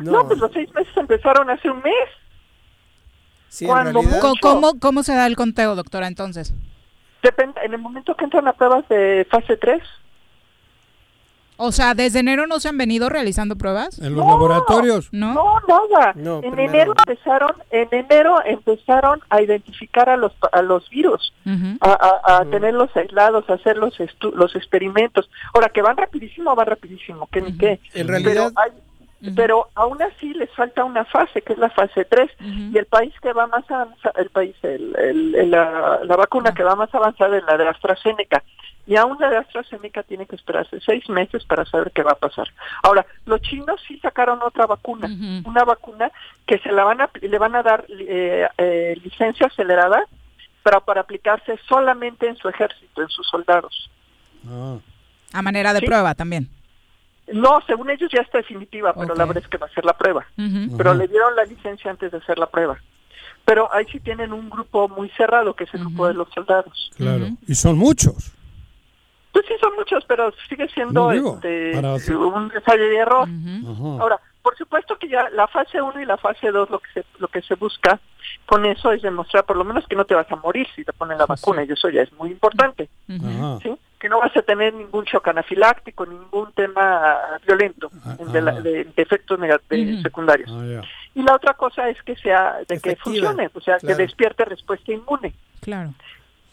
[0.00, 1.92] No, pues los seis meses empezaron hace un mes.
[3.52, 4.32] Sí, Cuando ¿Cómo, mucho.
[4.40, 6.54] cómo, cómo se da el conteo, doctora, entonces?
[7.22, 9.82] Depende, en el momento que entran a pruebas de fase 3,
[11.58, 13.98] O sea, ¿desde enero no se han venido realizando pruebas?
[13.98, 15.10] En los laboratorios.
[15.12, 15.34] ¿No?
[15.34, 16.12] No, nada.
[16.16, 21.32] No, en primero enero empezaron, en enero empezaron a identificar a los a los virus,
[21.80, 25.30] a, a- a tenerlos aislados, a hacer los estu- los experimentos.
[25.54, 27.78] Ahora que van rapidísimo, van rapidísimo, que ni qué.
[27.94, 28.72] En realidad- pero, hay-
[29.36, 32.30] pero aún así les falta una fase, que es la fase 3,
[32.72, 36.52] y el país que va más avanzado, el país, el, el- el- la, la vacuna
[36.52, 38.42] que va más avanzada es la de AstraZeneca.
[38.84, 42.16] Y aún la de AstraZeneca tiene que esperarse seis meses para saber qué va a
[42.16, 42.48] pasar.
[42.82, 45.08] Ahora, los chinos sí sacaron otra vacuna,
[45.44, 46.10] una vacuna
[46.46, 50.02] que se la van a, le van a dar eh, eh, licencia acelerada
[50.64, 53.88] para, para aplicarse solamente en su ejército, en sus soldados.
[55.32, 55.86] A manera de Sí.
[55.86, 56.48] prueba también.
[57.28, 59.96] No, según ellos ya está definitiva, pero la verdad es que va a ser la
[59.96, 60.26] prueba.
[60.76, 62.78] Pero le dieron la licencia antes de hacer la prueba.
[63.44, 66.90] Pero ahí sí tienen un grupo muy cerrado, que es el grupo de los soldados.
[66.96, 67.28] Claro.
[67.46, 68.32] Y son muchos.
[69.32, 73.28] Pues sí, son muchos, pero sigue siendo No digo, este, para un ensayo y error.
[74.00, 77.04] Ahora, por supuesto que ya la fase 1 y la fase 2 lo que se
[77.18, 78.00] lo que se busca
[78.46, 80.92] con eso es demostrar por lo menos que no te vas a morir si te
[80.92, 82.88] ponen la vacuna y eso ya es muy importante.
[83.62, 83.72] ¿sí?
[84.02, 87.88] Que no vas a tener ningún shock anafiláctico, ningún tema violento
[88.32, 90.50] de, la- de- de efectos de secundarios.
[90.52, 90.82] Ah.
[91.14, 93.96] Y la otra cosa es que sea de que Efectiva, funcione, o sea, claro.
[93.96, 95.32] que despierte respuesta inmune.
[95.60, 95.94] Claro.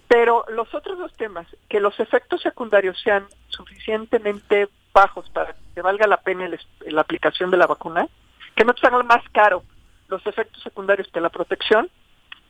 [0.07, 6.05] Pero los otros dos temas, que los efectos secundarios sean suficientemente bajos para que valga
[6.05, 6.59] la pena el
[6.93, 8.07] la aplicación de la vacuna,
[8.55, 9.63] que no te salga más caro
[10.07, 11.89] los efectos secundarios que la protección,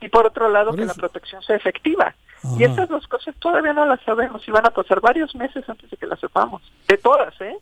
[0.02, 2.16] y por otro lado que la protección sea efectiva.
[2.58, 5.90] Y esas dos cosas todavía no las sabemos y van a pasar varios meses antes
[5.90, 6.62] de que las sepamos.
[6.88, 7.56] De todas, ¿eh?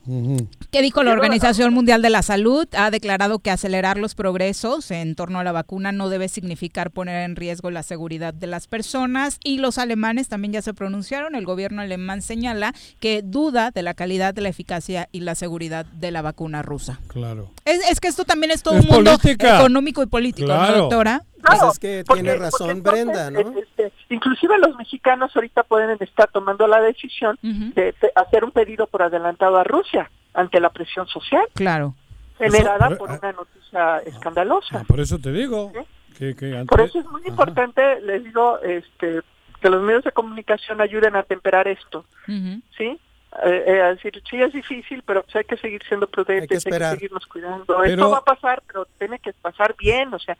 [0.71, 2.67] ¿Qué dijo la Organización Mundial de la Salud?
[2.77, 7.23] Ha declarado que acelerar los progresos en torno a la vacuna no debe significar poner
[7.23, 11.35] en riesgo la seguridad de las personas y los alemanes también ya se pronunciaron.
[11.35, 15.85] El gobierno alemán señala que duda de la calidad, de la eficacia y la seguridad
[15.85, 16.99] de la vacuna rusa.
[17.07, 17.49] Claro.
[17.65, 19.59] Es, es que esto también es todo Es un mundo política.
[19.59, 20.77] económico y político, ¿no, Claro.
[20.81, 21.23] doctora?
[21.45, 23.39] Pues es que porque- tiene razón Brenda, ¿no?
[23.39, 28.87] este, inclusive los mexicanos ahorita pueden estar tomando la decisión de, de hacer un pedido
[28.87, 31.95] por adelantado a Rusia ante la presión social Claro.
[32.37, 34.83] generada Eso, por una noticia escandalosa.
[34.87, 35.71] Por eso te digo.
[36.17, 39.21] Que, que antes- Por eso es muy importante, les digo, este,
[39.61, 42.99] que los medios de comunicación ayuden a temperar esto, ¿sí?
[43.43, 46.47] Eh, eh, a decir, sí es difícil, pero pues hay que seguir siendo prudentes, hay
[46.47, 46.93] que, esperar.
[46.95, 47.65] seguirnos cuidando.
[47.67, 50.37] Pero- Esto va a pasar, pero tiene que pasar bien, o sea,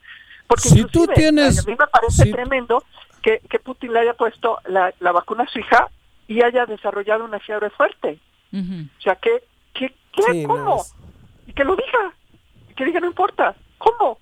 [0.48, 2.84] porque Si tú tienes- a mí me parece si- tremendo
[3.24, 5.90] que, que Putin le haya puesto la, la vacuna a su hija
[6.28, 8.20] y haya desarrollado una fiebre fuerte.
[8.54, 9.18] O sea,
[10.32, 10.82] Sí, no, ¿Cómo?
[10.82, 10.94] es-
[11.46, 12.14] Y que lo diga,
[12.70, 14.18] y que diga, no importa, ¿cómo?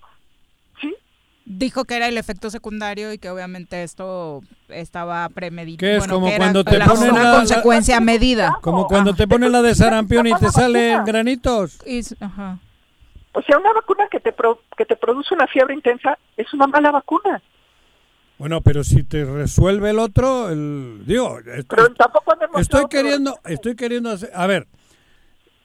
[1.48, 5.78] Dijo que era el efecto secundario y que obviamente esto estaba premeditado.
[5.88, 8.58] Que es bueno, como que era cuando te ponen una la- la- consecuencia medida.
[8.62, 11.78] Como cuando te ponen la de sarampión y te salen granitos.
[11.86, 12.58] Y s- ajá.
[13.32, 16.66] O sea, una vacuna que te pro- que te produce una fiebre intensa es una
[16.66, 17.40] mala vacuna.
[18.38, 23.38] Bueno, pero si te resuelve el otro, el, digo, esto- Pero tampoco estoy que- queriendo,
[23.46, 24.66] estoy queriendo hacer, a ver,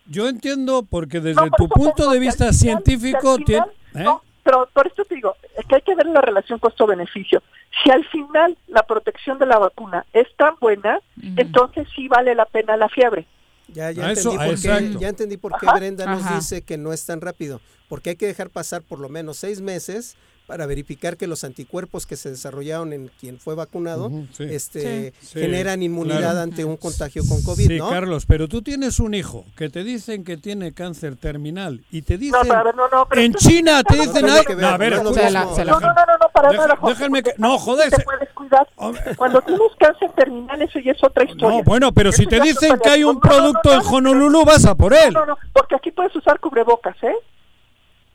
[0.05, 3.65] yo entiendo porque desde No, por tu eso punto de vista final- científico final- tiene,
[3.95, 4.03] ¿eh?
[4.05, 7.43] no, pero por eso te digo es que hay que ver la relación costo-beneficio.
[7.84, 10.99] Si al final la protección de la vacuna es tan buena,
[11.36, 13.28] entonces sí vale la pena la fiebre.
[13.67, 15.76] Ya, ya, A entendí eso- por qué, ya entendí por qué Ajá.
[15.78, 16.36] Brenda nos Ajá.
[16.36, 17.61] dice que no es tan rápido.
[17.88, 20.17] Porque hay que dejar pasar por lo menos seis meses
[20.52, 24.43] para verificar que los anticuerpos que se desarrollaron en quien fue vacunado sí.
[24.49, 25.39] este, Sí.
[25.39, 26.39] generan inmunidad claro.
[26.41, 27.89] ante un contagio con COVID, Sí, ¿no?
[27.89, 32.18] Carlos, pero tú tienes un hijo que te dicen que tiene cáncer terminal y te
[32.18, 35.45] dicen no, no, pero en China te no dicen no, a ver, ver, no la-
[35.45, 38.30] No, no, no, no, no, para Deja- nada, déjame que- no, joder, Te se- puedes
[38.34, 38.68] cuidar.
[39.16, 41.60] Cuando tienes cáncer terminal, eso ya es otra historia.
[41.60, 43.14] No, bueno, pero si te dicen que hay un.
[43.16, 45.14] No, no, producto no, en no, Honolulu, vas a por él.
[45.14, 47.16] No, no, porque aquí puedes usar cubrebocas, ¿eh?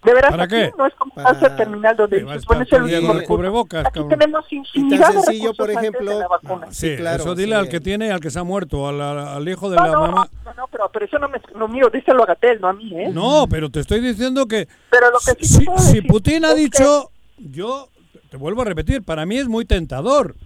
[0.05, 0.71] De veras, ¿Para qué?
[0.79, 3.25] no es como Para- cáncer terminal donde dices, bueno, es el recurso.
[3.27, 6.67] cubrebocas, Aquí tenemos infinidad de sencillo, por recursos antes de ejemplo, la vacuna.
[6.71, 7.61] Sí, claro, eso dile sí.
[7.61, 10.01] al que tiene, al que se ha muerto, al, al hijo de No, la no,
[10.03, 10.29] mamá.
[10.45, 12.93] no, no, pero, pero eso no me no mío, díselo a Gatel, no a mí,
[12.95, 13.09] ¿eh?
[13.13, 16.45] No, pero te estoy diciendo que Pero lo que sí si, puedo si decir Putin
[16.45, 17.89] ha es que- dicho, yo
[18.31, 20.37] te vuelvo a repetir, para mí es muy tentador.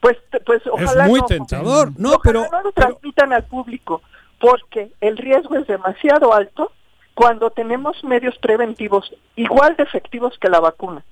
[0.00, 1.92] Pues, te- pues ojalá muy no, tentador.
[1.96, 4.02] No, ojalá pero- no lo pero- transmitan al público,
[4.38, 6.72] porque el riesgo es demasiado alto
[7.20, 11.04] cuando tenemos medios preventivos igual de efectivos que la vacuna,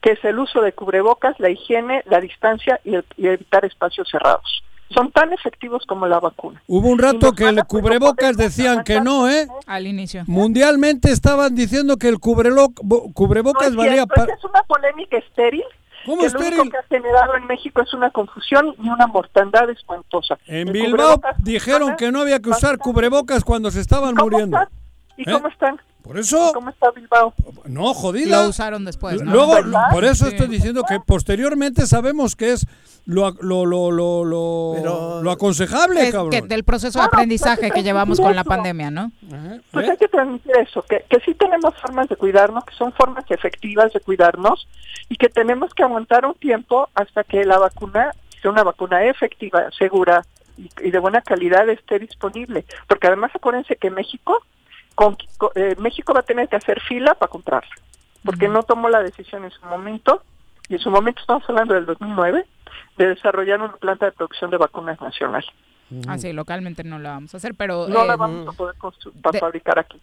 [0.00, 4.06] que es el uso de cubrebocas, la higiene, la distancia y, el- y evitar espacios
[4.08, 4.62] cerrados.
[4.94, 6.62] Son tan efectivos como la vacuna.
[6.68, 9.48] Hubo un rato que el cubrebocas decían que no, ¿eh?
[9.66, 10.22] Al inicio.
[10.28, 14.32] Mundialmente estaban diciendo que el cubrebocas No es valía para...
[14.32, 15.64] es una polémica estéril.
[16.06, 16.60] ¿Cómo que Lo estéril?
[16.60, 20.38] único que ha generado en México es una confusión y una mortandad espantosa.
[20.46, 24.56] En El Bilbao dijeron que no había que usar cubrebocas cuando se estaban muriendo.
[25.18, 25.32] ¿Y ¿Eh?
[25.32, 25.78] cómo están?
[26.02, 26.52] Por eso...
[26.54, 27.34] ¿Cómo está Bilbao?
[27.66, 28.42] No, jodida.
[28.44, 29.30] Lo usaron después, ¿no?
[29.30, 29.90] Luego, ¿Verdad?
[29.90, 30.30] por eso Sí.
[30.32, 32.66] estoy diciendo que posteriormente sabemos que es
[33.04, 36.30] lo, lo, lo, lo, lo, lo aconsejable, Es cabrón.
[36.30, 39.12] que del proceso de aprendizaje que llevamos con la pandemia, ¿no?
[39.70, 39.90] Pues ¿Eh?
[39.90, 43.92] hay que transmitir eso, que, que sí tenemos formas de cuidarnos, que son formas efectivas
[43.92, 44.66] de cuidarnos
[45.10, 49.64] y que tenemos que aguantar un tiempo hasta que la vacuna sea una vacuna efectiva,
[49.76, 50.24] segura
[50.56, 52.64] y, y de buena calidad esté disponible.
[52.86, 54.38] Porque además acuérdense que México,
[54.98, 57.70] con, con- eh, México va a tener que hacer fila para comprarla,
[58.24, 60.24] porque no tomó la decisión en su momento,
[60.68, 62.44] y en su momento estamos hablando del 2009,
[62.96, 65.44] de desarrollar una planta de producción de vacunas nacional.
[66.08, 67.86] Así, localmente no la vamos a hacer, pero...
[67.86, 68.74] No la eh, vamos a poder
[69.32, 70.00] de- fabricar aquí.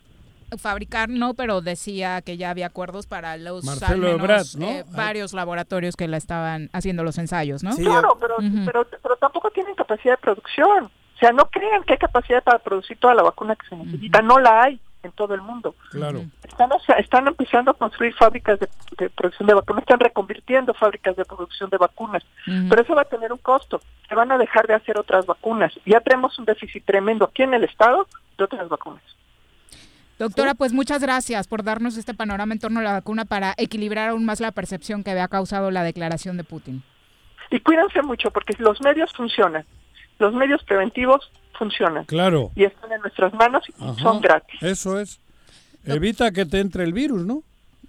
[0.58, 5.98] fabricar no, pero decía que ya había acuerdos para los al menos, eh, varios laboratorios
[5.98, 7.76] que la estaban haciendo los ensayos, ¿no?
[7.76, 8.36] claro, pero,
[8.66, 10.86] pero, pero tampoco tienen capacidad de producción.
[10.86, 14.22] O sea, no crean que hay capacidad para producir toda la vacuna que se necesita.
[14.22, 15.76] No la hay en todo el mundo.
[15.92, 16.24] Claro.
[16.44, 20.74] Están, o sea, están empezando a construir fábricas de, de producción de vacunas, están reconvirtiendo
[20.74, 22.24] fábricas de producción de vacunas.
[22.46, 23.82] Pero eso va a tener un costo.
[24.08, 25.74] Se van a dejar de hacer otras vacunas.
[25.86, 29.04] Ya tenemos un déficit tremendo aquí en el Estado de otras vacunas.
[30.18, 34.10] Doctora, pues muchas gracias por darnos este panorama en torno a la vacuna para equilibrar
[34.10, 36.84] aún más la percepción que había causado la declaración de Putin.
[37.52, 39.66] Y cuídense mucho porque los medios funcionan.
[40.18, 42.06] Los medios preventivos funcionan.
[42.06, 42.52] Claro.
[42.56, 43.96] Y están en nuestras manos y Ajá.
[44.02, 44.62] son gratis.
[44.64, 45.20] Eso es.
[45.86, 47.44] Evita que te entre el virus, ¿no?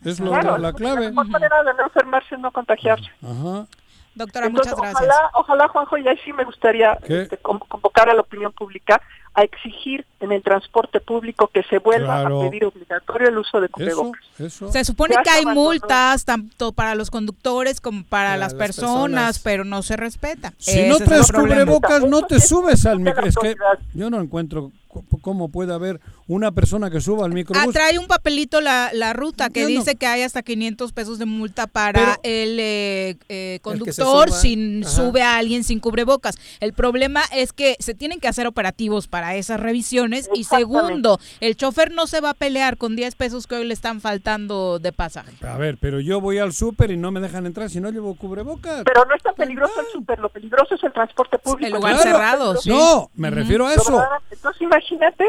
[0.05, 1.05] Es lo- Claro, la, la clave.
[1.07, 3.11] La mejor manera de no enfermarse es no contagiarse.
[3.23, 3.67] Ajá.
[4.15, 5.11] Doctora, Entonces, muchas gracias.
[5.15, 9.01] Ojalá, ojalá, Juanjo, y ahí sí me gustaría este, con- convocar a la opinión pública
[9.37, 12.41] a exigir en el transporte público que se vuelva Claro.
[12.43, 14.23] a pedir obligatorio el uso de cubrebocas.
[14.39, 14.73] eso.
[14.73, 15.69] Se supone Ya que hay abandonó.
[15.69, 19.39] multas tanto para los conductores como para, Para las, las personas, personas.
[19.41, 20.55] pero no se respeta.
[20.57, 23.27] Si Ese no es el traes cubrebocas, no te subes al micro.
[23.27, 23.55] Es que
[23.93, 27.73] yo no encuentro cu- cómo puede haber una persona que suba al Ah, microbús.
[27.75, 31.67] trae un papelito la, la ruta que dice que hay hasta 500 pesos de multa
[31.67, 34.41] para Pero- el eh, eh, conductor suba.
[34.41, 34.91] si Ajá.
[34.91, 36.37] sube a alguien sin cubrebocas.
[36.61, 41.57] El problema es que se tienen que hacer operativos para esas revisiones y segundo, el
[41.57, 44.93] chofer no se va a pelear con 10 pesos que hoy le están faltando de
[44.93, 45.33] pasaje.
[45.47, 48.15] A ver, pero yo voy al súper y no me dejan entrar si no llevo
[48.15, 48.85] cubrebocas.
[48.85, 51.67] Pero no es tan peligroso el súper, lo peligroso es el transporte público.
[51.67, 52.11] El lugar Claro.
[52.11, 52.71] cerrado, sí.
[52.71, 54.03] No, me refiero a eso.
[54.31, 55.25] Entonces imagínate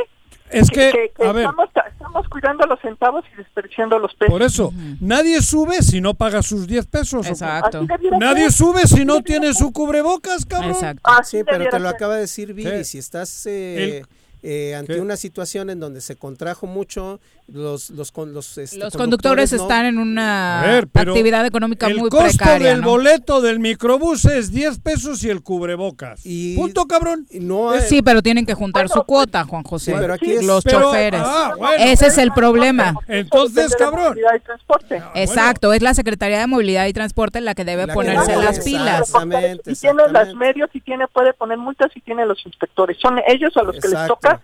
[0.49, 4.31] Es que, a ver, estamos, estamos cuidando los centavos y desperdiciando los pesos.
[4.31, 7.27] por eso, nadie sube si no paga sus 10 pesos.
[7.27, 7.85] Exacto.
[8.19, 8.51] Nadie ser.
[8.53, 10.71] sue si no tiene su cubrebocas, cabrón.
[10.71, 11.01] Exacto.
[11.03, 11.95] Así Sí, pero te lo ser.
[11.95, 14.03] acaba de decir Viri, si estás eh,
[14.43, 15.01] eh, ante ¿Qué?
[15.01, 19.61] una situación en donde se contrajo mucho, los los con los, este, Los conductores no-
[19.61, 22.69] están en una ver, actividad económica el muy costo precaria.
[22.71, 22.89] del ¿no?
[22.89, 26.21] boleto del microbús es 10 pesos y el cubrebocas.
[26.25, 27.25] Y- Punto, cabrón.
[27.29, 29.91] y no hay- Sí, pero tienen que juntar su cuota, Juan José.
[29.93, 31.21] Sí, pero aquí es- los Pero- choferes.
[31.23, 31.83] ah, bueno.
[31.83, 32.93] Ese es el problema.
[33.07, 34.17] Entonces, cabrón.
[34.45, 35.01] transporte.
[35.15, 38.43] Exacto, es la Secretaría de Movilidad y Transporte la que debe La que ponerse debe-
[38.43, 38.99] las pilas.
[39.01, 40.35] Exactamente, Y tiene los exactamente.
[40.35, 42.97] medios y tiene puede poner multas y tiene los inspectores.
[43.01, 44.15] Son ellos a los que les Exacto.
[44.21, 44.41] toca.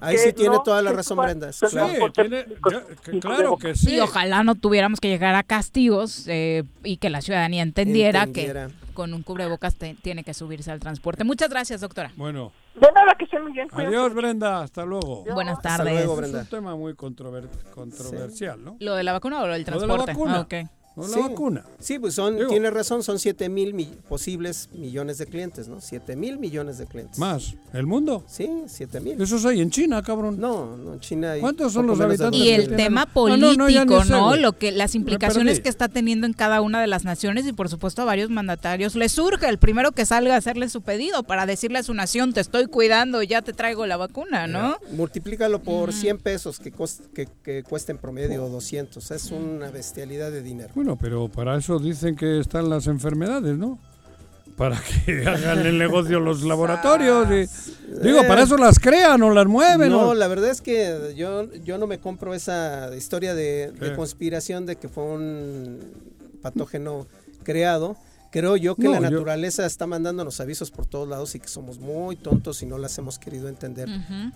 [0.00, 1.52] Ahí sí tiene no toda la razón, Brenda.
[1.52, 1.66] Sí,
[2.14, 2.46] tiene-
[3.20, 3.94] claro que sí.
[3.94, 8.68] Y ojalá no tuviéramos que llegar a castigos eh, y que la ciudadanía entendiera, Entendiera.
[8.68, 11.24] que con un cubrebocas te- tiene que subirse al transporte.
[11.24, 12.12] Muchas gracias, doctora.
[12.16, 13.68] Bueno, De nada, que estén muy bien.
[13.68, 13.96] cuídense.
[13.96, 15.24] adiós Brenda, hasta luego.
[15.32, 16.02] Buenas Hasta tardes.
[16.02, 18.76] Es un tema muy controver- controversial, ¿no?
[18.80, 20.12] ¿Lo de la vacuna o lo del Lo de la transporte?
[20.12, 20.36] vacuna.
[20.36, 20.54] Ah, ok.
[20.96, 21.20] No la Sí.
[21.20, 21.64] vacuna.
[21.78, 25.80] Sí, pues son, Digo- tiene razón, son 7 mil mi- posibles millones de clientes, ¿no?
[25.80, 27.18] 7 mil millones de clientes.
[27.18, 27.54] Más.
[27.72, 28.24] ¿El mundo?
[28.26, 29.20] Sí, 7 mil.
[29.22, 30.38] Esos hay en China, cabrón.
[30.40, 33.68] No, no, en China hay ¿Cuántos son los habitantes Y el tema político, no, no,
[33.70, 33.98] ya ¿no?
[34.00, 34.40] ni sé, güey.
[34.40, 37.68] Lo que las implicaciones que está teniendo en cada una de las naciones y por
[37.68, 41.46] supuesto a varios mandatarios les surge el primero que salga a hacerle su pedido para
[41.46, 44.76] decirle a su nación, te estoy cuidando, ya te traigo la vacuna, ¿no?
[44.92, 46.72] Multiplícalo por 100 pesos que,
[47.14, 49.10] que, que cuesta en promedio 200.
[49.12, 50.72] Es una bestialidad de dinero.
[50.80, 53.78] Bueno, pero para eso dicen que están las enfermedades, ¿no?
[54.56, 57.28] Para que hagan el negocio los laboratorios.
[57.28, 59.90] y- digo, para eso las crean o las mueven.
[59.90, 63.90] No, o- la verdad es que yo, yo no me compro esa historia de, de
[63.90, 63.94] ¿Qué?
[63.94, 65.80] conspiración de que fue un
[66.40, 67.06] patógeno
[67.42, 67.98] creado.
[68.32, 71.48] creo yo que No, la yo- naturaleza está mandándonos avisos por todos lados y que
[71.48, 73.86] somos muy tontos y no las hemos querido entender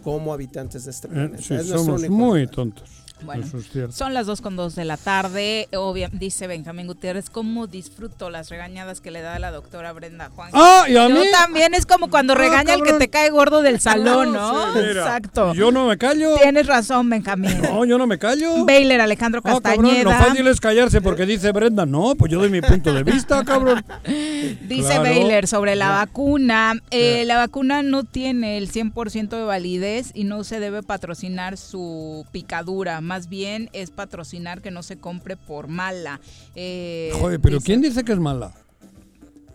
[0.02, 1.38] como habitantes de este Eh, planeta.
[1.42, 2.90] sí, Es somos muy tontos.
[3.24, 3.94] Bueno, es.
[3.94, 5.68] Son las dos con dos de la tarde.
[5.74, 10.50] Obvia, dice Benjamín Gutiérrez, ¿cómo disfruto las regañadas que le da la doctora Brenda Juan?
[10.52, 11.22] Ah, ¿y a Yo mí?
[11.32, 12.98] también es como cuando Ah, regaña el que cabrón.
[12.98, 14.72] te cae gordo del salón, ¿no?
[14.72, 15.54] Sí, mira, Exacto.
[15.54, 16.36] Yo no me callo.
[16.36, 17.60] Tienes razón, Benjamín.
[17.62, 18.64] No, yo no me callo.
[18.64, 20.18] Baylor Alejandro Ah, cabrón, Castañeda.
[20.18, 21.86] lo fácil es callarse porque dice Brenda.
[21.86, 23.84] No, pues yo doy mi punto de vista, cabrón.
[24.68, 25.02] Dice Claro.
[25.02, 26.74] Baylor sobre la vacuna.
[26.90, 32.26] eh, la vacuna no tiene el 100% de validez y no se debe patrocinar su
[32.32, 33.00] picadura.
[33.00, 36.20] Más bien es patrocinar que no se compre por mala.
[36.54, 38.52] Eh, Joder, pero dice- ¿quién dice que es mala?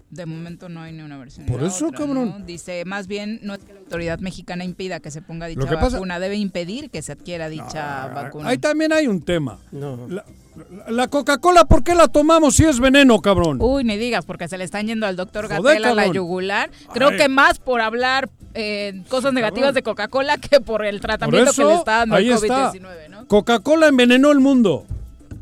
[0.10, 1.46] De momento no hay ni una versión.
[1.46, 2.36] Por eso, otra, cabrón.
[2.40, 2.46] ¿no?
[2.46, 5.76] Dice, más bien no es que la autoridad mexicana impida que se ponga dicha que
[5.76, 8.50] pasa- vacuna, debe impedir que se adquiera dicha vacuna.
[8.50, 9.60] Ahí también hay un tema.
[9.72, 10.08] No.
[10.10, 10.26] La,
[10.70, 13.58] la- la Coca-Cola, ¿por qué la tomamos si es veneno, cabrón?
[13.62, 16.70] Uy, ni digas, porque se le están yendo al doctor Joder, Gatel a la yugular.
[16.94, 17.18] Creo Ay.
[17.18, 21.64] que más por hablar eh, cosas negativas de Coca-Cola que por el Por tratamiento que
[21.64, 22.72] le está dando ahí el está.
[22.74, 23.28] COVID-19, ¿no?
[23.28, 24.86] Coca-Cola envenenó el mundo.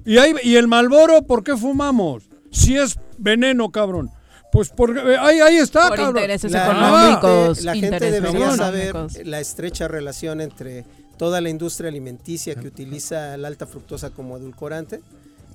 [0.05, 2.24] Y, ahí, y el Malboro, ¿por qué fumamos?
[2.51, 4.09] Si es veneno, cabrón.
[4.51, 6.18] Pues porque eh, ahí, ahí está, Por cabrón.
[6.18, 7.63] intereses La- económicos.
[7.63, 8.95] La gente intereses debería saber
[9.26, 10.86] la estrecha relación entre
[11.18, 15.01] toda la industria alimenticia que utiliza la alta fructosa como edulcorante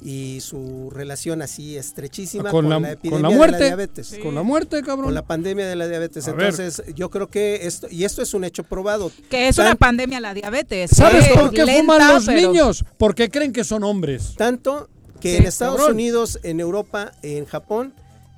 [0.05, 3.59] y su relación así estrechísima Con con, la- la, con epidemia la de muerte.
[3.61, 4.19] la diabetes.
[4.21, 5.05] Con la muerte, cabrón.
[5.07, 6.27] Con la pandemia de la diabetes.
[6.27, 6.49] A ver.
[6.51, 9.13] Entonces, yo creo que esto, y esto es un hecho probado.
[9.31, 10.91] Que es Tan- una pandemia la diabetes.
[10.93, 12.85] ¿Sabes por qué lenta, fuman los pero- niños?
[12.99, 14.35] Porque creen que son hombres.
[14.37, 14.89] Tanto
[15.21, 15.95] que Sí, en Estados cabrón.
[15.95, 17.95] Unidos, en Europa, en Japón,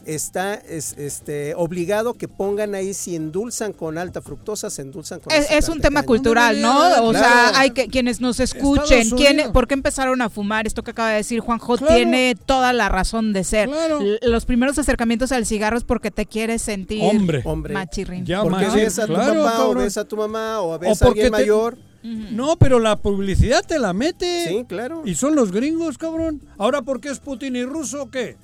[0.06, 5.32] está es- este, obligado que pongan ahí si endulzan con alta fructosa, se endulzan con
[5.32, 6.06] Es, es un tema caña.
[6.06, 6.76] cultural, ¿no?
[7.04, 7.12] O Claro.
[7.12, 9.52] sea, hay que quienes nos escuchen, ¿quién.
[9.52, 10.66] ¿por qué empezaron a fumar?
[10.66, 11.94] Esto que acaba de decir Juanjo Claro.
[11.94, 13.68] tiene toda la razón de ser.
[13.68, 14.00] Claro.
[14.22, 17.42] Los primeros acercamientos al cigarro es porque te quieres sentir Hombre.
[17.44, 17.74] Hombre.
[17.74, 18.24] machirrín.
[18.26, 21.00] Ya, Porque ves a tu claro, papá o ves a tu mamá o O ves
[21.00, 21.78] a porque alguien te- mayor.
[22.04, 24.46] No, pero la publicidad te la mete.
[24.48, 25.02] Sí, claro.
[25.06, 26.42] Y son los gringos, cabrón.
[26.58, 28.10] Ahora, ¿por qué es Putin y ruso?
[28.10, 28.36] ¿Qué?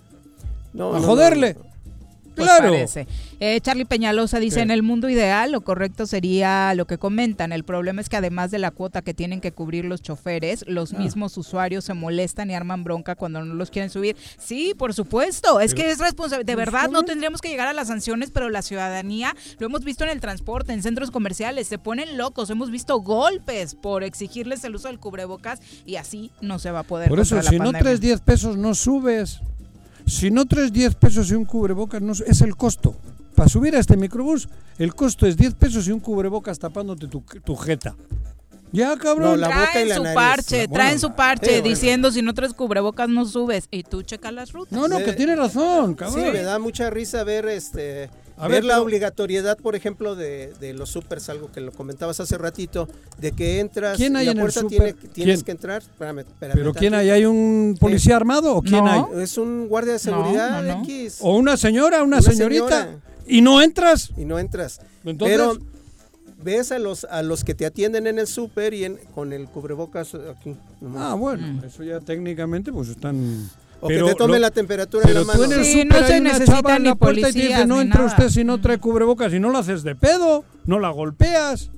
[0.73, 1.55] No, a no, joderle.
[1.55, 1.71] no, no.
[2.37, 2.71] Pues claro.
[2.71, 3.07] parece.
[3.41, 4.63] Eh, Charlie Peñalosa dice, ¿Qué?
[4.63, 7.53] en el mundo ideal lo correcto sería lo que comentan.
[7.53, 10.95] El problema es que además de la cuota que tienen que cubrir los choferes, los
[10.95, 10.99] Ah.
[10.99, 14.17] mismos usuarios se molestan y arman bronca cuando no los quieren subir.
[14.39, 15.61] Sí, por supuesto.
[15.61, 16.45] Es Pero- que es responsable.
[16.45, 20.05] De verdad, no tendríamos que llegar a las sanciones, pero la ciudadanía, lo hemos visto
[20.05, 22.49] en el transporte, en centros comerciales, se ponen locos.
[22.49, 26.85] Hemos visto golpes por exigirles el uso del cubrebocas y así no se va a
[26.85, 27.09] poder.
[27.09, 29.41] Por eso, la si no traes 10 pesos, no subes.
[30.11, 32.95] Si no traes 10 pesos y un cubrebocas, no, es el costo.
[33.35, 34.49] Para subir a este microbús,
[34.79, 37.95] el costo es 10 pesos y un cubrebocas tapándote tu, tu jeta.
[38.73, 39.31] Ya, cabrón.
[39.31, 40.15] No, la boca y traen la su nariz.
[40.17, 41.69] parche, bueno, traen su parche sí, bueno.
[41.69, 44.73] diciendo si no traes cubrebocas no subes y tú checa las rutas.
[44.73, 45.05] No, no, Sí.
[45.05, 46.33] que tiene razón, Sí, cabrón.
[46.33, 50.53] me da mucha risa ver este A ver, ver, la pero- obligatoriedad, por ejemplo, de,
[50.61, 52.89] de los supers, algo que lo comentabas hace ratito,
[53.19, 54.95] de que entras ¿Quién hay la en el puerta súper?
[54.95, 55.45] tiene, tienes ¿Quién?
[55.45, 55.83] que entrar.
[55.83, 57.11] Espérame, espérame ¿Pero quién hay?
[57.11, 59.09] ¿Hay un policía armado o quién No.
[59.15, 59.23] hay?
[59.23, 60.83] Es un guardia de seguridad no, no.
[60.85, 61.19] X.
[61.21, 62.69] ¿O una señora, una, Una señorita?
[62.85, 62.99] señora.
[63.27, 64.11] ¿Y no entras?
[64.17, 64.81] Y no entras.
[65.05, 65.59] Entonces- Pero
[66.43, 69.47] ves a los a los que te atienden en el súper y en, con el
[69.47, 70.57] cubrebocas aquí.
[70.81, 71.03] nomás.
[71.13, 73.49] Ah, bueno, eso ya técnicamente pues están...
[73.81, 75.39] o que te tomen lo- la temperatura en Pero la mano.
[75.39, 77.81] tú en el Sí, no se en ni la puerta y te dice, policías no
[77.81, 78.11] entra nada".
[78.13, 81.71] usted si no trae cubrebocas y no lo haces de pedo, no la golpeas.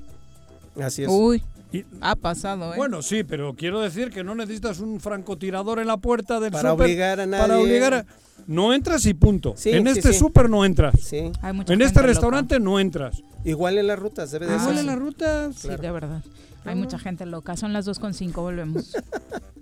[0.80, 1.08] Así es.
[1.10, 1.42] Uy,
[1.72, 2.76] Y- ha pasado, ¿eh?
[2.76, 6.70] bueno, sí, pero quiero decir que no necesitas un francotirador en la puerta del Para
[6.70, 7.62] súper obligar a Para nadie.
[7.62, 8.06] obligar a...
[8.46, 9.54] No entras y punto.
[9.56, 10.18] Sí, en sí, este sí.
[10.18, 10.94] súper no entras.
[11.00, 11.30] Sí.
[11.42, 12.06] Hay mucha En gente este loca.
[12.08, 13.22] restaurante no entras.
[13.44, 14.62] Igual en las rutas, debe de Ah, ser.
[14.70, 15.54] Igual en las rutas.
[15.56, 16.22] Sí, de verdad.
[16.64, 17.56] Hay mucha gente loca.
[17.56, 18.92] Son las 2.5, volvemos.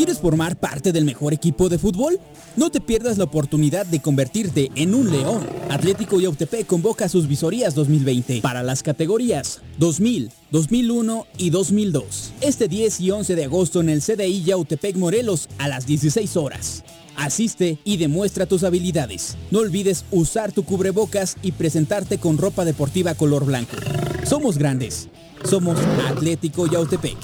[0.00, 2.18] ¿Quieres formar parte del mejor equipo de fútbol?
[2.56, 5.46] No te pierdas la oportunidad de convertirte en un león.
[5.68, 12.32] Atlético Yautepec convoca sus visorías 2020 para las categorías 2000, 2001 y 2002.
[12.40, 16.82] Este 10 y 11 de agosto en el CDI Yautepec Morelos a las 16 horas.
[17.16, 19.36] Asiste y demuestra tus habilidades.
[19.50, 23.76] No olvides usar tu cubrebocas y presentarte con ropa deportiva color blanco.
[24.24, 25.10] Somos grandes.
[25.44, 25.78] Somos
[26.08, 27.18] Atlético Yautepec.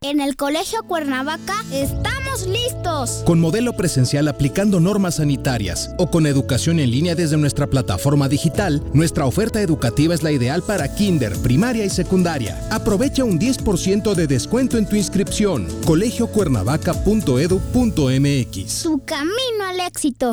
[0.00, 3.22] En el Colegio Cuernavaca estamos ¡Estamos listos!
[3.24, 8.82] Con modelo presencial aplicando normas sanitarias o con educación en línea desde nuestra plataforma digital,
[8.92, 12.60] nuestra oferta educativa es la ideal para kinder, primaria y secundaria.
[12.70, 15.66] Aprovecha un 10% de descuento en tu inscripción.
[15.86, 18.72] colegiocuernavaca.edu.mx.
[18.72, 20.32] Su camino al éxito.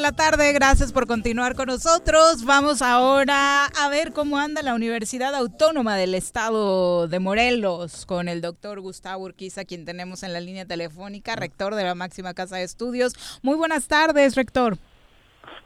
[0.00, 2.46] De la tarde, gracias por continuar con nosotros.
[2.46, 8.40] Vamos ahora a ver cómo anda la Universidad Autónoma del Estado de Morelos con el
[8.40, 12.62] doctor Gustavo Urquiza, quien tenemos en la línea telefónica, rector de la máxima casa de
[12.62, 13.40] estudios.
[13.42, 14.78] Muy buenas tardes, rector.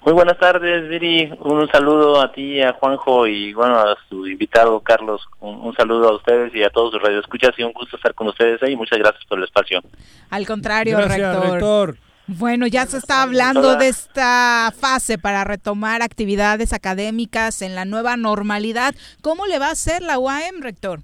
[0.04, 1.32] Muy buenas tardes, Viri.
[1.38, 5.22] Un saludo a ti, a Juanjo y bueno, a su invitado Carlos.
[5.38, 8.26] Un, un saludo a ustedes y a todos sus radioescuchas y un gusto estar con
[8.26, 8.74] ustedes ahí.
[8.74, 9.80] Muchas gracias por el espacio.
[10.30, 11.52] Al contrario, Gracias, rector.
[11.52, 12.03] rector.
[12.26, 18.16] Bueno, ya se está hablando de esta fase para retomar actividades académicas en la nueva
[18.16, 18.94] normalidad.
[19.20, 21.00] ¿Cómo le va a hacer la UAM, rector?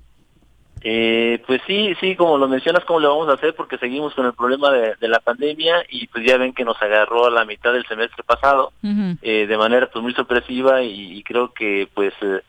[0.82, 3.54] Eh, pues sí, sí, como lo mencionas, ¿cómo le vamos a hacer?
[3.54, 6.80] Porque seguimos con el problema de, de la pandemia y pues ya ven que nos
[6.80, 11.22] agarró a la mitad del semestre pasado eh, de manera pues muy sorpresiva y, y
[11.22, 12.40] creo que pues eh,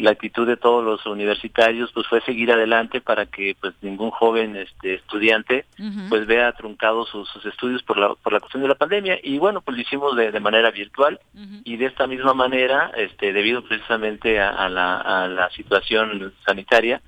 [0.00, 4.56] la actitud de todos los universitarios pues fue seguir adelante para que pues ningún joven
[4.56, 5.66] este estudiante
[6.08, 9.18] pues vea truncados sus, sus estudios por la por la cuestión de la pandemia.
[9.22, 11.20] Y bueno pues lo hicimos de, de manera virtual
[11.64, 17.00] y de esta misma manera este debido precisamente a, a la, a la situación sanitaria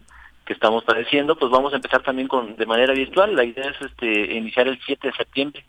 [0.44, 3.34] que estamos padeciendo pues vamos a empezar también con de manera virtual.
[3.34, 5.64] La idea es este iniciar el 7 de septiembre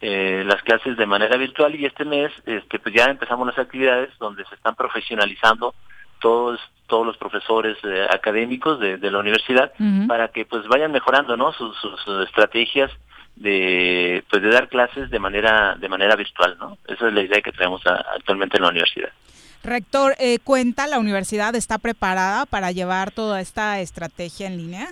[0.00, 4.10] eh, las clases de manera virtual y este mes este pues ya empezamos las actividades
[4.18, 5.74] donde se están profesionalizando
[6.20, 9.72] todos todos los profesores eh, académicos de, de la universidad
[10.08, 12.90] para que pues vayan mejorando no sus, sus estrategias
[13.36, 17.40] de pues de dar clases de manera de manera virtual no esa es la idea
[17.40, 19.10] que tenemos a- actualmente en la universidad.
[19.64, 24.86] Rector, eh, ¿cuenta la universidad está preparada para llevar toda esta estrategia en línea?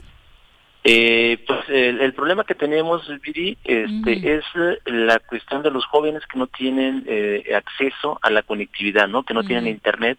[0.84, 4.44] Eh, pues el, el problema que tenemos, Viri, este, es
[4.84, 9.24] la cuestión de los jóvenes que no tienen eh, acceso a la conectividad, ¿no?
[9.24, 10.18] Que no tienen internet,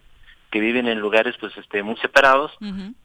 [0.50, 2.52] que viven en lugares, pues, este, muy separados.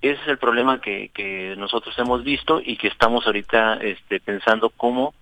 [0.02, 4.70] Ese es el problema que, que nosotros hemos visto y que estamos ahorita, este, pensando
[4.70, 5.14] cómo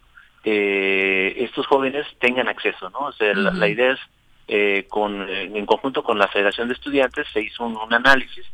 [0.44, 3.00] eh, estos jóvenes tengan acceso, ¿no?
[3.00, 4.00] O sea, la, la idea es
[4.48, 8.46] eh, con, en conjunto con la Federación de Estudiantes se hizo un, un análisis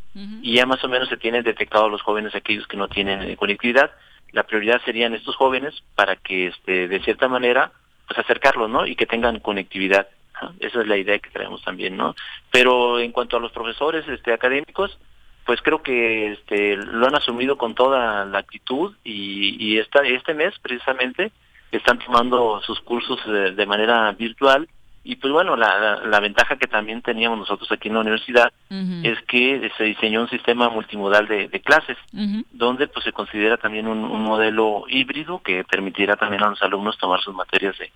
[0.41, 3.35] y ya más o menos se tienen detectados los jóvenes aquellos que no tienen eh,
[3.37, 3.91] conectividad.
[4.31, 7.71] La prioridad serían estos jóvenes para que, este, de cierta manera,
[8.05, 8.85] pues acercarlos, ¿no?
[8.85, 10.07] Y que tengan conectividad.
[10.41, 10.53] ¿No?
[10.59, 12.15] Esa es la idea que traemos también, ¿no?
[12.51, 14.97] Pero en cuanto a los profesores este, académicos,
[15.45, 20.33] pues creo que este, lo han asumido con toda la actitud y, y esta, este
[20.33, 21.31] mes precisamente
[21.71, 24.67] están tomando sus cursos de, de manera virtual
[25.07, 28.51] y pues bueno, la, la, la, ventaja que también teníamos nosotros aquí en la universidad
[28.69, 29.07] uh -huh.
[29.09, 32.45] es que se diseñó un sistema multimodal de, de clases, uh -huh.
[32.51, 36.97] donde pues se considera también un, un, modelo híbrido que permitirá también a los alumnos
[36.97, 37.89] tomar sus materias de,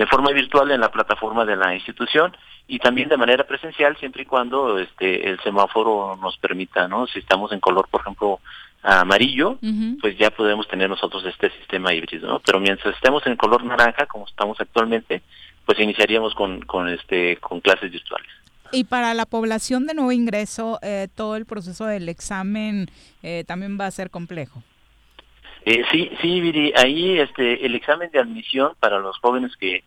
[0.00, 2.34] de forma virtual en la plataforma de la institución
[2.66, 7.06] y también de manera presencial siempre y cuando este el semáforo nos permita, ¿no?
[7.06, 8.40] Si estamos en color, por ejemplo,
[8.82, 10.00] amarillo, uh -huh.
[10.00, 12.40] pues ya podemos tener nosotros este sistema híbrido, ¿no?
[12.40, 15.20] Pero mientras estemos en color naranja, como estamos actualmente,
[15.66, 18.30] pues iniciaríamos con, con, este, con clases virtuales.
[18.72, 22.86] Y para la población de nuevo ingreso, eh, todo el proceso del examen
[23.22, 24.62] eh, también va a ser complejo.
[25.66, 29.84] Eh, sí, sí, Viri, ahí este, el examen de admisión para los jóvenes que,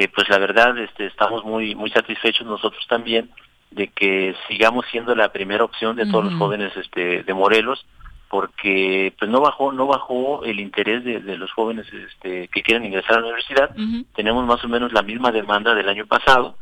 [0.00, 3.28] que pues la verdad este, estamos muy, muy satisfechos nosotros también
[3.70, 6.30] de que sigamos siendo la primera opción de todos uh -huh.
[6.30, 7.84] los jóvenes este, de Morelos,
[8.30, 12.86] porque pues no bajó no bajó el interés de, de los jóvenes este, que quieren
[12.86, 14.06] ingresar a la universidad uh -huh.
[14.14, 16.56] tenemos más o menos la misma demanda del año pasado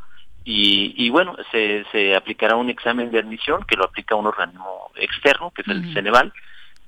[0.45, 4.91] y, y bueno se, se aplicará un examen de admisión que lo aplica un organismo
[4.97, 5.95] externo que es el uh -huh.
[5.95, 6.33] Ceneval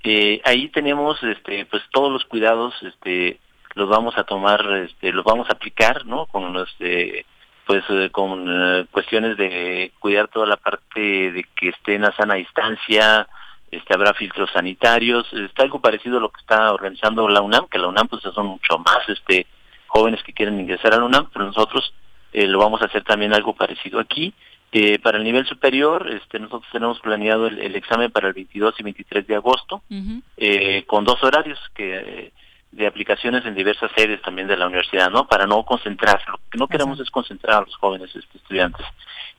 [0.02, 3.38] eh, ahí tenemos este pues todos los cuidados este
[3.74, 7.26] los vamos a tomar este los vamos a aplicar no con los este
[7.66, 11.00] pues eh, con eh, cuestiones de cuidar toda la parte
[11.32, 13.28] de que estén a sana distancia
[13.70, 17.78] este habrá filtros sanitarios, está algo parecido a lo que está organizando la UNAM, que
[17.78, 19.46] la UNAM pues son mucho más este
[19.86, 21.92] jóvenes que quieren ingresar a la UNAM, pero nosotros
[22.32, 24.34] eh, lo vamos a hacer también algo parecido aquí.
[24.72, 28.74] Eh, para el nivel superior, este, nosotros tenemos planeado el, el, examen para el 22
[28.78, 30.22] y 23 de agosto, uh -huh.
[30.36, 32.32] eh, con dos horarios que
[32.72, 35.26] de aplicaciones en diversas sedes también de la universidad, ¿no?
[35.26, 38.86] Para no concentrar, lo que no queremos es concentrar a los jóvenes este, estudiantes.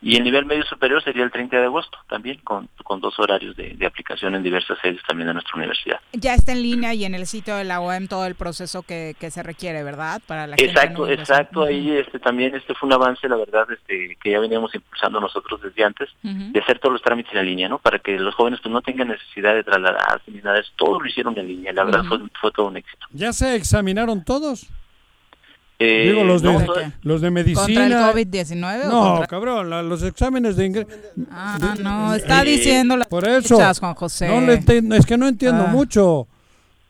[0.02, 3.54] Y el nivel medio superior sería el 30 de agosto, también con, con dos horarios
[3.54, 6.00] de, de, aplicación en diversas sedes también de nuestra universidad.
[6.12, 9.14] Ya está en línea y en el sitio de la OEM todo el proceso que,
[9.20, 10.20] que se requiere, ¿verdad?
[10.26, 11.60] Para la exacto, gente exacto.
[11.60, 11.68] Uh -huh.
[11.68, 15.60] Ahí este, también este fue un avance, la verdad, este, que ya veníamos impulsando nosotros
[15.62, 16.50] desde antes, uh -huh.
[16.52, 17.78] de hacer todos los trámites en línea, ¿no?
[17.78, 20.60] Para que los jóvenes pues no tengan necesidad de trasladarse ni nada.
[20.74, 22.08] Todo lo hicieron en línea, la verdad uh -huh.
[22.08, 23.06] fue, fue todo un éxito.
[23.22, 24.66] ¿Ya se examinaron todos?
[25.78, 26.64] Eh, Digo, los de, no,
[27.02, 27.82] los de medicina.
[27.82, 28.84] ¿Contra el COVID-19?
[28.86, 29.26] No, contra...
[29.28, 30.88] cabrón, la, los exámenes de ingreso.
[31.30, 33.56] Ah, no, está diciendo las Por eso.
[33.56, 34.26] Fechas, Juan José.
[34.26, 35.70] No le es que no entiendo ah.
[35.70, 36.26] mucho.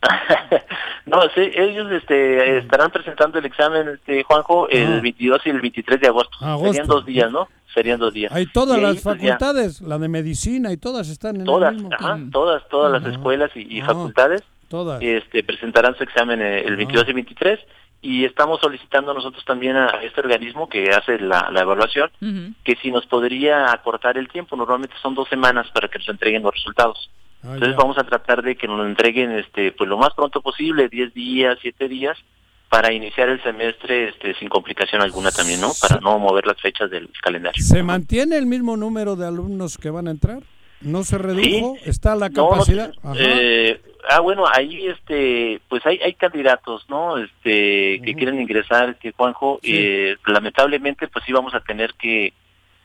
[1.04, 5.00] no, sí, ellos este, estarán presentando el examen, este, Juanjo, el ah.
[5.02, 6.38] 22 y el 23 de agosto.
[6.40, 6.72] agosto.
[6.72, 7.48] Serían dos días, ¿no?
[7.74, 8.32] Serían dos días.
[8.32, 11.72] Hay todas y las ahí, facultades, pues, la de medicina y todas están en todas,
[11.72, 14.42] el mismo ajá, Todas, todas las escuelas y, y facultades
[14.72, 15.02] todas.
[15.02, 17.60] Este, presentarán su examen el 22 y 23
[18.00, 22.54] y estamos solicitando nosotros también a este organismo que hace la, la evaluación uh -huh.
[22.64, 26.42] que si nos podría acortar el tiempo, normalmente son dos semanas para que nos entreguen
[26.42, 27.10] los resultados.
[27.44, 27.82] Ah, Entonces ya.
[27.82, 31.58] vamos a tratar de que nos entreguen este pues lo más pronto posible, 10 días,
[31.60, 32.16] 7 días,
[32.70, 35.70] para iniciar el semestre este, sin complicación alguna también, ¿no?
[35.78, 37.62] Para no mover las fechas del calendario.
[37.62, 40.42] ¿Se mantiene el mismo número de alumnos que van a entrar?
[40.80, 41.76] ¿No se redujo?
[41.76, 41.90] ¿Sí?
[41.90, 42.92] ¿Está la capacidad?
[43.04, 48.04] No, no, eh, ah bueno ahí este pues hay hay candidatos no este uh -huh.
[48.04, 49.72] que quieren ingresar que Juanjo sí.
[49.74, 52.32] eh, lamentablemente pues sí vamos a tener que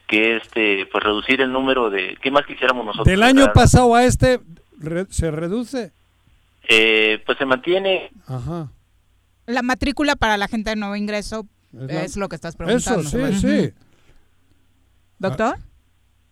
[0.07, 4.03] que este pues reducir el número de qué más quisiéramos nosotros del año pasado a
[4.03, 4.39] este
[4.79, 5.91] re, se reduce
[6.69, 8.69] eh, pues se mantiene Ajá.
[9.45, 12.03] la matrícula para la gente de nuevo ingreso es, la...
[12.03, 13.69] es lo que estás preguntando eso sí -huh.
[13.69, 13.73] sí
[15.19, 15.66] doctor ah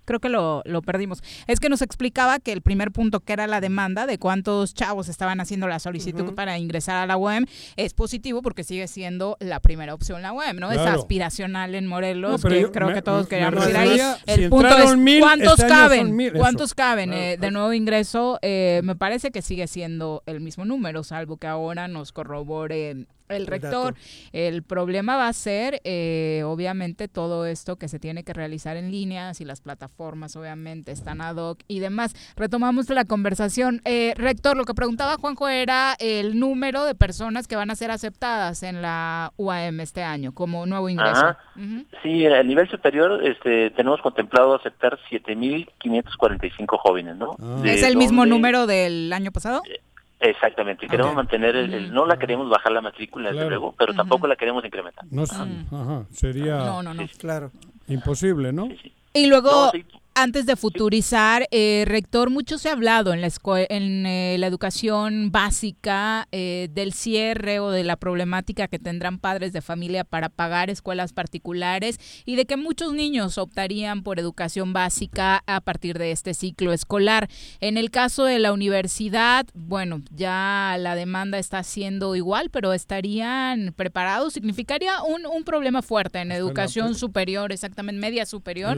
[0.06, 1.24] creo que lo, lo, perdimos.
[1.48, 5.10] Es que nos explicaba que el primer punto, que era la demanda de cuántos chavos
[5.10, 6.36] estaban haciendo la solicitud uh -huh.
[6.36, 7.46] para ingresar a la UEM,
[7.76, 10.70] es positivo porque sigue siendo la primera opción la UEM, ¿no?
[10.70, 10.90] Claro.
[10.90, 14.00] Es aspiracional en Morelos, no, que yo, creo me, que todos queríamos ir ahí.
[14.26, 18.40] El si punto es mil, cuántos este caben, mil, cuántos caben eh, de nuevo ingreso.
[18.42, 23.48] Eh, me parece que sigue siendo el mismo número, salvo que ahora nos corrobore el
[23.48, 23.96] rector.
[24.32, 28.92] El problema va a ser, eh, obviamente, todo esto que se tiene que realizar en
[28.92, 32.14] línea, si las plataformas, obviamente, están ad hoc y demás.
[32.36, 33.82] Retomamos la conversación.
[33.86, 37.92] Eh, rector, lo que preguntaba Juanjo era el número de personas que van a ser
[37.92, 41.26] aceptadas en la UAM este año como nuevo ingreso.
[41.26, 41.38] Ajá.
[41.56, 41.86] Uh -huh.
[42.04, 47.36] Sí, a nivel superior este, tenemos contemplado aceptar 7.545 jóvenes, ¿no?
[47.40, 47.62] Ah.
[47.66, 49.62] ¿Es el mismo número del año pasado?
[49.70, 49.82] Eh,
[50.30, 54.36] Exactamente, queremos mantener, el, no la queremos bajar la matrícula, desde luego, pero tampoco la
[54.36, 55.06] queremos incrementar.
[55.12, 57.04] No, ajá, sería no, no, no.
[57.20, 57.52] claro.
[57.88, 58.68] imposible, ¿no?
[59.14, 59.72] Y luego,
[60.16, 63.28] antes de futurizar, eh, rector, mucho se ha hablado en la,
[63.70, 69.52] en, eh, la educación básica eh, del cierre o de la problemática que tendrán padres
[69.52, 75.44] de familia para pagar escuelas particulares y de que muchos niños optarían por educación básica
[75.48, 77.28] a partir de este ciclo escolar.
[77.60, 83.74] En el caso de la universidad, bueno, ya la demanda está siendo igual, pero estarían
[83.76, 84.34] preparados.
[84.34, 88.78] Significaría un, un problema fuerte en educación superior, exactamente media superior,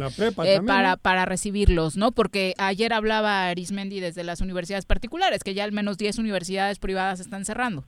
[0.65, 2.12] para, para recibirlos, ¿no?
[2.12, 7.20] Porque ayer hablaba Arismendi desde las universidades particulares, que ya al menos 10 universidades privadas
[7.20, 7.84] están cerrando.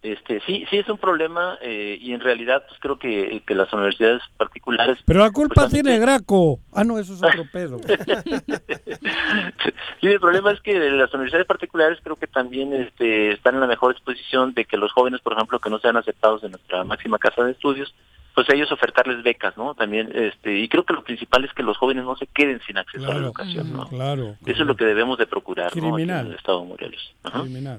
[0.00, 3.72] Este, sí, sí es un problema eh, y en realidad pues creo que, que, las
[3.72, 4.96] universidades particulares...
[5.04, 6.60] Pero la culpa pues, tiene Graco.
[6.72, 7.78] Ah, no, eso es otro pedo.
[10.00, 13.66] sí, el problema es que las universidades particulares creo que también este, están en la
[13.66, 17.18] mejor disposición de que los jóvenes, por ejemplo, que no sean aceptados en nuestra máxima
[17.18, 17.92] casa de estudios,
[18.38, 19.74] pues a ellos ofertarles becas, ¿no?
[19.74, 22.78] También, este, y creo que lo principal es que los jóvenes no se queden sin
[22.78, 23.88] acceso a la educación, ¿no?
[23.88, 24.36] Claro.
[24.46, 25.98] Eso es lo que debemos de procurar, ¿no?
[25.98, 27.14] En el Estado de Morelos.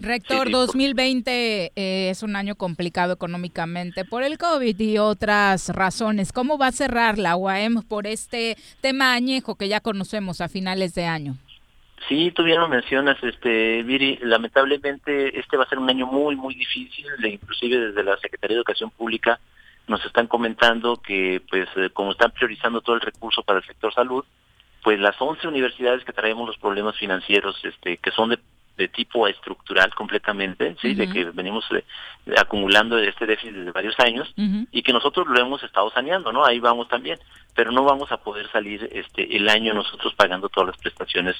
[0.01, 6.33] Rector, 2020 eh, es un año complicado económicamente por el COVID y otras razones.
[6.33, 10.93] ¿Cómo va a cerrar la UAM por este tema añejo que ya conocemos a finales
[10.93, 11.37] de año?
[12.09, 16.35] Sí, tú bien lo mencionas, este, Viri, lamentablemente este va a ser un año muy,
[16.35, 19.39] muy difícil, inclusive desde la Secretaría de Educación Pública
[19.89, 23.93] nos están comentando que, pues, eh, como están priorizando todo el recurso para el sector
[23.93, 24.23] salud,
[24.83, 28.39] pues las 11 universidades que traemos los problemas financieros, este, que son de,
[28.87, 31.83] tipo estructural completamente, sí, de que venimos eh,
[32.37, 34.33] acumulando este déficit desde varios años
[34.71, 36.45] y que nosotros lo hemos estado saneando, ¿no?
[36.45, 37.19] Ahí vamos también,
[37.53, 41.35] pero no vamos a poder salir este el año nosotros pagando todas las prestaciones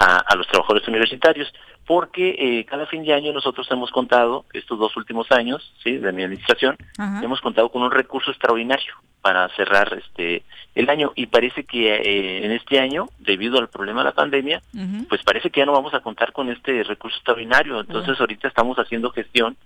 [0.00, 1.52] a, los trabajadores universitarios,
[1.86, 6.12] porque eh, cada fin de año nosotros hemos contado, estos dos últimos años, sí, de
[6.12, 6.76] mi administración,
[7.22, 10.42] hemos contado con un recurso extraordinario para cerrar este
[10.74, 11.12] el año.
[11.16, 14.62] Y parece que eh, en este año, debido al problema de la pandemia,
[15.08, 17.80] pues parece que ya no vamos a contar con este recurso extraordinario.
[17.80, 19.56] Entonces ahorita estamos haciendo gestión,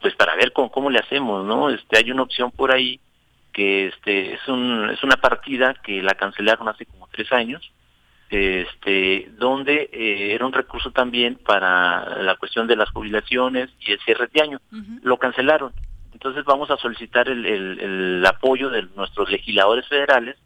[0.00, 1.68] pues para ver cómo, cómo le hacemos, ¿no?
[1.68, 3.00] Este hay una opción por ahí
[3.52, 7.70] que este es un es una partida que la cancelaron hace como tres años
[8.34, 14.00] este, donde eh, era un recurso también para la cuestión de las jubilaciones y el
[14.00, 14.60] cierre de año.
[15.02, 15.72] Lo cancelaron.
[16.12, 20.36] Entonces vamos a solicitar el, el, apoyo de nuestros legisladores federales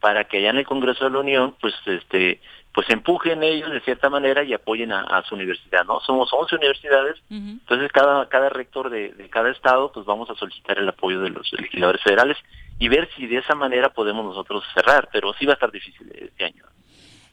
[0.00, 2.40] para que allá en el Congreso de la Unión, pues, este,
[2.72, 6.00] pues empujen ellos de cierta manera y apoyen a, su universidad, ¿no?
[6.00, 10.78] Somos 11 universidades, entonces cada, cada rector de, de, cada estado, pues vamos a solicitar
[10.78, 12.36] el apoyo de los legisladores federales
[12.78, 16.10] y ver si de esa manera podemos nosotros cerrar, pero sí va a estar difícil
[16.14, 16.64] este año.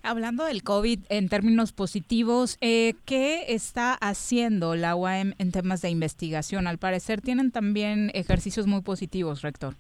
[0.04, 5.90] Hablando del COVID en términos positivos, eh, ¿qué está haciendo la UAM en temas de
[5.90, 6.66] investigación?
[6.66, 9.76] Al parecer tienen también ejercicios muy positivos, rector.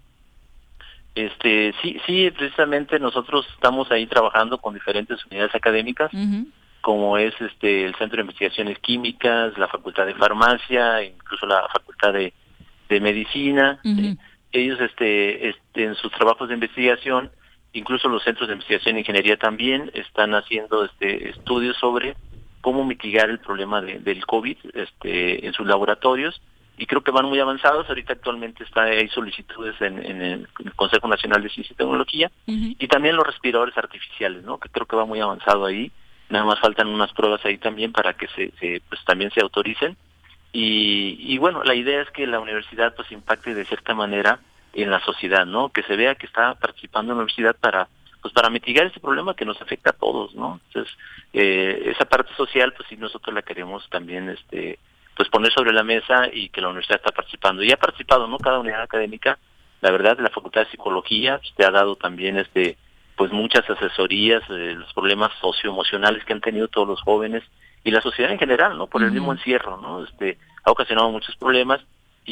[1.16, 6.12] Este, sí, sí, precisamente nosotros estamos ahí trabajando con diferentes unidades académicas,
[6.82, 12.14] como es este el Centro de Investigaciones Químicas, la Facultad de Farmacia, incluso la Facultad
[12.14, 12.34] de,
[13.02, 13.80] Medicina.
[14.54, 17.32] Ellos, este, este, en sus trabajos de investigación
[17.74, 22.16] incluso los centros de investigación e ingeniería también están haciendo este estudios sobre
[22.62, 26.42] cómo mitigar el problema del COVID este, en sus laboratorios
[26.78, 27.88] y creo que van muy avanzados.
[27.90, 33.16] Ahorita actualmente está, hay solicitudes en, el Consejo Nacional de Ciencia y Tecnología y también
[33.16, 34.60] los respiradores artificiales, ¿no?
[34.60, 35.92] que creo que va muy avanzado ahí.
[36.30, 39.98] Nada más faltan unas pruebas ahí también para que se, se pues también se autoricen.
[40.54, 44.40] Y, y bueno, la idea es que la universidad pues impacte de cierta manera
[44.74, 45.70] en la sociedad, ¿no?
[45.70, 47.88] Que se vea que está participando en la universidad para
[48.22, 50.60] pues para mitigar ese problema que nos afecta a todos, ¿no?
[50.68, 50.96] Entonces,
[51.34, 54.78] eh, esa parte social, pues sí nosotros la queremos también, este,
[55.16, 57.64] pues poner sobre la mesa y que la universidad está participando.
[57.64, 58.38] Y ha participado, ¿no?
[58.38, 59.40] Cada unidad académica,
[59.82, 62.78] la verdad, la Facultad de Psicología, pues, te ha dado también, este,
[63.16, 67.44] pues muchas asesorías de los problemas socioemocionales que han tenido todos los jóvenes
[67.84, 68.86] y la sociedad en general, ¿no?
[68.86, 70.04] Por el mismo encierro, ¿no?
[70.04, 71.82] Este, ha ocasionado muchos problemas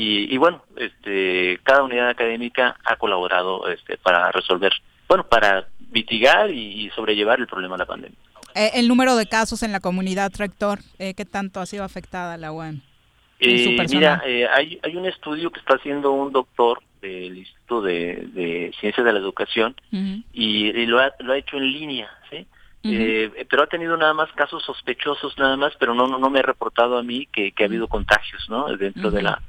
[0.02, 4.72] y, bueno, este, cada unidad académica ha colaborado este, para resolver,
[5.10, 8.18] bueno, para mitigar y, sobrellevar el problema de la pandemia.
[8.56, 12.38] Eh, el número de casos en la comunidad, rector, eh, ¿qué tanto ha sido afectada
[12.38, 12.82] la UAM?
[13.42, 18.72] Eh, mira, eh, hay, hay un estudio que está haciendo un doctor del Instituto de,
[18.80, 19.76] Ciencias de la Educación
[20.34, 22.48] y, lo, ha, lo ha hecho en línea, ¿sí?
[23.50, 26.44] pero ha tenido nada más casos sospechosos nada más, pero no no, no me ha
[26.44, 28.68] reportado a mí que, que ha habido contagios, ¿no?
[28.78, 29.42] Dentro de la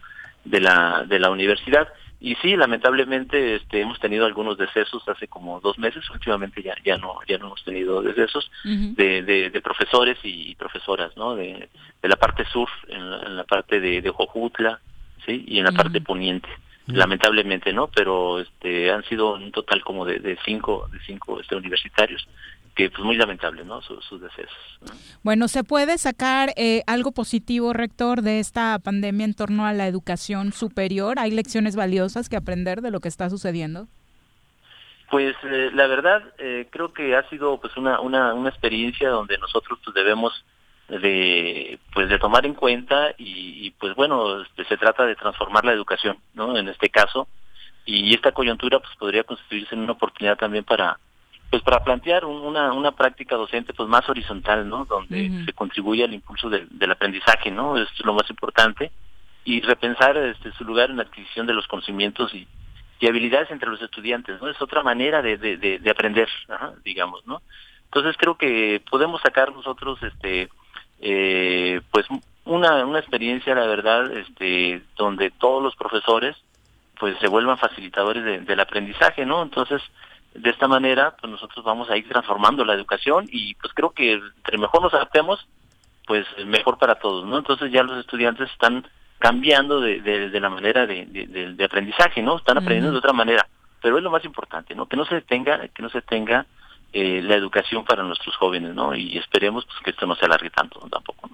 [0.45, 1.89] de la, de la universidad.
[2.21, 6.99] y sí, lamentablemente este, hemos tenido algunos decesos hace como dos meses, últimamente ya, ya
[6.99, 11.35] no ya no hemos tenido decesos de, de, profesores y profesoras, ¿no?
[11.35, 11.69] De,
[12.03, 14.81] de la parte sur, en la, parte de, de Jojutla,
[15.25, 15.45] ¿sí?
[15.47, 16.49] Y en la parte poniente
[16.87, 21.55] lamentablemente no pero este han sido un total como de, de cinco de cinco este
[21.55, 22.27] universitarios
[22.75, 24.57] que pues muy lamentable no sus, sus decesos
[25.23, 29.87] bueno se puede sacar eh, algo positivo rector de esta pandemia en torno a la
[29.87, 33.89] educación superior hay lecciones valiosas que aprender de lo que está sucediendo
[35.11, 39.39] pues eh, la verdad eh, creo que ha sido pues una, una, una experiencia donde
[39.39, 40.45] nosotros pues debemos
[40.89, 45.73] de pues de tomar en cuenta y, pues bueno este, se trata de transformar la
[45.73, 47.29] educación no en este caso
[47.87, 50.99] y esta coyuntura pues podría constituirse en una oportunidad también para
[51.51, 56.15] pues para plantear una, una práctica docente pues más horizontal no donde se contribuye al
[56.15, 58.91] impulso del aprendizaje no es lo más importante.
[59.43, 62.47] Y repensar este su lugar en la adquisición de los conocimientos y,
[63.01, 66.29] y habilidades entre los estudiantes no es otra manera de, de, de, aprender
[66.85, 67.41] digamos no
[67.87, 70.51] entonces creo que podemos sacar nosotros este
[71.01, 72.07] eh, pues
[72.45, 76.37] una, una experiencia, la verdad, este, donde todos los profesores
[76.99, 79.43] pues se vuelvan facilitadores del aprendizaje, ¿no?
[79.43, 79.81] Entonces,
[80.35, 84.13] de esta manera, pues nosotros vamos a ir transformando la educación y pues creo que
[84.13, 85.47] entre mejor nos adaptemos,
[86.07, 87.39] pues mejor para todos, ¿no?
[87.39, 88.87] Entonces ya los estudiantes están
[89.19, 92.39] cambiando de, de, la manera de, de, aprendizaje, ¿no?
[92.39, 93.47] Están aprendiendo de otra manera,
[93.83, 94.87] pero es lo más importante, ¿no?
[94.87, 96.47] Que no se detenga, que no se tenga
[96.93, 98.95] eh, la educación para nuestros jóvenes, ¿no?
[98.95, 101.29] Y esperemos pues, que esto no se alargue tanto tampoco.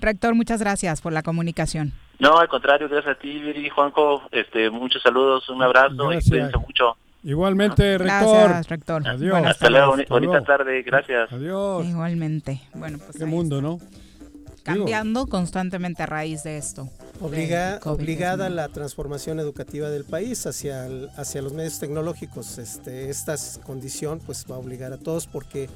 [0.00, 1.92] Rector, muchas gracias por la comunicación.
[2.18, 6.58] No, al contrario, gracias a ti, Viri, Juanjo, este, muchos saludos, un abrazo y cuídense
[6.58, 6.96] mucho.
[7.24, 8.48] Igualmente, rector.
[8.48, 9.08] Gracias, rector.
[9.08, 9.46] Adiós.
[9.46, 11.32] Hasta luego, bonita tarde, gracias.
[11.32, 11.86] Adiós.
[11.86, 12.60] Igualmente.
[12.74, 13.78] Bueno, pues Qué mundo, ¿no?
[14.64, 16.88] Cambiando constantemente a raíz de esto.
[17.20, 22.58] Obliga, obligada la transformación educativa del país hacia, hacia los medios tecnológicos.
[22.58, 23.34] Este, esta
[23.64, 25.68] condición pues va a obligar a todos porque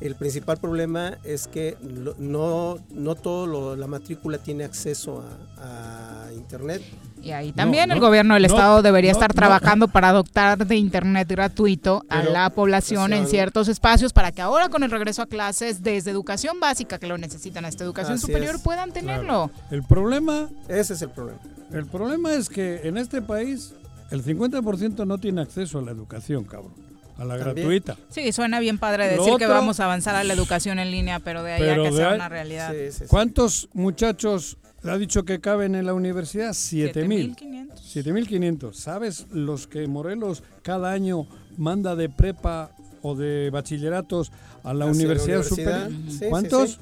[0.00, 1.76] el principal problema es que
[2.18, 5.24] no, no todo la matrícula tiene acceso
[5.58, 6.82] a, Internet.
[7.20, 12.04] Y ahí también el gobierno del estado debería estar trabajando para adoptar de Internet gratuito
[12.08, 16.10] a la población en ciertos espacios para que ahora con el regreso a clases desde
[16.10, 19.50] educación básica que lo necesitan hasta educación superior puedan tenerlo.
[19.70, 20.48] El problema...
[20.68, 21.40] Ese es el problema.
[21.72, 23.74] El problema es que en este país
[24.10, 26.87] el 50% no tiene acceso a la educación, cabrón
[27.18, 27.96] a la gratuita.
[28.08, 31.42] Sí, suena bien padre decir que vamos a avanzar a la educación en línea, pero
[31.42, 32.72] de ahí a que sea una realidad.
[33.08, 36.52] ¿Cuántos muchachos ha dicho que caben en la universidad?
[36.54, 37.36] Siete mil.
[37.74, 38.78] Siete mil quinientos.
[38.78, 41.26] ¿Sabes los que Morelos cada año
[41.56, 42.70] manda de prepa
[43.02, 44.30] o de bachilleratos
[44.62, 45.90] a la universidad, superior?
[46.28, 46.78] ¿Cuántos?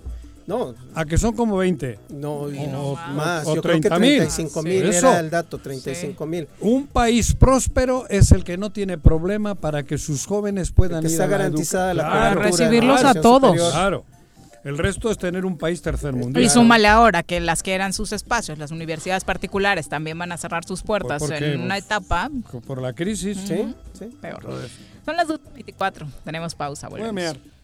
[0.47, 0.75] No.
[0.95, 1.99] A que son como 20.
[2.11, 2.49] No,
[3.13, 3.47] más.
[3.47, 6.49] Yo creo que 35 mil era el dato, 35 mil.
[6.61, 11.21] Un país próspero es el que no tiene problema para que sus jóvenes puedan ir
[11.21, 13.57] a garantizada la, claro, recibirlos a todos.
[13.73, 14.05] Claro.
[14.63, 16.45] El resto es tener un país tercer mundial.
[16.45, 20.37] Y súmale ahora que las que eran sus espacios, las universidades particulares también van a
[20.37, 22.31] cerrar sus puertas en una etapa.
[22.67, 23.39] Por la crisis.
[23.47, 24.07] Sí, sí.
[24.21, 24.43] Peor.
[25.05, 26.09] Son las 24.
[26.25, 26.89] Tenemos pausa.
[26.89, 27.37] Volvemos.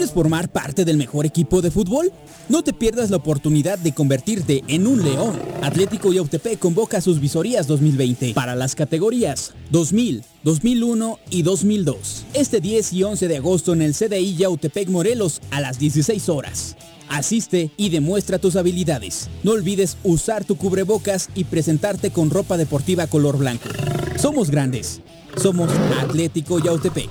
[0.00, 2.10] ¿Quieres formar parte del mejor equipo de fútbol?
[2.48, 5.38] No te pierdas la oportunidad de convertirte en un león.
[5.60, 12.24] Atlético Yautepec convoca sus visorías 2020 para las categorías 2000, 2001 y 2002.
[12.32, 16.76] Este 10 y 11 de agosto en el CDI Yautepec Morelos a las 16 horas.
[17.10, 19.28] Asiste y demuestra tus habilidades.
[19.42, 23.68] No olvides usar tu cubrebocas y presentarte con ropa deportiva color blanco.
[24.16, 25.02] Somos grandes.
[25.36, 25.70] Somos
[26.00, 27.10] Atlético Yautepec.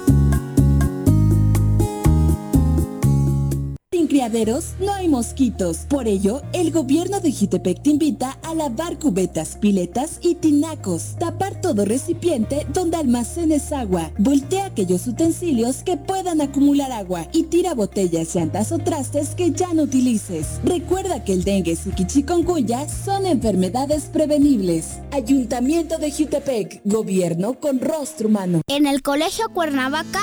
[4.11, 5.85] Criaderos no hay mosquitos.
[5.87, 11.15] Por ello, el gobierno de Jitepec te invita a lavar cubetas, piletas y tinacos.
[11.17, 14.11] Tapar todo recipiente donde almacenes agua.
[14.17, 19.73] Voltea aquellos utensilios que puedan acumular agua y tira botellas, llantas o trastes que ya
[19.73, 20.59] no utilices.
[20.65, 24.99] Recuerda que el dengue y chikungunya son enfermedades prevenibles.
[25.11, 28.59] Ayuntamiento de Jutepec, gobierno con rostro humano.
[28.67, 30.19] En el Colegio Cuernavaca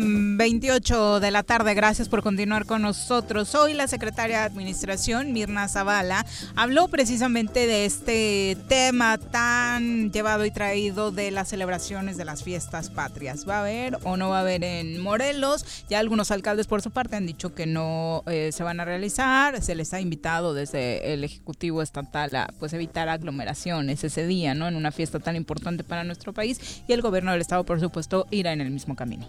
[0.00, 3.54] 28 de la tarde, gracias por continuar con nosotros.
[3.54, 6.24] Hoy la secretaria de Administración, Mirna Zavala,
[6.56, 12.88] habló precisamente de este tema tan llevado y traído de las celebraciones de las fiestas
[12.88, 13.46] patrias.
[13.48, 15.84] ¿Va a haber o no va a haber en Morelos?
[15.90, 19.60] Ya algunos alcaldes por su parte han dicho que no eh, se van a realizar.
[19.62, 24.68] Se les ha invitado desde el Ejecutivo Estatal a pues evitar aglomeraciones ese día, ¿no?
[24.68, 26.82] En una fiesta tan importante para nuestro país.
[26.88, 29.26] Y el gobierno del Estado, por supuesto, irá en el mismo camino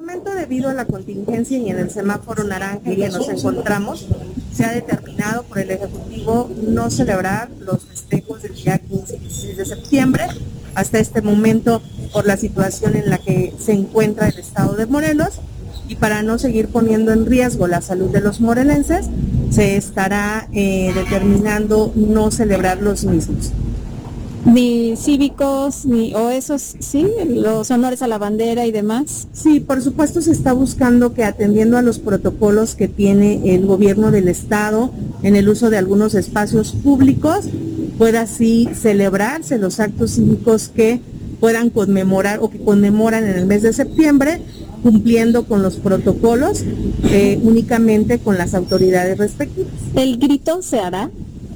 [0.00, 4.06] momento, debido a la contingencia y en el semáforo naranja en que nos encontramos,
[4.52, 9.56] se ha determinado por el Ejecutivo no celebrar los festejos del día 15 y 16
[9.58, 10.26] de septiembre.
[10.74, 11.82] Hasta este momento,
[12.12, 15.40] por la situación en la que se encuentra el Estado de Morelos,
[15.86, 19.06] y para no seguir poniendo en riesgo la salud de los morelenses,
[19.50, 23.52] se estará eh, determinando no celebrar los mismos
[24.44, 29.28] ni cívicos, ni, o esos, sí, los honores a la bandera y demás.
[29.32, 34.10] Sí, por supuesto se está buscando que atendiendo a los protocolos que tiene el gobierno
[34.10, 34.90] del estado
[35.22, 37.46] en el uso de algunos espacios públicos,
[37.98, 41.00] pueda así celebrarse los actos cívicos que
[41.38, 44.40] puedan conmemorar o que conmemoran en el mes de septiembre,
[44.82, 46.64] cumpliendo con los protocolos
[47.04, 49.72] eh, únicamente con las autoridades respectivas.
[49.94, 51.10] ¿El grito se hará?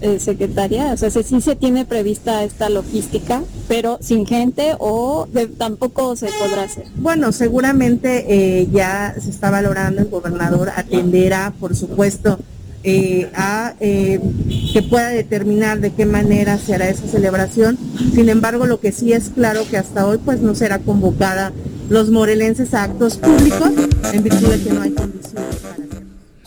[0.05, 0.93] Eh, secretaria?
[0.93, 5.27] O sea, si se tiene prevista esta logística, pero sin gente o
[5.57, 6.85] tampoco se podrá hacer.
[6.97, 12.39] Bueno, seguramente eh, ya se está valorando el gobernador atenderá, por supuesto,
[12.83, 17.79] eh, a que pueda determinar de qué manera se hará esa celebración.
[18.15, 21.51] Sin embargo, lo que sí es claro que hasta hoy pues no será convocada
[21.89, 23.71] los morelenses a actos públicos
[24.13, 25.84] en virtud de que no hay condiciones para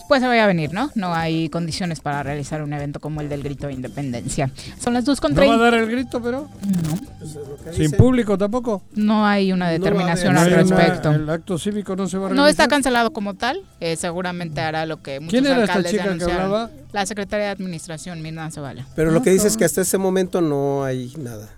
[0.08, 0.90] pues se vaya a venir, ¿no?
[0.94, 4.50] No hay condiciones para realizar un evento como el del grito de independencia.
[4.80, 6.48] Son las 2 con ¿No va a dar el grito, pero?
[6.82, 7.72] No.
[7.72, 8.82] ¿Sin público tampoco?
[8.94, 11.10] No hay una determinación al respecto.
[11.10, 12.44] el acto cívico no se va a realizar.
[12.44, 13.62] No está cancelado como tal.
[13.80, 16.70] Eh, seguramente hará lo que muchos ¿Quién era esta alcaldes chica que hablaba?
[16.92, 18.86] La secretaria de Administración, Mirna Zavala.
[18.96, 21.48] Pero lo que dice es que hasta ese momento no hay nada.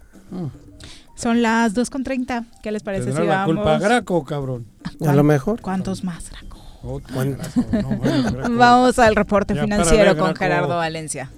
[1.14, 2.44] Son las 2 con 30.
[2.62, 3.56] ¿Qué les parece Tendrá si la vamos?
[3.56, 4.66] culpa Graco, cabrón.
[5.06, 5.60] A lo mejor.
[5.60, 6.49] ¿Cuántos más, Graco?
[6.82, 7.56] ¿Cuántos?
[7.56, 8.32] No, bueno.
[8.50, 10.34] Vamos al reporte Ya, financiero ver, con.
[10.34, 11.30] Gerardo Valencia.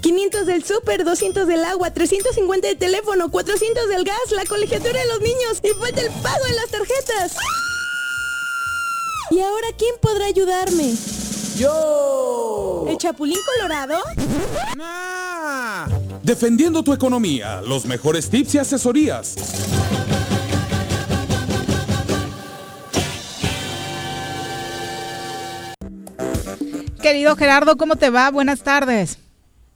[0.00, 5.06] 500 del súper, 200 del agua, 350 de teléfono, 400 del gas, la colegiatura de
[5.06, 7.36] los niños y falta el pago en las tarjetas.
[9.30, 10.94] ¿Y ahora quién podrá ayudarme?
[11.56, 12.86] ¡Yo!
[12.88, 13.98] ¿El Chapulín Colorado?
[16.22, 19.34] Defendiendo tu economía, los mejores tips y asesorías.
[27.12, 28.30] Querido Gerardo, ¿cómo te va?
[28.30, 29.18] Buenas tardes.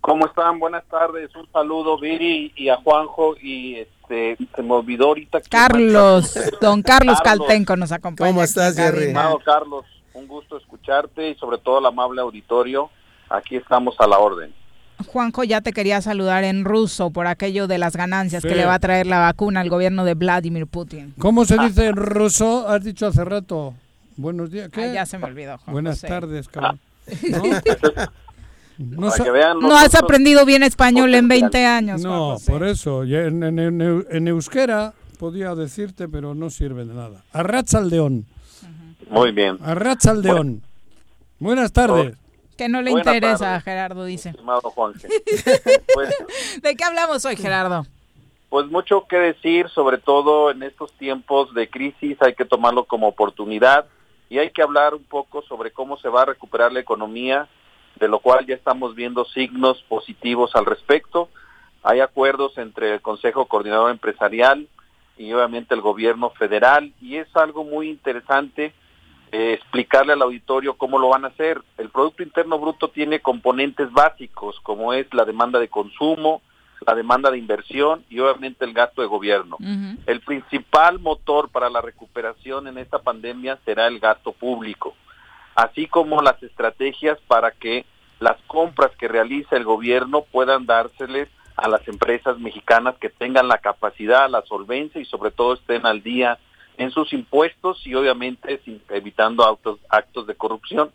[0.00, 0.58] ¿Cómo están?
[0.58, 1.28] Buenas tardes.
[1.36, 3.34] Un saludo, Viri, y a Juanjo.
[3.42, 5.42] Y este, se me olvidó ahorita.
[5.42, 6.32] que- Carlos,
[6.62, 8.30] don Carlos Caltenco nos acompaña.
[8.30, 9.12] ¿Cómo estás, Jerry?
[9.44, 9.84] Carlos,
[10.14, 12.88] un gusto escucharte y sobre todo el amable auditorio.
[13.28, 14.54] Aquí estamos a la orden.
[15.06, 18.48] Juanjo ya te quería saludar en ruso por aquello de las ganancias Sí.
[18.48, 21.12] que le va a traer la vacuna al gobierno de Vladimir Putin.
[21.18, 22.66] ¿Cómo se dice en ruso?
[22.66, 23.74] Has dicho hace rato.
[24.16, 24.70] Buenos días.
[24.70, 24.84] ¿Qué?
[24.84, 26.08] Ah, ya se me olvidó, Juan Buenas José.
[26.08, 26.80] tardes, cabrón.
[27.30, 27.42] ¿No?
[28.78, 32.02] No, Para que vean No has aprendido bien español en 20 años.
[32.02, 32.52] Juan no, José.
[32.52, 33.04] por eso.
[33.04, 37.24] En, en, en, en euskera podía decirte, pero no sirve de nada.
[37.32, 38.26] Arrachaldeón.
[39.08, 39.56] Muy bien.
[39.62, 40.60] Arrachaldeón.
[41.38, 42.16] Buenas tardes.
[42.58, 43.64] Que no le Buenas interesa, tardes.
[43.64, 44.34] Gerardo dice.
[45.94, 46.14] Pues,
[46.62, 47.86] ¿De qué hablamos hoy, Gerardo?
[48.48, 53.08] pues mucho que decir, sobre todo en estos tiempos de crisis, hay que tomarlo como
[53.08, 53.86] oportunidad
[54.28, 57.48] y hay que hablar un poco sobre cómo se va a recuperar la economía,
[57.96, 61.28] de lo cual ya estamos viendo signos positivos al respecto.
[61.82, 64.68] Hay acuerdos entre el Consejo Coordinador Empresarial
[65.16, 68.74] y obviamente el gobierno federal y es algo muy interesante
[69.32, 71.62] eh, explicarle al auditorio cómo lo van a hacer.
[71.78, 76.42] El Producto Interno Bruto tiene componentes básicos como es la demanda de consumo,
[76.86, 79.56] la demanda de inversión y obviamente el gasto de gobierno.
[80.06, 84.94] El principal motor para la recuperación en esta pandemia será el gasto público,
[85.54, 87.84] así como las estrategias para que
[88.20, 93.58] las compras que realiza el gobierno puedan dárseles a las empresas mexicanas que tengan la
[93.58, 96.38] capacidad, la solvencia y sobre todo estén al día
[96.76, 100.90] en sus impuestos y obviamente evitando autos- actos de corrupción.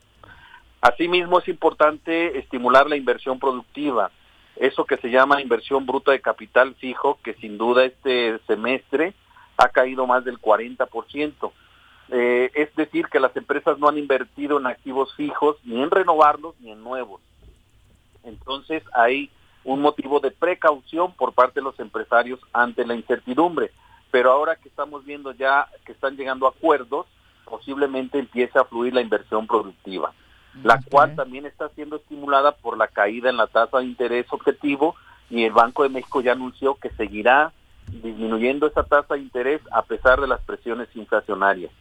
[0.79, 4.11] Asimismo es importante estimular la inversión productiva,
[4.55, 9.13] eso que se llama inversión bruta de capital fijo, que sin duda este semestre
[9.57, 11.51] ha caído más del 40%.
[12.13, 16.55] Eh, es decir, que las empresas no han invertido en activos fijos, ni en renovarlos,
[16.59, 17.21] ni en nuevos.
[18.23, 19.29] Entonces hay
[19.63, 23.71] un motivo de precaución por parte de los empresarios ante la incertidumbre.
[24.11, 27.07] Pero ahora que estamos viendo ya que están llegando acuerdos,
[27.45, 30.13] posiblemente empiece a fluir la inversión productiva,
[30.63, 34.95] la cual también está siendo estimulada por la caída en la tasa de interés objetivo
[35.29, 37.53] y el Banco de México ya anunció que seguirá
[37.87, 41.71] disminuyendo esa tasa de interés a pesar de las presiones inflacionarias.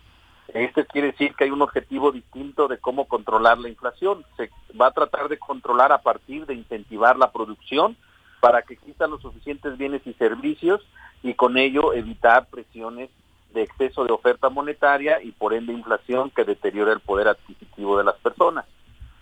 [0.49, 4.25] Esto quiere decir que hay un objetivo distinto de cómo controlar la inflación.
[4.37, 7.97] Se va a tratar de controlar a partir de incentivar la producción
[8.41, 10.81] para que existan los suficientes bienes y servicios
[11.23, 13.11] y con ello evitar presiones
[13.53, 18.05] de exceso de oferta monetaria y por ende inflación que deteriora el poder adquisitivo de
[18.05, 18.65] las personas.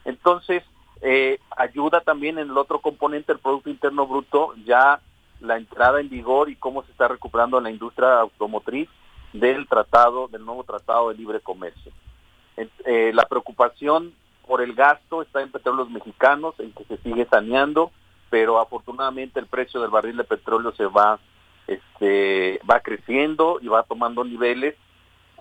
[0.05, 0.63] Entonces,
[1.01, 5.01] eh, ayuda también en el otro componente del Producto Interno Bruto, ya
[5.41, 8.89] la entrada en vigor y cómo se está recuperando la industria automotriz
[9.33, 11.93] del tratado, del nuevo tratado de libre comercio.
[12.57, 14.13] Eh, la preocupación
[14.47, 17.93] por el gasto está en petróleos mexicanos, en que se sigue saneando,
[18.31, 21.21] pero afortunadamente el precio del barril de petróleo se va,
[21.69, 24.75] este, va creciendo y va tomando niveles,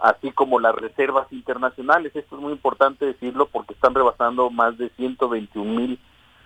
[0.02, 2.16] así como las reservas internacionales.
[2.16, 6.00] Esto es muy importante decirlo porque están rebasando más de 121 mil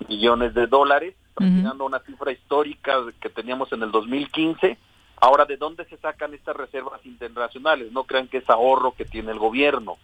[0.07, 4.77] millones de dólares, llegando a una cifra histórica que teníamos en el 2015.
[5.19, 7.91] Ahora, ¿de dónde se sacan estas reservas internacionales?
[7.91, 9.97] No crean que es ahorro que tiene el gobierno,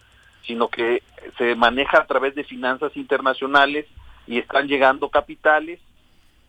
[0.46, 1.02] sino que
[1.36, 3.86] se maneja a través de finanzas internacionales
[4.26, 5.80] y están llegando capitales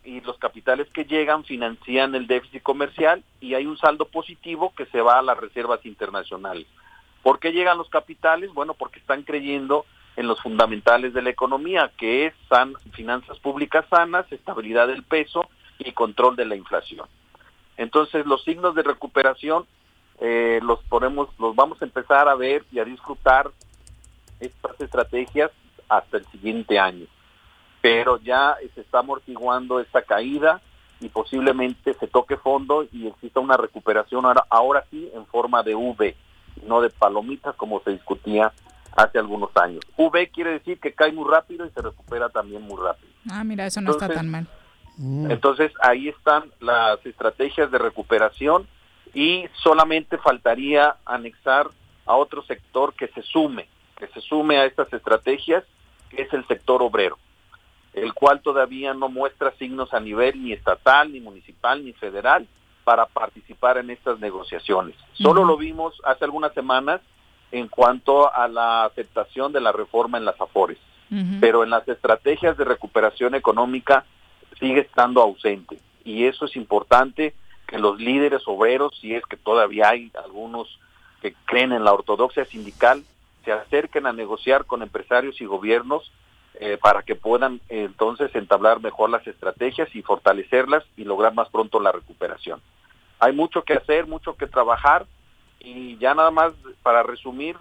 [0.04, 4.86] y los capitales que llegan financian el déficit comercial y hay un saldo positivo que
[4.88, 6.66] se va a las reservas internacionales.
[7.22, 8.54] ¿Por qué llegan los capitales?
[8.54, 9.86] Bueno, porque están creyendo
[10.16, 15.50] en los fundamentales de la economía, que es san- finanzas públicas sanas, estabilidad del peso
[15.78, 17.08] y control de la inflación.
[17.78, 19.66] Entonces, los signos de recuperación
[20.20, 23.52] eh, los ponemos, los vamos a empezar a ver y a disfrutar
[24.40, 25.52] estas estrategias
[25.88, 27.06] hasta el siguiente año.
[27.82, 30.62] Pero ya se está amortiguando esta caída
[31.00, 35.76] y posiblemente se toque fondo y exista una recuperación ahora, ahora sí en forma de
[35.76, 36.16] V,
[36.66, 38.52] no de palomitas como se discutía
[38.96, 39.82] hace algunos años.
[39.98, 43.12] V quiere decir que cae muy rápido y se recupera también muy rápido.
[43.32, 44.48] Ah, mira, eso no está tan mal.
[45.02, 48.68] Entonces ahí están las estrategias de recuperación
[49.14, 51.68] y solamente faltaría anexar
[52.06, 55.64] a otro sector que se sume, que se sume a estas estrategias,
[56.10, 57.18] que es el sector obrero,
[57.94, 62.48] el cual todavía no muestra signos a nivel ni estatal, ni municipal, ni federal
[62.84, 64.96] para participar en estas negociaciones.
[65.14, 67.02] Solo lo vimos hace algunas semanas
[67.52, 70.78] en cuanto a la aceptación de la reforma en las AFORES
[71.40, 74.06] pero en las estrategias de recuperación económica
[74.60, 75.80] sigue estando ausente.
[76.04, 77.34] Y eso es importante
[77.68, 80.80] que los líderes obreros, si es que todavía hay algunos
[81.22, 83.04] que creen en la ortodoxia sindical,
[83.44, 86.12] se acerquen a negociar con empresarios y gobiernos
[86.62, 91.48] eh, para que puedan eh, entonces entablar mejor las estrategias y fortalecerlas y lograr más
[91.48, 92.60] pronto la recuperación.
[93.18, 95.06] Hay mucho que hacer, mucho que trabajar
[95.62, 96.52] y ya nada más
[96.84, 97.56] para resumir,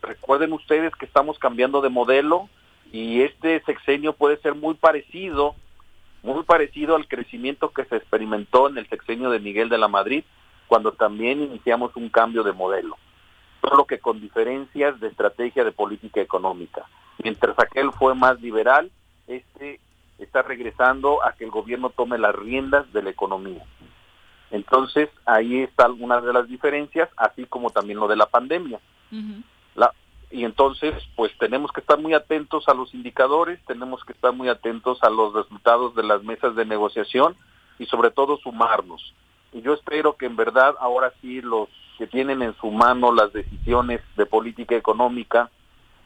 [0.00, 2.48] recuerden ustedes que estamos cambiando de modelo
[2.92, 5.56] y este sexenio puede ser muy parecido,
[6.22, 10.22] muy parecido al crecimiento que se experimentó en el sexenio de Miguel de la Madrid,
[10.68, 12.96] cuando también iniciamos un cambio de modelo,
[13.60, 16.84] solo que con diferencias de estrategia de política económica.
[17.22, 18.90] Mientras aquel fue más liberal,
[19.26, 19.80] este
[20.18, 23.62] está regresando a que el gobierno tome las riendas de la economía.
[24.50, 28.80] Entonces, ahí está alguna de las diferencias, así como también lo de la pandemia.
[29.74, 29.92] la,
[30.30, 34.48] y entonces, pues tenemos que estar muy atentos a los indicadores, tenemos que estar muy
[34.48, 37.36] atentos a los resultados de las mesas de negociación
[37.78, 39.14] y sobre todo sumarnos.
[39.52, 41.68] Y yo espero que en verdad ahora sí los
[41.98, 45.50] que tienen en su mano las decisiones de política económica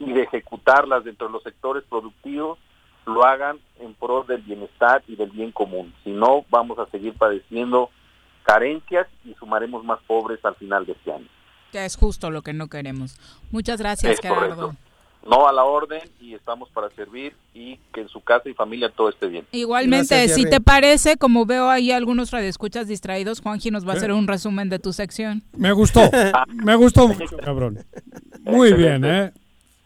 [0.05, 2.57] y de ejecutarlas dentro de los sectores productivos
[3.05, 5.93] lo hagan en pro del bienestar y del bien común.
[6.03, 7.89] Si no, vamos a seguir padeciendo
[8.43, 11.27] carencias y sumaremos más pobres al final de este año.
[11.71, 13.17] Que es justo lo que no queremos.
[13.51, 14.55] Muchas gracias, Es Gerardo.
[14.55, 14.75] correcto.
[15.27, 18.89] No a la orden y estamos para servir y que en su casa y familia
[18.89, 19.45] todo esté bien.
[19.51, 23.97] Igualmente, Gracias, si te parece, como veo ahí algunos radioescuchas distraídos, Juanji nos va a
[23.97, 25.43] hacer un resumen de tu sección.
[25.55, 26.01] Me gustó,
[26.47, 27.85] me gustó mucho, cabrón.
[28.41, 29.31] Muy bien, ¿eh?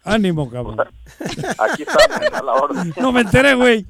[0.05, 0.77] Ánimo, cabrón.
[1.57, 2.93] Aquí estamos a la orden.
[2.97, 3.85] No me enteré, güey.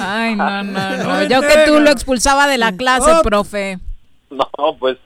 [0.00, 1.22] Ay, no, no, no.
[1.24, 3.22] Yo que tú lo expulsaba de la clase, Oh.
[3.22, 3.78] profe.
[4.30, 4.48] No,
[4.78, 4.96] pues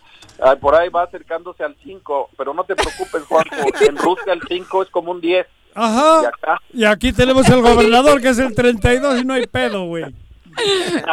[0.61, 3.57] por ahí va acercándose al 5, pero no te preocupes, Juanjo.
[3.89, 5.47] En Rusia el 5 es como un 10.
[5.47, 6.21] Y Ajá.
[6.29, 10.05] acá, Y aquí tenemos el gobernador que es el 32 y no hay pedo, güey.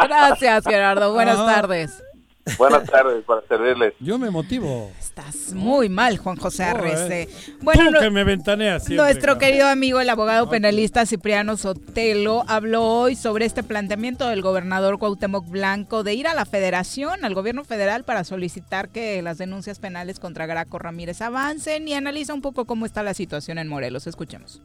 [0.08, 1.12] Gracias, Gerardo.
[1.12, 1.54] Buenas Ajá.
[1.54, 2.02] tardes.
[2.58, 3.94] buenas tardes para servirles.
[4.00, 4.90] Yo me motivo.
[4.98, 7.22] Estás muy mal, Juan José Arrece.
[7.22, 7.28] eh.
[7.62, 9.38] Bueno, Tú no- que me ventaneas siempre, Nuestro cabrón.
[9.40, 15.48] querido amigo, el abogado penalista Cipriano Sotelo, habló hoy sobre este planteamiento del gobernador Cuauhtémoc
[15.48, 20.20] Blanco de ir a la federación, al gobierno federal, para solicitar que las denuncias penales
[20.20, 24.06] contra Graco Ramírez avancen y analiza un poco cómo está la situación en Morelos.
[24.06, 24.60] Escuchemos.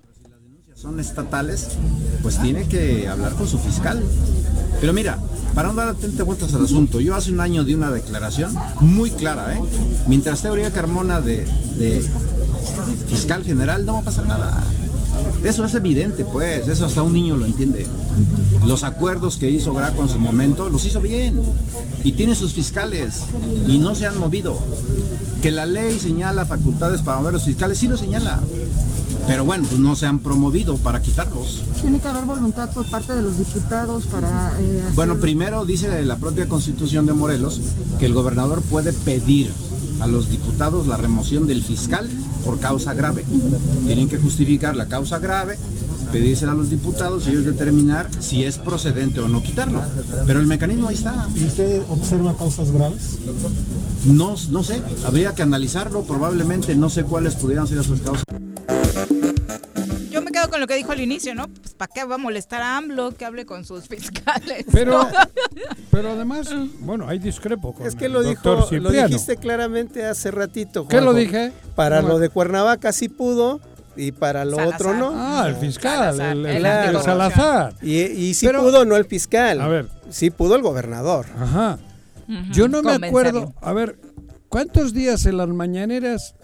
[0.82, 1.68] Son estatales,
[2.24, 4.04] pues tiene que hablar con su fiscal.
[4.80, 5.20] Pero mira,
[5.54, 9.12] para no dar 30 vueltas al asunto, yo hace un año di una declaración muy
[9.12, 9.62] clara, ¿eh?
[10.08, 11.46] Mientras Uriel Carmona de,
[11.78, 12.04] de
[13.08, 14.64] fiscal general, no va a pasar nada.
[15.44, 17.86] Eso es evidente, pues, eso hasta un niño lo entiende.
[18.66, 21.40] Los acuerdos que hizo Graco en su momento, los hizo bien.
[22.04, 23.22] Y tiene sus fiscales
[23.68, 24.58] y no se han movido.
[25.44, 28.40] Que la ley señala facultades para mover los fiscales, sí lo señala.
[29.28, 31.62] Pero bueno, pues no se han promovido para quitarlos.
[31.82, 34.52] Tiene que haber voluntad por parte de los diputados para...
[34.60, 37.62] eh, hacer- Bueno, primero dice la propia constitución de Morelos
[38.00, 39.52] que el gobernador puede pedir
[40.00, 42.10] a los diputados la remoción del fiscal
[42.44, 43.24] por causa grave.
[43.86, 45.58] Tienen que justificar la causa grave,
[46.12, 49.82] pedírsela a los diputados y ellos determinar si es procedente o no quitarlo.
[50.28, 51.28] Pero el mecanismo ahí está.
[51.36, 53.18] ¿Y usted observa causas graves?
[54.06, 58.24] No, no sé, habría que analizarlo, probablemente no sé cuáles pudieran ser esas causas.
[60.10, 61.48] Yo me quedo con lo que dijo al inicio, ¿no?
[61.48, 64.66] Pues ¿para qué va a molestar a AMLO que hable con sus fiscales?
[64.72, 65.08] Pero,
[65.90, 70.32] pero además, bueno, ahí discrepo con Es que el lo dijo, lo dijiste claramente hace
[70.32, 70.88] ratito.
[70.88, 71.54] ¿Qué lo dije?
[71.76, 73.62] Para lo de Cuernavaca sí pudo
[73.96, 74.76] y para lo Salazar.
[74.82, 75.12] otro no.
[75.14, 76.98] Ah, el fiscal, Salazar, el- el- Claro.
[77.00, 77.74] el Salazar.
[77.82, 79.60] Y, y sí Pero- pudo, no el fiscal.
[79.62, 79.88] A ver.
[80.10, 81.26] Sí pudo el gobernador.
[81.40, 81.80] Ajá.
[82.52, 83.54] Yo no me acuerdo.
[83.62, 84.00] A ver,
[84.50, 86.36] ¿cuántos días en las mañaneras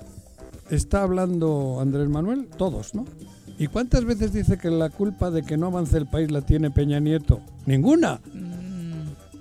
[0.69, 2.47] está hablando Andrés Manuel?
[2.57, 3.05] Todos, ¿no?
[3.59, 6.69] ¿Y cuántas veces dice que la culpa de que no avance el país la tiene
[6.71, 7.39] Peña Nieto?
[7.65, 8.19] Ninguna.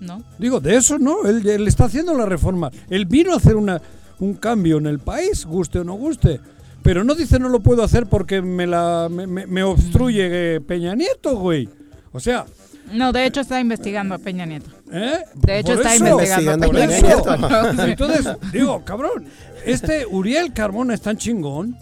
[0.00, 0.22] ¿No?
[0.38, 2.70] Digo, de eso no, él, él está haciendo la reforma.
[2.90, 3.80] Él vino a hacer una,
[4.20, 6.40] un cambio en el país, guste o no guste.
[6.86, 11.36] Pero no dice no lo puedo hacer porque me, la, me, obstruye eh, Peña Nieto,
[11.36, 11.68] güey.
[12.12, 12.46] O sea,
[12.92, 14.70] No, de hecho está investigando a Peña Nieto.
[14.92, 15.18] ¿Eh?
[15.34, 16.06] De hecho está eso.
[16.06, 16.86] investigando a Peña.
[16.86, 17.82] Nieto.
[17.86, 19.26] Entonces, digo, cabrón,
[19.64, 21.76] este Uriel Carmona es tan chingón.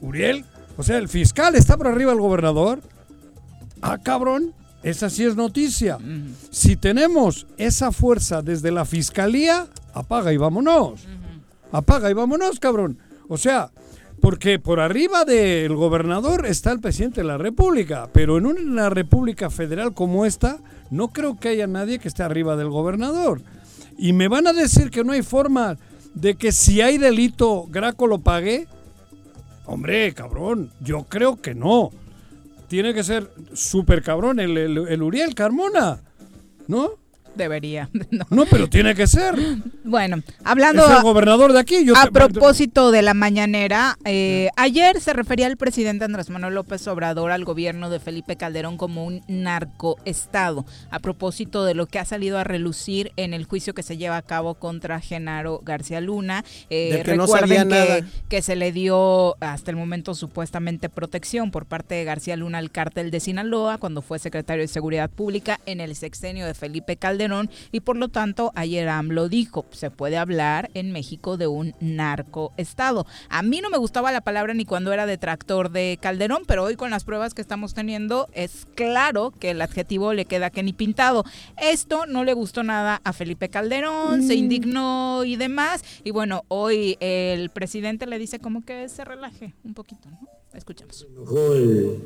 [0.00, 0.44] Uriel,
[0.76, 2.80] o sea, el fiscal está por arriba del gobernador.
[3.80, 5.98] Ah, cabrón, esa sí es noticia.
[6.50, 11.06] Si tenemos esa fuerza desde la fiscalía, apaga y vámonos.
[11.70, 12.98] Apaga y vámonos, cabrón.
[13.28, 13.70] O sea,
[14.22, 19.50] porque por arriba del gobernador está el presidente de la República, pero en una república
[19.50, 20.58] federal como esta,
[20.90, 23.42] no creo que haya nadie que esté arriba del gobernador.
[23.98, 25.76] Y me van a decir que no hay forma
[26.14, 28.68] de que si hay delito, Graco lo pague.
[29.66, 31.90] Hombre, cabrón, yo creo que no.
[32.68, 36.00] Tiene que ser súper cabrón el, el- el Uriel Carmona,
[36.68, 36.92] ¿no?
[37.34, 37.88] Debería.
[38.10, 38.26] No.
[38.30, 39.34] No, pero tiene que ser.
[39.84, 41.84] Bueno, hablando Es el gobernador de aquí.
[41.84, 46.54] Yo a te- propósito de la mañanera, eh, ayer se refería el presidente Andrés Manuel
[46.54, 51.98] López Obrador al gobierno de Felipe Calderón como un narcoestado, a propósito de lo que
[51.98, 56.00] ha salido a relucir en el juicio que se lleva a cabo contra Genaro García
[56.02, 56.44] Luna.
[56.68, 58.10] Eh, Del que no recuerden sabía que, nada.
[58.28, 62.70] que se le dio hasta el momento supuestamente protección por parte de García Luna al
[62.70, 67.21] cártel de Sinaloa cuando fue secretario de Seguridad Pública en el sexenio de Felipe Calderón
[67.72, 73.06] y por lo tanto ayer AMLO dijo, se puede hablar en México de un narcoestado.
[73.28, 76.76] A mí no me gustaba la palabra ni cuando era detractor de Calderón, pero hoy
[76.76, 80.72] con las pruebas que estamos teniendo es claro que el adjetivo le queda que ni
[80.72, 81.24] pintado.
[81.60, 84.38] Esto no le gustó nada a Felipe Calderón, se Mm.
[84.38, 85.84] indignó y demás.
[86.04, 90.18] Y bueno, hoy el presidente le dice como que se relaje un poquito, ¿no?
[90.54, 91.06] Escuchamos.
[91.10, 91.98] enojó el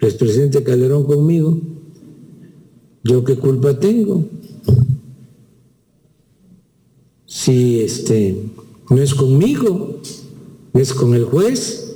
[0.00, 1.56] expresidente Calderón conmigo.
[3.02, 4.24] ¿Yo qué culpa tengo?
[7.26, 8.42] Si este
[8.90, 10.00] no es conmigo,
[10.74, 11.94] es con el juez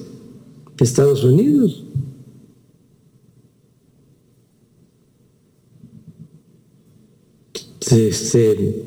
[0.77, 1.85] de Estados Unidos.
[7.91, 8.85] Este,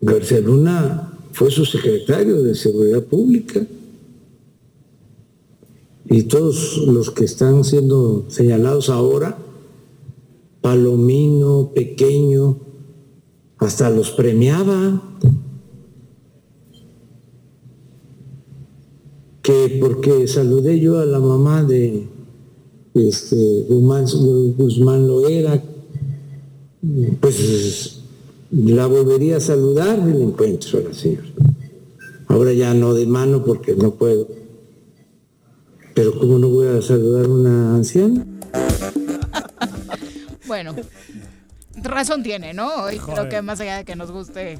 [0.00, 3.64] García Luna fue su secretario de Seguridad Pública
[6.10, 9.38] y todos los que están siendo señalados ahora,
[10.62, 12.56] Palomino, Pequeño,
[13.58, 15.02] hasta los premiaba,
[19.42, 22.06] que porque saludé yo a la mamá de
[22.94, 24.06] este, Guzmán,
[24.56, 25.62] Guzmán Loera,
[27.20, 28.02] pues
[28.52, 31.26] la volvería a saludar en el encuentro a la señora.
[32.28, 34.28] Ahora ya no de mano porque no puedo.
[35.94, 38.26] Pero ¿cómo no voy a saludar a una anciana?
[40.52, 40.76] Bueno,
[41.76, 42.68] razón tiene, ¿no?
[42.84, 44.58] Hoy creo que más allá de que nos guste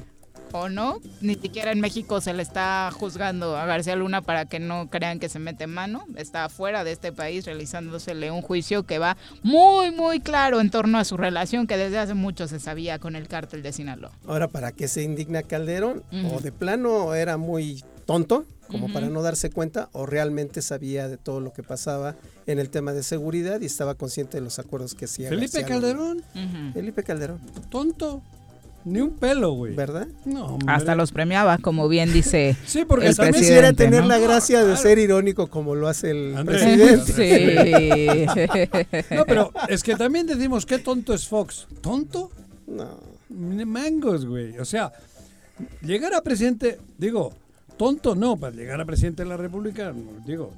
[0.51, 4.59] o no, ni siquiera en México se le está juzgando a García Luna para que
[4.59, 6.05] no crean que se mete mano.
[6.15, 10.97] Está fuera de este país realizándosele un juicio que va muy, muy claro en torno
[10.97, 14.13] a su relación que desde hace mucho se sabía con el cártel de Sinaloa.
[14.25, 16.01] Ahora, ¿para qué se indigna Calderón?
[16.33, 21.17] O de plano era muy tonto, como para no darse cuenta, o realmente sabía de
[21.17, 22.15] todo lo que pasaba
[22.47, 25.29] en el tema de seguridad y estaba consciente de los acuerdos que hacía.
[25.29, 25.67] Felipe García.
[25.67, 26.23] Calderón.
[26.73, 27.39] Felipe Calderón.
[27.69, 28.21] Tonto.
[28.85, 29.73] Ni un pelo, güey.
[29.75, 30.07] ¿Verdad?
[30.25, 34.09] No, Hasta los premiaba, como bien dice Sí, porque el también quisiera tener ¿no?
[34.09, 37.13] la gracia de ser irónico como lo hace el presidente.
[37.13, 38.25] Sí.
[39.15, 41.67] No, pero es que también decimos qué tonto es Fox.
[41.81, 42.31] ¿Tonto?
[42.67, 42.99] No.
[43.29, 44.57] Ni Mangos, güey.
[44.57, 44.91] O sea,
[45.81, 47.33] llegar a presidente, digo,
[47.77, 49.93] tonto no, para llegar a presidente de la República,
[50.25, 50.51] digo,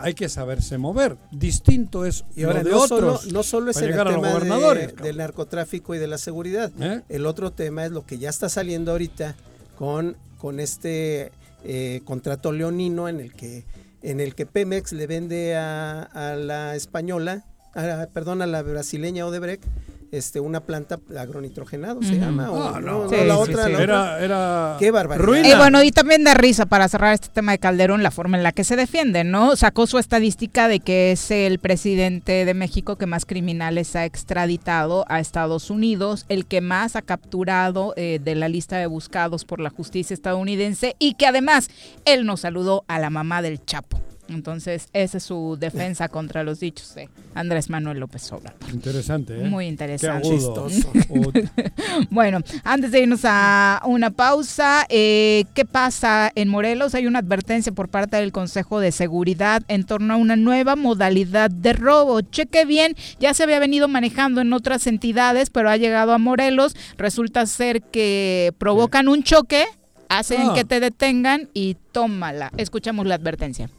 [0.00, 1.16] hay que saberse mover.
[1.30, 3.20] Distinto es Y ahora lo de no, otros.
[3.22, 4.28] solo, no solo es el tema
[4.74, 6.70] de- del narcotráfico y de la seguridad.
[6.80, 7.02] ¿Eh?
[7.08, 9.34] El otro tema es lo que ya está saliendo ahorita
[9.78, 11.32] con, con este
[11.64, 13.64] eh, contrato leonino en el que
[14.00, 19.26] en el que Pemex le vende a, a la española, a- perdón, a la brasileña
[19.26, 19.64] Odebrecht,
[20.10, 22.50] este, una planta agronitrogenado se llama.
[22.50, 23.04] o- Ah, no.
[23.04, 23.72] no, Sí, no, la sí, otra, sí.
[23.72, 23.82] la otra.
[23.82, 25.44] Era, era Qué barbaridad.
[25.44, 28.42] Y bueno, y también da risa para cerrar este tema de Calderón la forma en
[28.42, 29.56] la que se defiende, ¿no?
[29.56, 35.04] Sacó su estadística de que es el presidente de México que más criminales ha extraditado
[35.08, 39.60] a Estados Unidos, el que más ha capturado eh, de la lista de buscados por
[39.60, 41.68] la justicia estadounidense y que además
[42.04, 44.00] él nos saludó a la mamá del Chapo.
[44.28, 48.58] Entonces, esa es su defensa contra los dichos de Andrés Manuel López Obrador.
[48.72, 49.44] Interesante, ¿eh?
[49.48, 50.28] Muy Qué interesante.
[50.28, 50.68] agudo.
[52.10, 56.94] bueno, antes de irnos a una pausa, eh, ¿qué pasa en Morelos?
[56.94, 61.50] Hay una advertencia por parte del Consejo de Seguridad en torno a una nueva modalidad
[61.50, 62.20] de robo.
[62.20, 66.76] Cheque bien, ya se había venido manejando en otras entidades, pero ha llegado a Morelos.
[66.96, 69.64] Resulta ser que provocan un choque,
[70.08, 70.52] hacen Ah.
[70.54, 72.50] que te detengan y tómala.
[72.56, 73.70] Escuchamos la advertencia.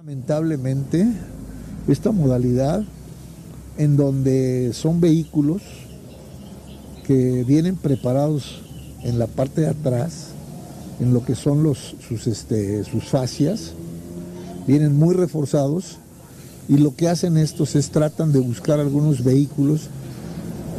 [0.00, 1.06] Lamentablemente
[1.86, 2.82] esta modalidad
[3.76, 5.60] en donde son vehículos
[7.06, 8.62] que vienen preparados
[9.02, 10.28] en la parte de atrás,
[11.00, 13.72] en lo que son los, sus, este, sus fascias,
[14.66, 15.98] vienen muy reforzados
[16.66, 19.90] y lo que hacen estos es tratan de buscar algunos vehículos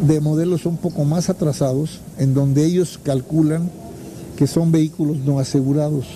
[0.07, 3.69] de modelos un poco más atrasados, en donde ellos calculan
[4.35, 6.07] que son vehículos no asegurados.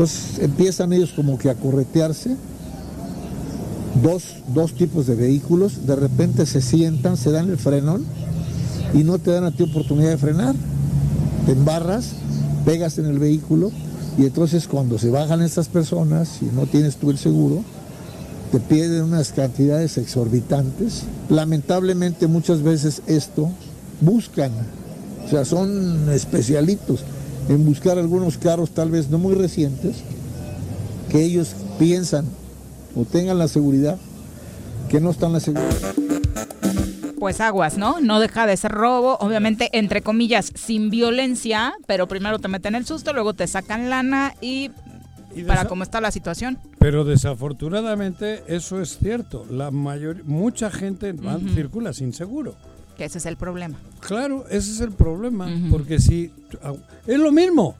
[0.00, 2.34] Entonces empiezan ellos como que a corretearse,
[4.02, 8.06] dos, dos tipos de vehículos, de repente se sientan, se dan el frenón
[8.94, 10.54] y no te dan a ti oportunidad de frenar.
[11.44, 12.12] Te embarras,
[12.64, 13.72] pegas en el vehículo
[14.16, 17.62] y entonces cuando se bajan estas personas y no tienes tú el seguro,
[18.52, 21.02] te piden unas cantidades exorbitantes.
[21.28, 23.50] Lamentablemente muchas veces esto
[24.00, 24.52] buscan,
[25.26, 27.04] o sea, son especialitos
[27.48, 29.96] en buscar algunos carros tal vez no muy recientes,
[31.10, 32.24] que ellos piensan
[32.94, 33.98] o tengan la seguridad
[34.88, 35.94] que no están la seguridad.
[37.18, 38.00] Pues aguas, ¿no?
[38.00, 42.86] No deja de ser robo, obviamente, entre comillas, sin violencia, pero primero te meten el
[42.86, 44.70] susto, luego te sacan lana y,
[45.46, 46.58] para cómo está la situación.
[46.78, 49.44] Pero desafortunadamente eso es cierto.
[49.50, 51.14] La mayor, mucha gente
[51.54, 52.56] circula sin seguro.
[53.00, 53.78] Que ese es el problema.
[54.00, 56.30] Claro, ese es el problema, porque si
[57.06, 57.74] es lo mismo.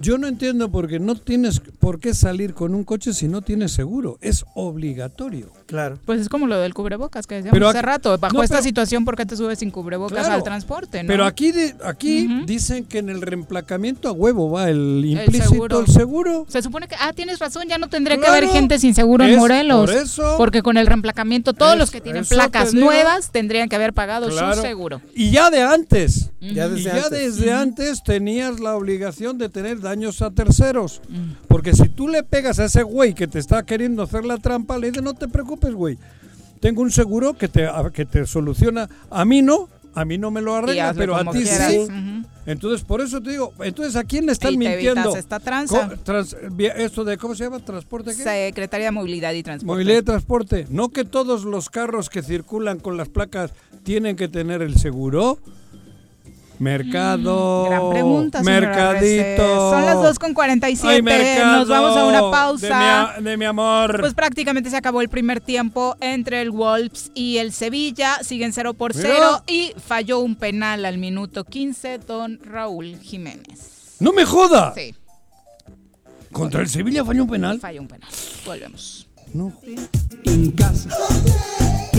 [0.00, 3.42] Yo no entiendo por qué no tienes por qué salir con un coche si no
[3.42, 4.18] tienes seguro.
[4.20, 5.50] Es obligatorio.
[5.66, 5.98] Claro.
[6.06, 8.16] Pues es como lo del cubrebocas que decíamos Pero hace aquí- rato.
[8.18, 10.34] Bajo no, esta pero- situación, ¿por qué te subes sin cubrebocas Claro.
[10.34, 11.02] al transporte?
[11.02, 11.08] ¿no?
[11.08, 15.50] Pero aquí de- aquí dicen que en el reemplacamiento a huevo va el El implícito,
[15.50, 15.80] seguro.
[15.80, 16.46] el seguro.
[16.48, 19.36] Se supone que, ah, tienes razón, ya no tendría que haber gente sin seguro en
[19.36, 19.90] Morelos.
[19.90, 20.34] por eso.
[20.38, 23.92] Porque con el reemplacamiento, todos Es- los que tienen placas te nuevas tendrían que haber
[23.92, 24.54] pagado Claro.
[24.56, 25.00] su seguro.
[25.14, 26.30] Y ya de antes.
[26.40, 27.10] Ya y desde ya antes.
[27.36, 31.00] desde antes tenías la obligación de tener daños a terceros.
[31.48, 34.78] Porque si tú le pegas a ese güey que te está queriendo hacer la trampa,
[34.78, 35.98] le dices, no te preocupes, güey.
[36.60, 38.88] Tengo un seguro que te, a- que te soluciona.
[39.10, 41.72] A mí no, a mí no me lo arregla, pero a ti quieras.
[41.72, 41.86] sí.
[42.46, 45.14] Entonces, por eso te digo, entonces, ¿a quién le están Y te mintiendo?
[45.14, 45.90] esta tranza.
[46.02, 46.34] Trans-
[46.76, 47.58] esto de, ¿cómo se llama?
[47.60, 48.22] ¿Transporte qué?
[48.22, 49.66] Secretaría de Movilidad y Transporte.
[49.66, 50.66] Movilidad de transporte.
[50.70, 53.52] No que todos los carros que circulan con las placas
[53.82, 55.38] tienen que tener el seguro.
[56.58, 57.64] Mercado.
[57.68, 59.70] Gran pregunta, Mercadito.
[59.70, 60.94] Son las 2 con 47.
[60.94, 63.14] Ay, mercado Nos vamos a una De mi, pausa.
[63.16, 64.00] a- de mi amor.
[64.00, 68.18] Pues prácticamente se acabó el primer tiempo entre el Wolves y el Sevilla.
[68.22, 69.08] Siguen 0 por Mira.
[69.14, 73.96] 0 y falló un penal al minuto 15 don Raúl Jiménez.
[74.00, 74.72] ¡No me joda!
[74.74, 74.94] Sí,
[76.32, 77.58] Contra el Sevilla falló un penal.
[77.58, 78.10] falló un penal.
[78.44, 79.08] Volvemos.
[79.32, 79.52] No.
[80.24, 80.88] en casa.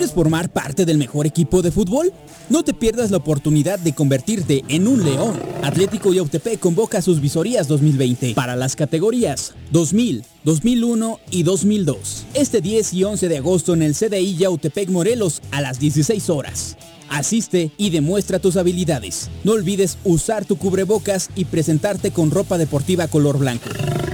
[0.00, 2.10] ¿Quieres formar parte del mejor equipo de fútbol?
[2.48, 5.38] No te pierdas la oportunidad de convertirte en un león.
[5.62, 12.24] Atlético Yautepec convoca sus visorías 2020 para las categorías 2000, 2001 y 2002.
[12.32, 16.78] Este 10 y 11 de agosto en el CDI Yautepec Morelos a las 16 horas.
[17.10, 19.28] Asiste y demuestra tus habilidades.
[19.44, 23.68] No olvides usar tu cubrebocas y presentarte con ropa deportiva color blanco.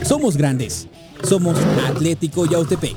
[0.05, 0.89] Somos grandes.
[1.23, 1.57] Somos
[1.87, 2.97] Atlético Yautepec.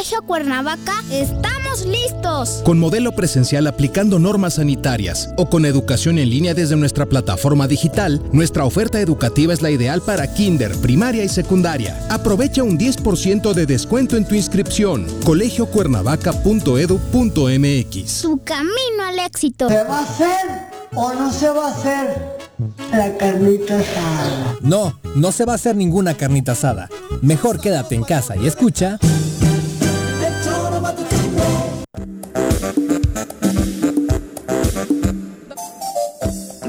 [0.01, 2.63] Colegio Cuernavaca, estamos listos.
[2.65, 8.19] Con modelo presencial aplicando normas sanitarias o con educación en línea desde nuestra plataforma digital,
[8.31, 12.03] nuestra oferta educativa es la ideal para kinder, primaria y secundaria.
[12.09, 15.05] Aprovecha un 10% de descuento en tu inscripción.
[15.23, 18.11] colegiocuernavaca.edu.mx.
[18.11, 19.69] Su camino al éxito.
[19.69, 20.47] ¿Se va a hacer
[20.95, 22.39] o no se va a hacer
[22.91, 24.57] la carnita asada?
[24.61, 26.89] No, no se va a hacer ninguna carnita asada.
[27.21, 28.97] Mejor quédate en casa y escucha.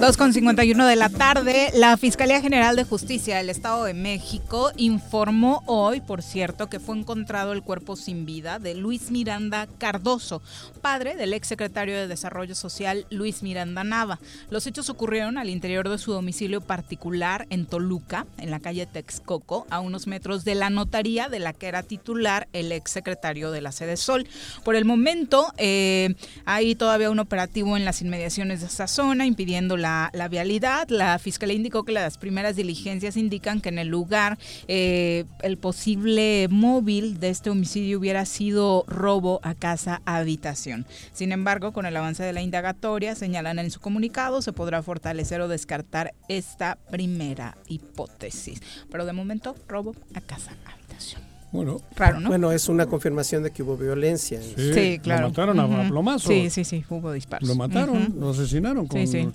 [0.02, 6.00] 2.51 de la tarde, la Fiscalía General de Justicia del Estado de México informó hoy,
[6.00, 10.42] por cierto, que fue encontrado el cuerpo sin vida de Luis Miranda Cardoso,
[10.80, 14.18] padre del exsecretario de Desarrollo Social Luis Miranda Nava.
[14.50, 19.68] Los hechos ocurrieron al interior de su domicilio particular en Toluca, en la calle Texcoco,
[19.70, 23.70] a unos metros de la notaría de la que era titular el exsecretario de la
[23.70, 24.26] sede Sol.
[24.64, 29.76] Por el momento, eh, hay todavía un operativo en las inmediaciones de esa zona, impidiendo
[29.76, 30.89] la la, vialidad.
[30.89, 34.39] La fiscalía indicó que las primeras diligencias indican que en el lugar
[34.69, 40.86] eh, el posible móvil de este homicidio hubiera sido robo a casa habitación.
[41.12, 45.40] Sin embargo, con el avance de la indagatoria, señalan en su comunicado, se podrá fortalecer
[45.40, 48.60] o descartar esta primera hipótesis.
[48.90, 51.23] Pero de momento, robo a casa habitación.
[51.52, 52.28] Bueno, Raro, ¿no?
[52.31, 54.40] Bueno, es una confirmación de que hubo violencia.
[54.40, 55.23] Sí, claro.
[55.23, 55.89] Lo mataron a Ujú.
[55.90, 56.28] plomazos.
[56.32, 57.47] Sí, sí, sí, hubo disparos.
[57.47, 59.28] Lo mataron, lo asesinaron con, Sí, sí.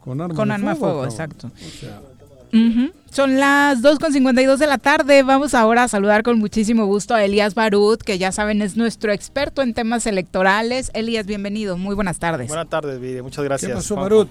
[0.00, 1.10] Con arma Con de arma fuego, cabrón.
[1.10, 1.50] exacto.
[1.54, 2.00] O sea,
[2.52, 2.90] Ujú.
[3.12, 5.22] Son las 2.52 de la tarde.
[5.22, 9.12] Vamos ahora a saludar con muchísimo gusto a Elías Barut, que ya saben es nuestro
[9.12, 10.90] experto en temas electorales.
[10.94, 11.76] Elías, bienvenido.
[11.76, 12.48] Muy buenas tardes.
[12.48, 13.22] Buenas tardes, Viri.
[13.22, 13.68] Muchas gracias.
[13.70, 14.02] ¿Qué pasó, Juanjo.
[14.16, 14.28] Barut?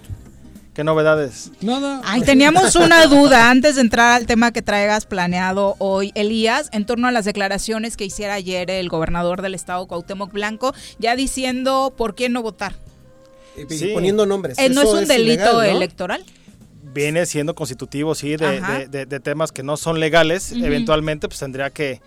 [0.74, 1.52] ¿Qué novedades?
[1.62, 2.02] Nada.
[2.06, 6.86] Ay, teníamos una duda antes de entrar al tema que traigas planeado hoy, Elías, en
[6.86, 11.94] torno a las declaraciones que hiciera ayer el gobernador del estado, Cuauhtémoc Blanco, ya diciendo
[11.98, 12.76] por qué no votar.
[13.70, 13.92] Sí.
[13.94, 14.58] poniendo nombres.
[14.60, 15.62] Eh, ¿No es un delito ilegal, ¿no?
[15.64, 16.24] electoral?
[16.94, 18.80] Viene siendo constitutivo, sí, de, Ajá.
[18.80, 20.52] de- de- de temas que no son legales.
[20.52, 22.02] Eventualmente, pues tendría que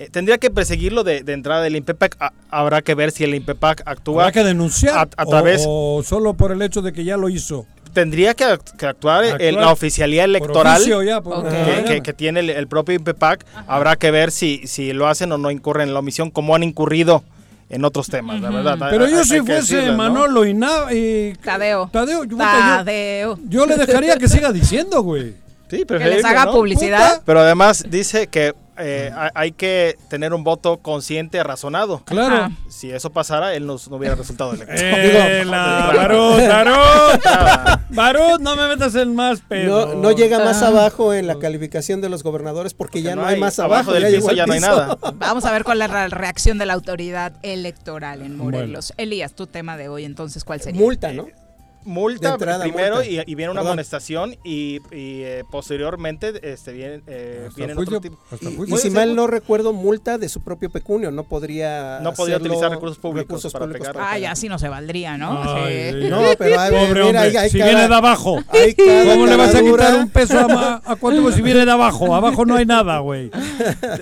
[0.00, 2.16] eh, tendría que perseguirlo de, de entrada del INPEPAC.
[2.20, 4.96] A- habrá que ver si el INPEPAC actúa ¿Habrá que denunciar?
[4.96, 5.64] a, a través.
[5.66, 7.66] O, o solo por el hecho de que ya lo hizo?
[7.94, 11.84] Tendría que, act- que actuar, el- Actuar la oficialía electoral oficio ya, por- que, Ajá.
[11.84, 13.44] que- que tiene el, el propio INPEPAC.
[13.66, 16.62] Habrá que ver si, si lo hacen o no incurren en la omisión, como han
[16.62, 17.24] incurrido
[17.70, 18.76] en otros temas, la verdad.
[18.90, 19.92] Pero Hay- yo si fuese.
[19.92, 21.88] Manolo y, Na- y Tadeo.
[21.92, 23.38] Tadeo, yo, Tadeo.
[23.44, 25.34] yo le dejaría que siga diciendo, güey.
[25.70, 27.20] Sí, Que les haga publicidad.
[27.26, 32.02] Pero además dice que eh, hay- hay que tener un voto consciente, razonado.
[32.04, 32.36] Claro.
[32.36, 32.50] Ajá.
[32.68, 34.72] Si eso pasara, él no, no hubiera resultado electo.
[34.74, 37.22] Eh, la- Barut, Barut.
[37.90, 39.42] Barut, no me metas en más.
[39.50, 40.68] No, no llega más Ah.
[40.68, 43.92] abajo en la calificación de los gobernadores porque, ya no hay, más abajo.
[43.92, 44.98] del ya piso ya no hay nada.
[45.14, 48.92] Vamos a ver cuál es la reacción de la autoridad electoral en Morelos.
[48.96, 50.80] Elías, tu tema de hoy, entonces, ¿cuál sería?
[50.80, 51.26] Multa, ¿no?
[51.88, 53.10] Multa entrada, primero multa.
[53.10, 53.72] Y, y viene una Perdón.
[53.72, 58.16] amonestación y, y, eh, posteriormente este, viene, eh, juicio- otro tipo.
[58.66, 62.36] Y, y si mal no recuerdo, multa de su propio pecunio, no podría No podría
[62.36, 63.94] utilizar recursos públicos recursos para públicos pegar.
[63.96, 65.42] para Ah, ya sí no se valdría, ¿no?
[65.42, 66.08] Ay, Sí.
[66.10, 68.38] No, pero hay, Pobre mira, hombre, hay- hay si cada- viene de abajo.
[68.44, 72.14] ¿Cómo le vas a quitar un peso a, a Cuauhtémoc si viene de abajo?
[72.14, 73.30] Abajo no hay nada, güey.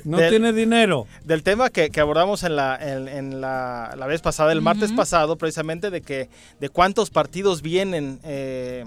[0.04, 1.06] No Del- tiene dinero.
[1.24, 4.88] Del tema que, que abordamos en la, en, en la, la vez pasada, el martes
[4.90, 4.96] Ujú.
[4.96, 6.28] pasado, precisamente de que
[6.60, 8.84] de cuántos partidos vienen eh,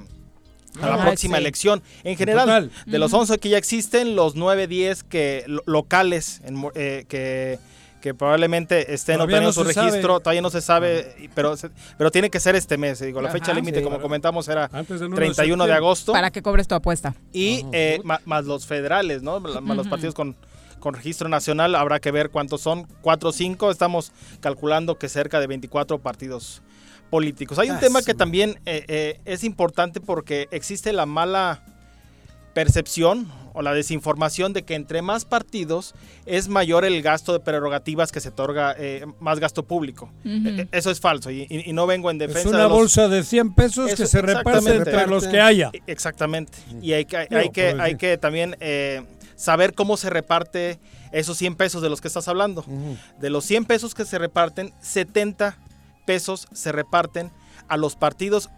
[0.82, 1.41] a la Ah, próxima sí.
[1.41, 1.82] elección.
[2.03, 2.72] En En general, total.
[2.91, 3.22] de los Ujú.
[3.22, 7.60] 11 que ya existen, los 9, 10 que, lo- locales en eh, que,
[8.02, 9.88] que probablemente estén Todavía obteniendo no su sabe.
[9.90, 12.99] registro, todavía no se sabe, pero, se- pero tiene que ser este mes.
[12.99, 13.84] Digo, la fecha límite, Sí.
[13.84, 15.74] como comentamos, era Antes del uno de 31 de septiembre.
[15.76, 16.11] agosto.
[16.14, 17.14] Para que cobres tu apuesta.
[17.34, 19.40] Y eh, ma- más los federales, ¿no?
[19.40, 20.36] Más los partidos con,
[20.80, 25.41] con registro nacional, habrá que ver cuántos son, 4 o 5, estamos calculando que cerca
[25.41, 26.61] de 24 partidos
[27.10, 27.57] políticos.
[27.60, 28.06] Hay un Ah, tema sí.
[28.06, 31.64] que también eh, eh, es importante porque existe la mala
[32.53, 35.94] percepción o la desinformación de que entre más partidos
[36.26, 40.11] es mayor el gasto de prerrogativas que se otorga, eh, más gasto público.
[40.26, 42.77] Eh, eso es falso y, y- y no vengo en defensa Es una de los-
[42.77, 45.69] bolsa de 100 pesos que se reparte entre los que haya.
[45.73, 46.57] E- Exactamente.
[46.81, 49.03] Y hay que, hay que, hay que también eh,
[49.36, 50.80] saber cómo se reparte
[51.11, 52.64] esos 100 pesos de los que estás hablando.
[53.19, 55.57] De los 100 pesos que se reparten, 70
[56.10, 57.30] pesos se reparten
[57.68, 58.49] a los partidos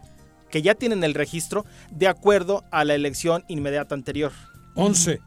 [0.50, 4.32] que ya tienen el registro de acuerdo a la elección inmediata anterior.
[4.74, 5.20] 11.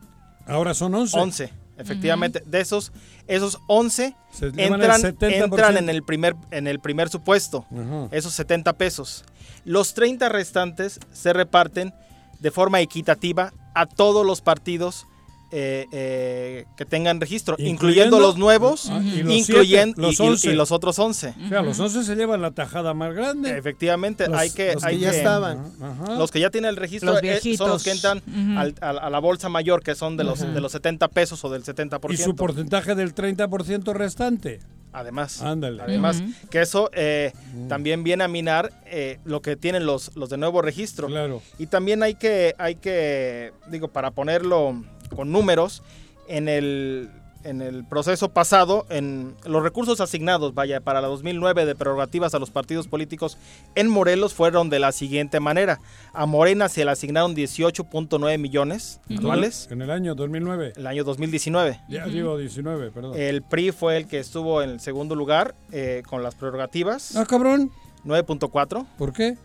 [0.47, 1.19] Ahora son 11.
[1.19, 2.41] 11, efectivamente.
[2.43, 2.91] De esos,
[3.27, 5.43] esos 11 Se llevan el entran, 70%.
[5.43, 7.67] entran en, el primer, en el primer supuesto,
[8.09, 9.23] esos 70 pesos.
[9.63, 11.93] Los 30 restantes se reparten
[12.39, 15.05] de forma equitativa a todos los partidos
[15.51, 20.19] eh, eh, que tengan registro, incluyendo, Incluyendo- los nuevos, Ah, y los incluyendo siete, los
[20.19, 20.51] y- y- once.
[20.51, 21.33] y los otros 11.
[21.45, 23.57] O sea, los 11 se llevan la tajada más grande.
[23.57, 25.71] Efectivamente, Los- hay que, los que hay ya que- estaban.
[25.81, 26.15] Ajá.
[26.17, 28.21] Los que ya tienen el registro Los eh, son los que entran
[28.57, 31.49] al- a, a la bolsa mayor, que son de los, de los 70 pesos o
[31.49, 32.13] del 70%.
[32.13, 34.59] Y su porcentaje del 30% restante.
[34.93, 35.81] Además, Ándale.
[35.83, 37.33] además que eso eh,
[37.67, 41.07] también viene a minar eh, lo que tienen los, los de nuevo registro.
[41.07, 41.41] Claro.
[41.59, 44.81] Y también hay que, hay que, digo, para ponerlo
[45.15, 45.81] con números,
[46.27, 47.09] en el,
[47.43, 52.39] en el proceso pasado, en los recursos asignados, vaya, para la 2009 de prerrogativas a
[52.39, 53.37] los partidos políticos
[53.75, 55.79] en Morelos fueron de la siguiente manera.
[56.13, 60.73] A Morena se le asignaron 18.9 millones anuales En el año 2009.
[60.75, 61.81] el año 2019.
[61.87, 63.13] Ya digo 19, perdón.
[63.15, 67.15] El PRI fue el que estuvo en el segundo lugar eh, con las prerrogativas.
[67.15, 67.69] Ah, cabrón.
[68.05, 68.85] 9.4.
[68.97, 69.37] ¿Por qué?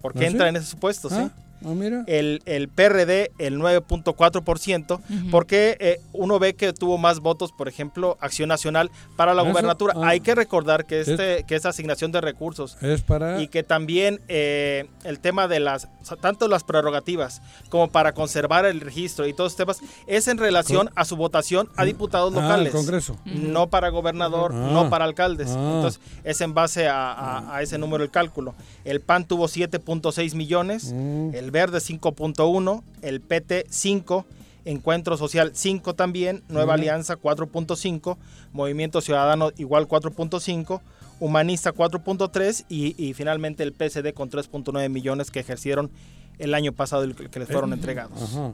[0.00, 0.26] Porque ¿Ah, sí?
[0.28, 1.42] entra en ese supuesto, Ah, sí.
[1.64, 2.04] Ah, mira.
[2.06, 5.30] El, el PRD, el 9.4%, Ujú.
[5.30, 9.94] porque eh, uno ve que tuvo más votos, por ejemplo, Acción Nacional para la gubernatura.
[9.96, 10.08] ah.
[10.08, 13.40] Hay que recordar que, Es- este, que esa asignación de recursos Es para...
[13.42, 18.12] y que también eh, el tema de las, o sea, tanto las prerrogativas como para
[18.12, 21.84] conservar el registro y todos estos temas, es en relación Con- a su votación a
[21.84, 22.72] diputados Ah, al locales.
[22.72, 23.16] Congreso.
[23.24, 24.70] No para gobernador, Ah.
[24.72, 25.48] no para alcaldes.
[25.50, 28.54] Entonces, es en base a, a- a ese número el cálculo.
[28.84, 31.34] El PAN tuvo 7.6 millones, Mm.
[31.48, 34.26] El Verde 5.1, el PT 5,
[34.66, 36.74] Encuentro Social 5 también, Nueva.
[36.74, 38.18] Alianza 4.5,
[38.52, 40.82] Movimiento Ciudadano igual 4.5,
[41.20, 45.90] Humanista 4.3 y, y finalmente el PSD con 3.9 millones que ejercieron
[46.38, 48.22] el año pasado y que les fueron Eh, entregados.
[48.22, 48.52] Ajá.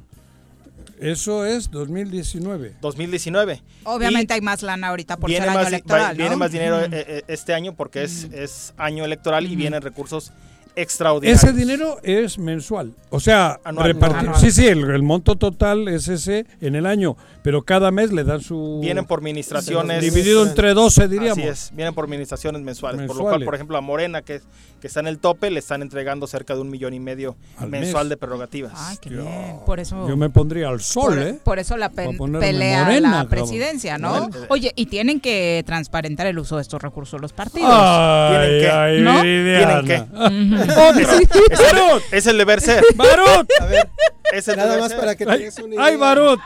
[1.00, 2.76] Eso es 2019.
[2.80, 3.60] 2019.
[3.82, 6.16] Obviamente hay más lana ahorita por viene ser año más, di- electoral, va- ¿no?
[6.18, 10.30] viene más dinero eh, eh, este año porque es, es año electoral y vienen recursos
[10.76, 11.42] extraordinarios.
[11.44, 12.92] Ese dinero es mensual.
[13.10, 13.96] O sea, Anual.
[14.36, 18.24] Sí, sí, el, el monto total es ese en el año, pero cada mes le
[18.24, 18.78] dan su...
[18.80, 20.00] Vienen por administraciones.
[20.00, 21.36] Dividido entre 12, diríamos.
[21.38, 23.44] Así es, vienen por administraciones mensuales, Por lo cual, Mensuales.
[23.44, 24.40] por ejemplo, a Morena, que,
[24.80, 27.68] que está en el tope, le están entregando cerca de un millón y medio Al
[27.68, 28.08] mensual mes.
[28.10, 28.72] de prerrogativas.
[28.74, 29.58] Ay, qué bien.
[29.66, 30.08] Por eso.
[30.08, 31.38] Yo me pondría al sol, por, ¿eh?
[31.44, 34.30] por eso la pe- pelea morena, la presidencia, ¿no?
[34.48, 37.68] Oye, y tienen que transparentar el uso de estos recursos los partidos.
[37.70, 38.70] Ay, ¿Tienen qué?
[38.70, 39.22] ay, ¿No?
[39.22, 39.82] Viridiana.
[39.82, 40.72] ¿Tienen qué?
[40.72, 41.04] Otro.
[41.50, 42.82] Es el, es el deber ser.
[42.96, 43.48] ¡Barut!
[43.60, 43.88] A ver,
[44.32, 44.98] Es el nada deber más ser.
[45.00, 45.84] para que ¡Ay, tengas una idea.
[45.84, 46.40] ay, Barut!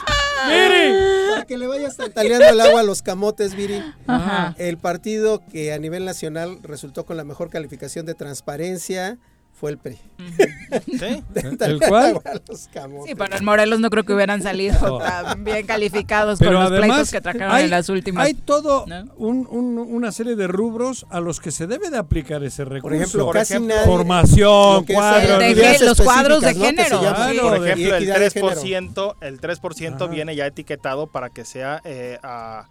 [0.47, 0.95] ¡Miri!
[1.31, 3.83] Para que le vayas tantaleando el agua a los camotes, Viri.
[4.07, 4.55] Ajá.
[4.59, 9.19] El partido que a nivel nacional resultó con la mejor calificación de transparencia
[9.59, 9.99] fue el PRI.
[10.87, 11.23] ¿Sí?
[11.61, 12.69] ¿El camotes.
[13.07, 14.99] Sí, pero en Morelos no creo que hubieran salido No.
[14.99, 18.27] tan bien calificados Pero con los además pleitos que trajeron hay, en las últimas.
[18.27, 19.05] hay todo ¿no?
[19.17, 22.83] un- un- una serie de rubros a los que se debe de aplicar ese recurso.
[22.83, 27.01] Por ejemplo, Por casi ejemplo, nadie- formación, cuadros, de los cuadros de género.
[27.01, 27.07] Por
[27.67, 28.53] ejemplo, el equidad de género.
[28.63, 30.07] 3%, el 3% Ajá.
[30.07, 32.67] viene ya etiquetado para que sea eh, a,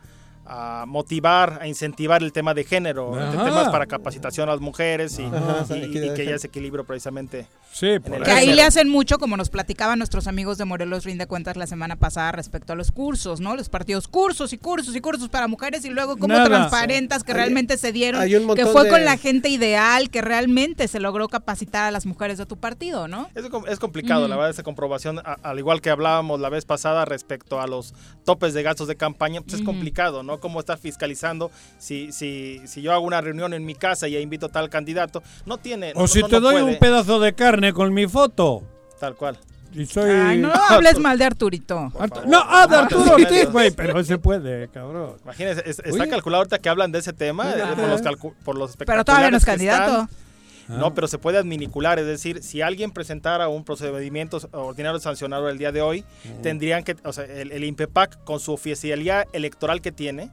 [0.49, 3.43] a motivar, a incentivar el tema de género, Ajá.
[3.43, 7.47] temas para capacitación a las mujeres y, de que haya ese equilibrio precisamente.
[7.71, 11.27] Sí, por Que ahí le hacen mucho, como nos platicaban nuestros amigos de Morelos Rinde
[11.27, 13.55] Cuentas la semana pasada respecto a los cursos, ¿no?
[13.55, 16.45] Los partidos cursos y cursos y cursos para mujeres y luego cómo Nada.
[16.45, 18.21] transparentas que Hay- realmente se dieron,
[18.55, 22.37] que fue de- con la gente ideal, que realmente se logró capacitar a las mujeres
[22.37, 23.29] de tu partido, ¿no?
[23.35, 27.03] Es, es complicado, la verdad, esa comprobación, a- al igual que hablábamos la vez pasada
[27.05, 27.93] respecto a los
[28.23, 30.36] topes de gastos de campaña, pues es complicado, ¿no?
[30.39, 34.47] Cómo estar fiscalizando si, si, si yo hago una reunión en mi casa y invito
[34.47, 35.91] a tal candidato, no tiene...
[35.95, 38.63] O no- si no- te no doy puede, un pedazo de carne con mi foto.
[38.99, 39.37] Tal cual.
[39.73, 40.09] Y soy...
[40.09, 41.75] Ay, no hables mal de Arturito.
[41.95, 43.15] Artu- no, ah, de Arturo
[43.51, 45.17] güey, pero se puede, cabrón.
[45.23, 48.57] Imagínense, es- está calculado ahorita que hablan de ese tema, eh, por los, calcu- por
[48.57, 50.01] los Pero todavía no es espectaculares candidato.
[50.03, 50.26] están.
[50.67, 55.57] No, pero se puede adminicular, es decir, si alguien presentara un procedimiento ordinario sancionado el
[55.57, 56.03] día de hoy,
[56.43, 60.29] tendrían que, o sea, el, el INPEPAC con su oficialidad electoral que tiene,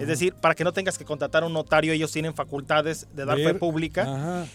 [0.00, 3.24] es decir, para que no tengas que contratar a un notario, ellos tienen facultades de
[3.24, 4.02] dar fe pública.
[4.02, 4.46] Ajá.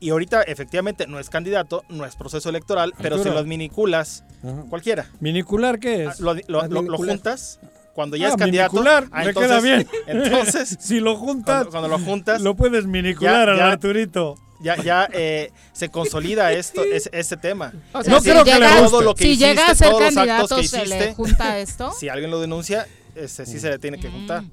[0.00, 4.64] Y ahorita, efectivamente, no es candidato, no es proceso electoral, pero si lo adminiculas, Ajá.
[4.70, 6.20] cualquiera, ¿Minicular qué ah, es?
[6.20, 6.98] lo, lo- lo- lo Adminicular.
[7.10, 7.58] juntas,
[7.98, 9.88] cuando ya Ah, es candidato, minicular, ah, me queda bien.
[10.06, 14.36] entonces si lo juntas, cuando, cuando lo juntas, lo puedes minicular Ya- al ya- Arturito.
[14.60, 17.72] ya, ya eh, se consolida esto, es, este tema.
[17.92, 18.90] O sea, No si creo que le llega, guste.
[18.90, 21.14] Todo lo que si hiciste, llega a ser todos los actos que se le hiciste.
[21.14, 21.90] junta esto.
[21.98, 24.44] Si alguien lo denuncia, este, sí se le tiene que juntar.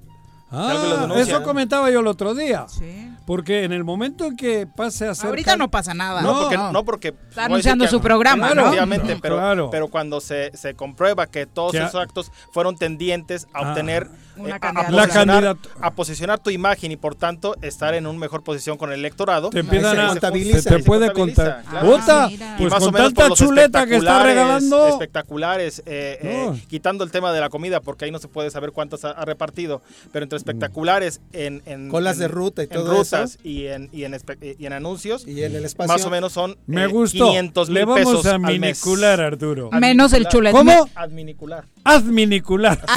[0.56, 2.66] Ah, eso comentaba yo el otro día.
[2.68, 3.12] Sí.
[3.26, 5.28] Porque en el momento en que pase a ser...
[5.30, 6.22] Ahorita no pasa nada.
[6.22, 8.64] No, porque, no porque Está a decir anunciando que- su programa, Claro.
[8.66, 8.70] ¿no?
[8.70, 9.70] Obviamente, No, pero, claro.
[9.72, 13.70] pero cuando se, se comprueba que todos esos actos fueron tendientes a Ah.
[13.70, 14.92] obtener Una a- a.
[14.92, 18.92] La posicionar, a posicionar tu imagen y por tanto estar en una mejor posición con
[18.92, 19.50] el electorado.
[19.50, 20.04] Te empiezan a.
[20.04, 20.62] se- contabiliza.
[20.62, 21.64] Se te puede contar.
[21.70, 21.92] claro.
[21.98, 24.88] Puta, Ah, pues más con o menos tanta por chuleta que está regalando.
[24.90, 26.60] Espectaculares, eh, eh, No.
[26.68, 29.26] quitando el tema de la comida, porque ahí no se puede saber cuántas ha, ha
[29.26, 29.82] repartido,
[30.12, 33.40] pero entre espectaculares en, en Colas en- de ruta y en todo rutas eso.
[33.44, 34.16] y en, y, en
[34.58, 35.94] y en anuncios, Y en el espacio.
[35.94, 37.26] más o menos son Me eh, gustó.
[37.26, 39.70] 500 Le mil vamos pesos a minicular, Arturo.
[39.72, 40.66] Menos el chuletón.
[40.66, 40.90] ¿Cómo?
[40.96, 41.66] Adminicular.
[41.84, 42.80] Haz minicular.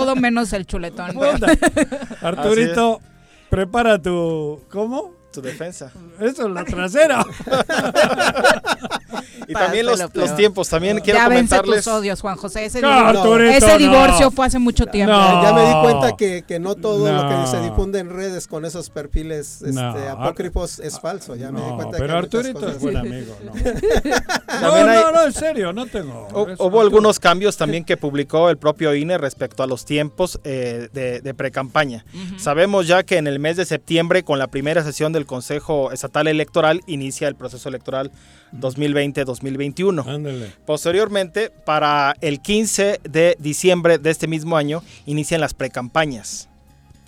[0.00, 1.10] Todo menos el chuletón.
[2.22, 3.00] Arturito,
[3.48, 4.62] prepara tu.
[4.70, 5.19] ¿Cómo?
[5.32, 5.92] Tu defensa.
[6.18, 7.24] Eso es la trasera.
[9.48, 11.84] Y también los, los tiempos, también quiero ya vence comentarles.
[11.84, 12.66] tus odios, Juan José.
[12.66, 13.12] Ese, No,
[13.78, 15.12] divorcio, ese fue hace mucho tiempo.
[15.12, 15.42] No.
[15.42, 18.64] Ya me di cuenta que, que no todo lo que se difunde en redes con
[18.64, 19.88] esos perfiles este, No.
[20.10, 21.34] apócrifos es falso.
[21.34, 23.36] Ya me di No, cuenta pero que Arturito es buen amigo.
[23.42, 23.52] No,
[24.74, 26.28] hay- no, no, en serio, no tengo.
[26.32, 30.88] Hubo no algunos cambios también que publicó el propio INE respecto a los tiempos eh,
[30.92, 32.04] de, de precampaña.
[32.36, 36.26] Sabemos ya que en el mes de septiembre, con la primera sesión del Consejo Estatal
[36.26, 38.10] Electoral, inicia el proceso electoral
[38.52, 40.02] 2020-2021.
[40.02, 40.10] tengo.
[40.10, 40.52] Ándale.
[40.66, 46.48] Posteriormente, para el 15 de diciembre de este mismo año, inician las precampañas.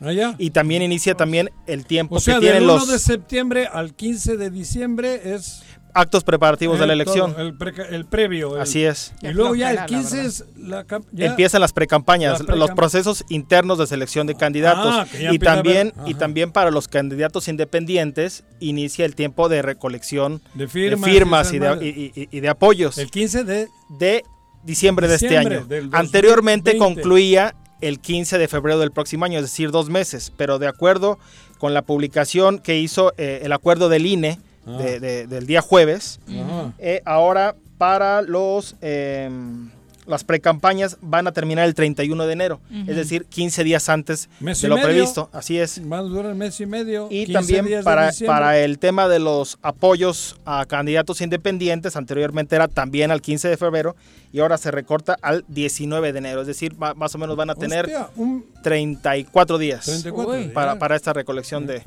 [0.01, 0.34] Allá.
[0.39, 3.68] Y también inicia también el tiempo O sea, que del tienen 1 los de septiembre
[3.72, 5.62] al 15 de diciembre es.
[5.94, 7.32] Actos preparativos de la el elección.
[7.32, 8.56] todo, el, preca- el previo.
[8.56, 9.12] el- Así es.
[9.23, 10.27] Y luego ya el flojera, la 15 verdad.
[10.28, 10.86] es la.
[11.12, 15.93] ya- Empiezan las precampañas, precam- los procesos internos de selección de candidatos Ah, y también
[16.06, 21.52] y también para los candidatos independientes inicia el tiempo de recolección De de firmas.
[21.52, 23.69] y de, y- y- y de apoyos El 15 de.
[23.90, 24.24] de
[24.64, 25.64] diciembre de este año.
[25.66, 26.78] del Anteriormente 2020.
[27.02, 31.19] concluía el 15 de febrero del próximo año, es decir, dos meses, pero de acuerdo
[31.59, 34.76] con la publicación que hizo eh, el acuerdo del INE Ah.
[34.78, 36.20] de- de- del día jueves,
[36.78, 39.28] eh, ahora para los eh,
[40.06, 44.60] las precampañas van a terminar el 31 de enero, es decir, 15 días antes Mes
[44.60, 44.88] de lo medio.
[44.88, 45.30] previsto.
[45.32, 45.80] Así es.
[45.90, 47.06] Va a durar mes y medio.
[47.10, 52.68] Y 15 también para, para el tema de los apoyos a candidatos independientes, anteriormente era
[52.68, 53.94] también al 15 de febrero
[54.32, 57.54] y ahora se recorta al 19 de enero, es decir, más o menos van a
[57.54, 60.38] tener Hostia, un 34 días 34 Uy.
[60.38, 60.52] días.
[60.52, 61.82] para, para esta recolección de,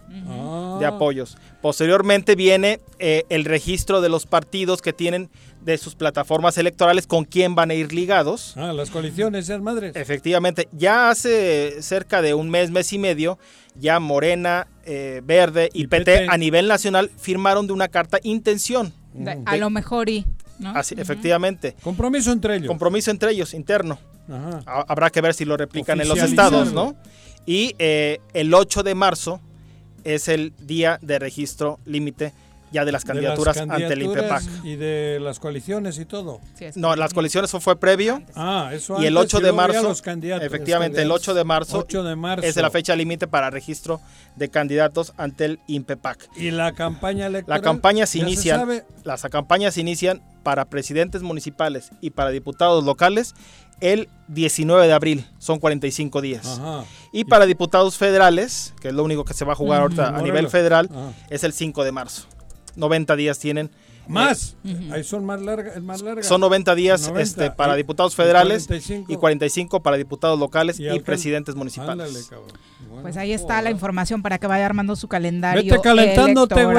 [0.79, 1.37] de apoyos.
[1.61, 5.29] Posteriormente viene eh, el registro de los partidos que tienen
[5.65, 8.53] de sus plataformas electorales con quién van a ir ligados.
[8.55, 9.95] Ah, las coaliciones, esas madres.
[9.95, 13.37] Efectivamente, ya hace cerca de un mes, mes y medio,
[13.77, 16.27] ya Morena, eh, Verde y, Y PT, PT.
[16.29, 18.93] a nivel nacional firmaron de una carta intención.
[19.13, 20.25] De- a lo mejor y.
[20.59, 20.69] ¿no?
[20.71, 22.67] Así, Efectivamente, Compromiso entre ellos.
[22.67, 23.99] compromiso entre ellos, interno.
[24.29, 24.61] Ajá.
[24.65, 26.95] Ha- Habrá que ver si lo replican en los estados, ¿no?
[27.45, 29.41] Y eh, el 8 de marzo
[30.03, 32.31] es el día de registro límite
[32.75, 34.43] ya de las De las candidaturas ante el INPEPAC.
[34.63, 36.39] Y de las coaliciones y todo.
[36.53, 38.21] Sí, es- No, las coaliciones fue, fue previo.
[38.35, 39.91] Ah, eso Y el antes 8 de marzo,
[40.41, 42.45] efectivamente, el 8 de marzo, 8 de marzo.
[42.45, 44.01] es la fecha límite para registro
[44.35, 46.29] de candidatos ante el INPEPAC.
[46.37, 47.59] Y la campaña electoral.
[47.59, 48.85] La campaña se ya inicia, sabe.
[49.03, 53.33] las campañas se inician para presidentes municipales y para diputados locales
[53.81, 56.45] el 19 de abril, son 45 días.
[56.47, 56.85] Ajá.
[57.11, 60.21] Y para diputados federales, que es lo único que se va a jugar ahorita a
[60.21, 61.11] nivel federal, Ajá.
[61.29, 62.27] es el 5 de marzo.
[62.75, 63.69] 90 días tienen.
[64.07, 64.55] Más.
[64.91, 65.81] Ahí son más largas.
[65.81, 66.27] Más largas.
[66.27, 67.21] Son 90 días 90.
[67.23, 69.11] este, para Y- diputados y federales 45.
[69.11, 72.07] y 45 para diputados locales Y y, presidentes municipales.
[72.07, 72.19] Ándale.
[72.87, 73.01] Bueno.
[73.01, 75.63] Pues ahí está la información para que vaya armando su calendario.
[75.73, 76.77] Vete calentándote, güey.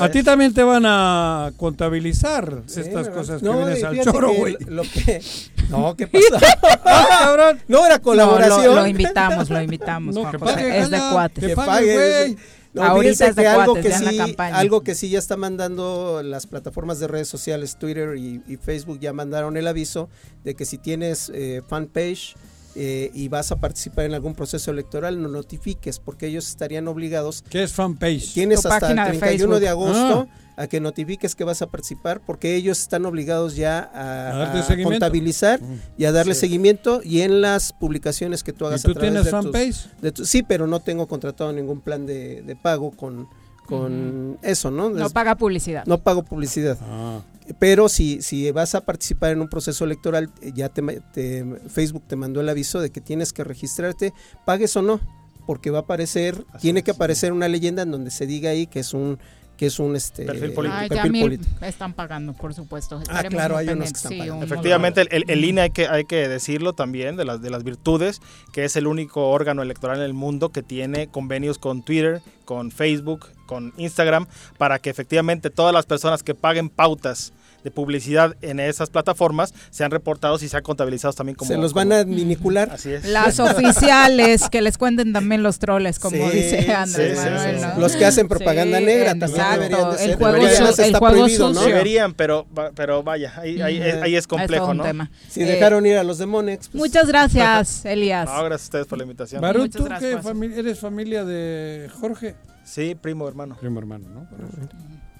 [0.00, 4.00] A ti también te van a contabilizar Sí, estas cosas que No, vienes y al
[4.00, 4.56] choro, que güey.
[4.68, 5.22] Lo que...
[5.68, 6.24] No, ¿qué pasa?
[6.84, 7.60] Ah, cabrón.
[7.68, 8.66] No, era No, colaboración.
[8.74, 10.14] lo, lo invitamos, lo invitamos.
[10.14, 10.54] No, Juan que José.
[10.54, 11.40] pague, es de cuates.
[11.44, 11.94] Que que pague.
[12.24, 12.36] güey.
[12.78, 14.56] No, Ahorita es de que algo cuates, que sí, campaña.
[14.58, 18.98] algo que sí ya está mandando las plataformas de redes sociales, Twitter y, y Facebook
[19.00, 20.08] ya mandaron el aviso
[20.44, 22.36] de que si tienes eh, fanpage
[22.74, 27.42] eh, y vas a participar en algún proceso electoral, no notifiques, porque ellos estarían obligados.
[27.48, 28.34] ¿Qué es fanpage?
[28.34, 29.88] Tienes Tu hasta el página de 31 de, Facebook.
[29.88, 34.52] agosto a que notifiques que vas a participar, porque ellos están obligados ya a,
[34.82, 35.60] contabilizar
[35.96, 36.40] y a darle Sí.
[36.40, 39.40] seguimiento y en las publicaciones que tú ¿Y hagas tú a través tienes de tus-
[39.44, 40.00] fanpage?
[40.02, 43.28] de tu- sí, pero no tengo contratado ningún plan de, de pago con,
[43.66, 44.90] con eso, ¿no?
[44.90, 45.84] No paga publicidad.
[45.86, 46.76] no pago publicidad.
[46.82, 47.20] Ah.
[47.58, 52.40] Pero si, si vas a participar en un proceso electoral, ya te- Facebook te mandó
[52.40, 54.12] el aviso de que tienes que registrarte,
[54.44, 55.00] pagues o no,
[55.46, 58.80] porque va a aparecer, tiene que aparecer una leyenda en donde se diga ahí que
[58.80, 59.18] es un
[59.58, 60.78] que es un este Perfil político.
[60.80, 61.64] Ay, perfil político.
[61.64, 63.02] están pagando, por supuesto.
[63.10, 64.44] Ah, claro, hay unos que están Sí, pagando.
[64.46, 67.64] Efectivamente, el, el- el INE hay que, hay que decirlo también de las, de las
[67.64, 68.22] virtudes,
[68.52, 72.70] que es el único órgano electoral en el mundo que tiene convenios con Twitter, con
[72.70, 74.26] Facebook, con Instagram,
[74.58, 77.32] para que efectivamente todas las personas que paguen pautas
[77.64, 81.48] de publicidad en esas plataformas sean reportados y sean contabilizados también como...
[81.50, 82.70] Se los van a minicular.
[82.72, 83.04] Así es.
[83.04, 87.56] Las oficiales, que les cuenten también los troles, como Sí, dice Andrés sí, sí, Manuel,
[87.58, 87.66] sí.
[87.74, 87.80] ¿no?
[87.80, 89.60] Los que hacen propaganda Sí, negra también exacto.
[89.60, 90.18] deberían de El ser.
[90.18, 91.60] juego, Deberían su- de el juego prohibido, ¿no?
[91.62, 94.02] Deberían, pero, pero vaya, ahí, ahí, Ujú.
[94.04, 94.84] ahí es complejo, ¿no?
[94.84, 95.10] tema.
[95.28, 96.68] Si Eh, dejaron ir a los demonex.
[96.68, 98.26] pues, Muchas gracias, Elías.
[98.28, 99.40] No, gracias a ustedes por la invitación.
[99.40, 102.36] Barú, ¿tú fami- eres familia de Jorge?
[102.64, 103.56] Sí, primo, hermano.
[103.58, 104.28] Primo hermano, ¿no?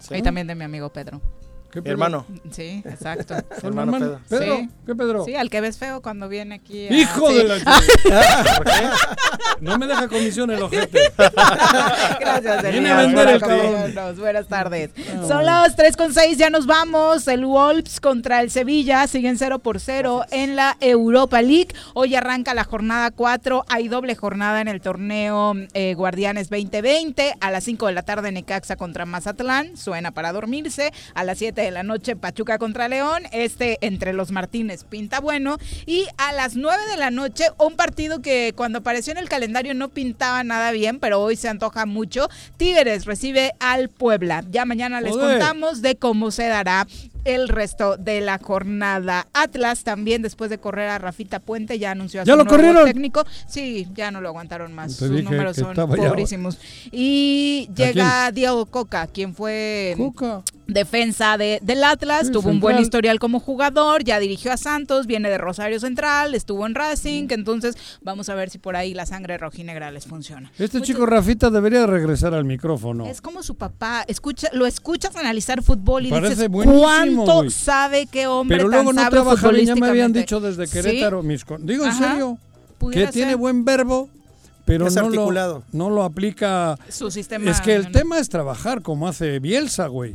[0.01, 0.15] Sí.
[0.17, 1.21] Y también de mi amigo Pedro.
[1.71, 1.93] ¿Qué Pedro?
[1.93, 2.27] hermano.
[2.51, 3.35] Sí, exacto.
[3.61, 4.21] ¿Su hermano hermano?
[4.29, 4.57] ¿Pedro?
[4.57, 4.69] Sí.
[4.87, 5.25] ¿Qué Pedro?
[5.25, 6.89] Sí, al que ves feo cuando viene aquí.
[6.89, 7.35] a- ¡Hijo sí.
[7.37, 8.55] de la chica!
[8.57, 8.73] ¿Por qué?
[9.61, 11.01] No me deja comisión el ojete.
[12.21, 14.17] Gracias, Viene a vender el cabrón.
[14.19, 14.91] Buenas tardes.
[15.27, 17.27] Son las 3 con 6, ya nos vamos.
[17.29, 21.69] El Wolves contra el Sevilla siguen 0 por 0 en la Europa League.
[21.95, 23.65] Hoy arranca la jornada 4.
[23.69, 27.35] Hay doble jornada en el torneo eh, Guardianes 2020.
[27.41, 29.77] A las 5 de la tarde Necaxa contra Mazatlán.
[29.77, 30.93] Suena para dormirse.
[31.15, 33.23] A las 7 de la noche Pachuca contra León.
[33.33, 35.59] Este entre los Martínez pinta bueno.
[35.87, 39.75] Y a las 9 de la noche un partido que cuando apareció en el calendario
[39.75, 42.29] no pintaba nada bien, pero hoy se antoja mucho.
[42.57, 44.45] Tigres recibe al Puebla.
[44.51, 45.39] Ya mañana les Joder.
[45.39, 46.87] contamos de cómo se dará
[47.25, 49.27] el resto de la jornada.
[49.33, 52.57] Atlas también, después de correr a Rafita Puente, ya anunció a ¿Ya su lo nuevo
[52.57, 52.85] corrieron?
[52.87, 53.25] técnico.
[53.47, 54.97] Sí, ya no lo aguantaron más.
[54.97, 56.59] Te Sus números son ya- pobrísimos.
[56.93, 60.43] Y ¿A llega Diego Coca, quien fue Coca.
[60.67, 65.07] defensa de, del Atlas, Sí, tuvo un buen historial como jugador, ya dirigió a Santos,
[65.07, 67.33] viene de Rosario Central, estuvo en Racing, Mm.
[67.33, 70.53] entonces vamos a ver si por ahí la sangre rojinegra les funciona.
[70.59, 73.07] Este chico Rafita debería regresar al micrófono.
[73.07, 76.83] Es como su papá, escucha, lo escuchas analizar fútbol y Parece dices buenísimo,
[77.17, 77.51] cuánto güey.
[77.51, 80.67] sabe qué hombre Pero tan luego no sabe trabaja bien, ya me habían dicho desde
[80.67, 80.73] ¿Sí?
[80.73, 81.23] Querétaro.
[81.23, 82.39] mis con- Digo en Ajá, serio,
[82.93, 84.09] que tiene buen verbo,
[84.65, 86.77] pero Es no lo, no lo aplica.
[86.89, 87.51] Su sistema.
[87.51, 90.15] Es que el tema es trabajar como hace Bielsa, güey.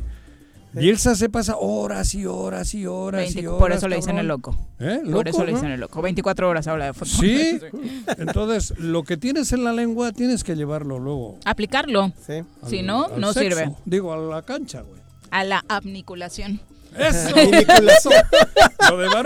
[0.72, 3.58] Bielsa se pasa horas y horas y horas 20 y horas.
[3.60, 4.56] por eso le dicen el loco.
[4.80, 4.98] ¿Eh?
[5.04, 5.58] Por ¿Loco, eso le no?
[5.58, 6.02] dicen el loco.
[6.02, 7.06] 24 horas habla de fútbol.
[7.06, 7.60] Sí.
[8.18, 11.38] Entonces, lo que tienes en la lengua tienes que llevarlo luego.
[11.44, 12.12] Aplicarlo.
[12.26, 12.42] Sí.
[12.66, 13.56] Si no, no sexo.
[13.56, 13.72] sirve.
[13.84, 15.00] Digo, a la cancha, güey.
[15.30, 16.58] A la abniculación.
[16.98, 17.34] ¡Eso!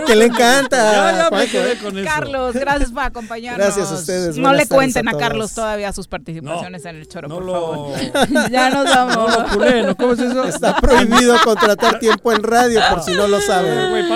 [0.07, 2.07] Que le encanta, Ya, ya me Juanjo, quedé con eso.
[2.07, 3.65] Carlos, gracias por acompañarnos.
[3.65, 5.13] Gracias a ustedes, No le cuenten a.
[5.13, 8.49] Carlos todavía sus participaciones en el choro, No por lo- favor.
[8.51, 9.15] ya nos vamos.
[9.15, 9.95] No lo culé, ¿no?
[9.95, 10.43] ¿Cómo es eso?
[10.45, 14.07] Está prohibido contratar tiempo en radio, por si no lo saben.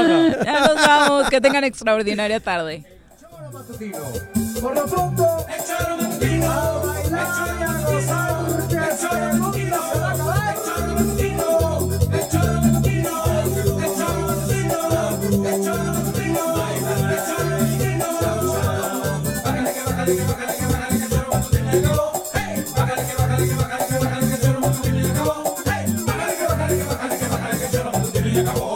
[0.46, 1.30] Ya nos vamos.
[1.30, 2.86] Que tengan extraordinaria tarde.
[4.62, 5.46] Por lo pronto, a
[6.86, 9.08] bailar y a gozar, porque el se
[28.36, 28.73] Acabó.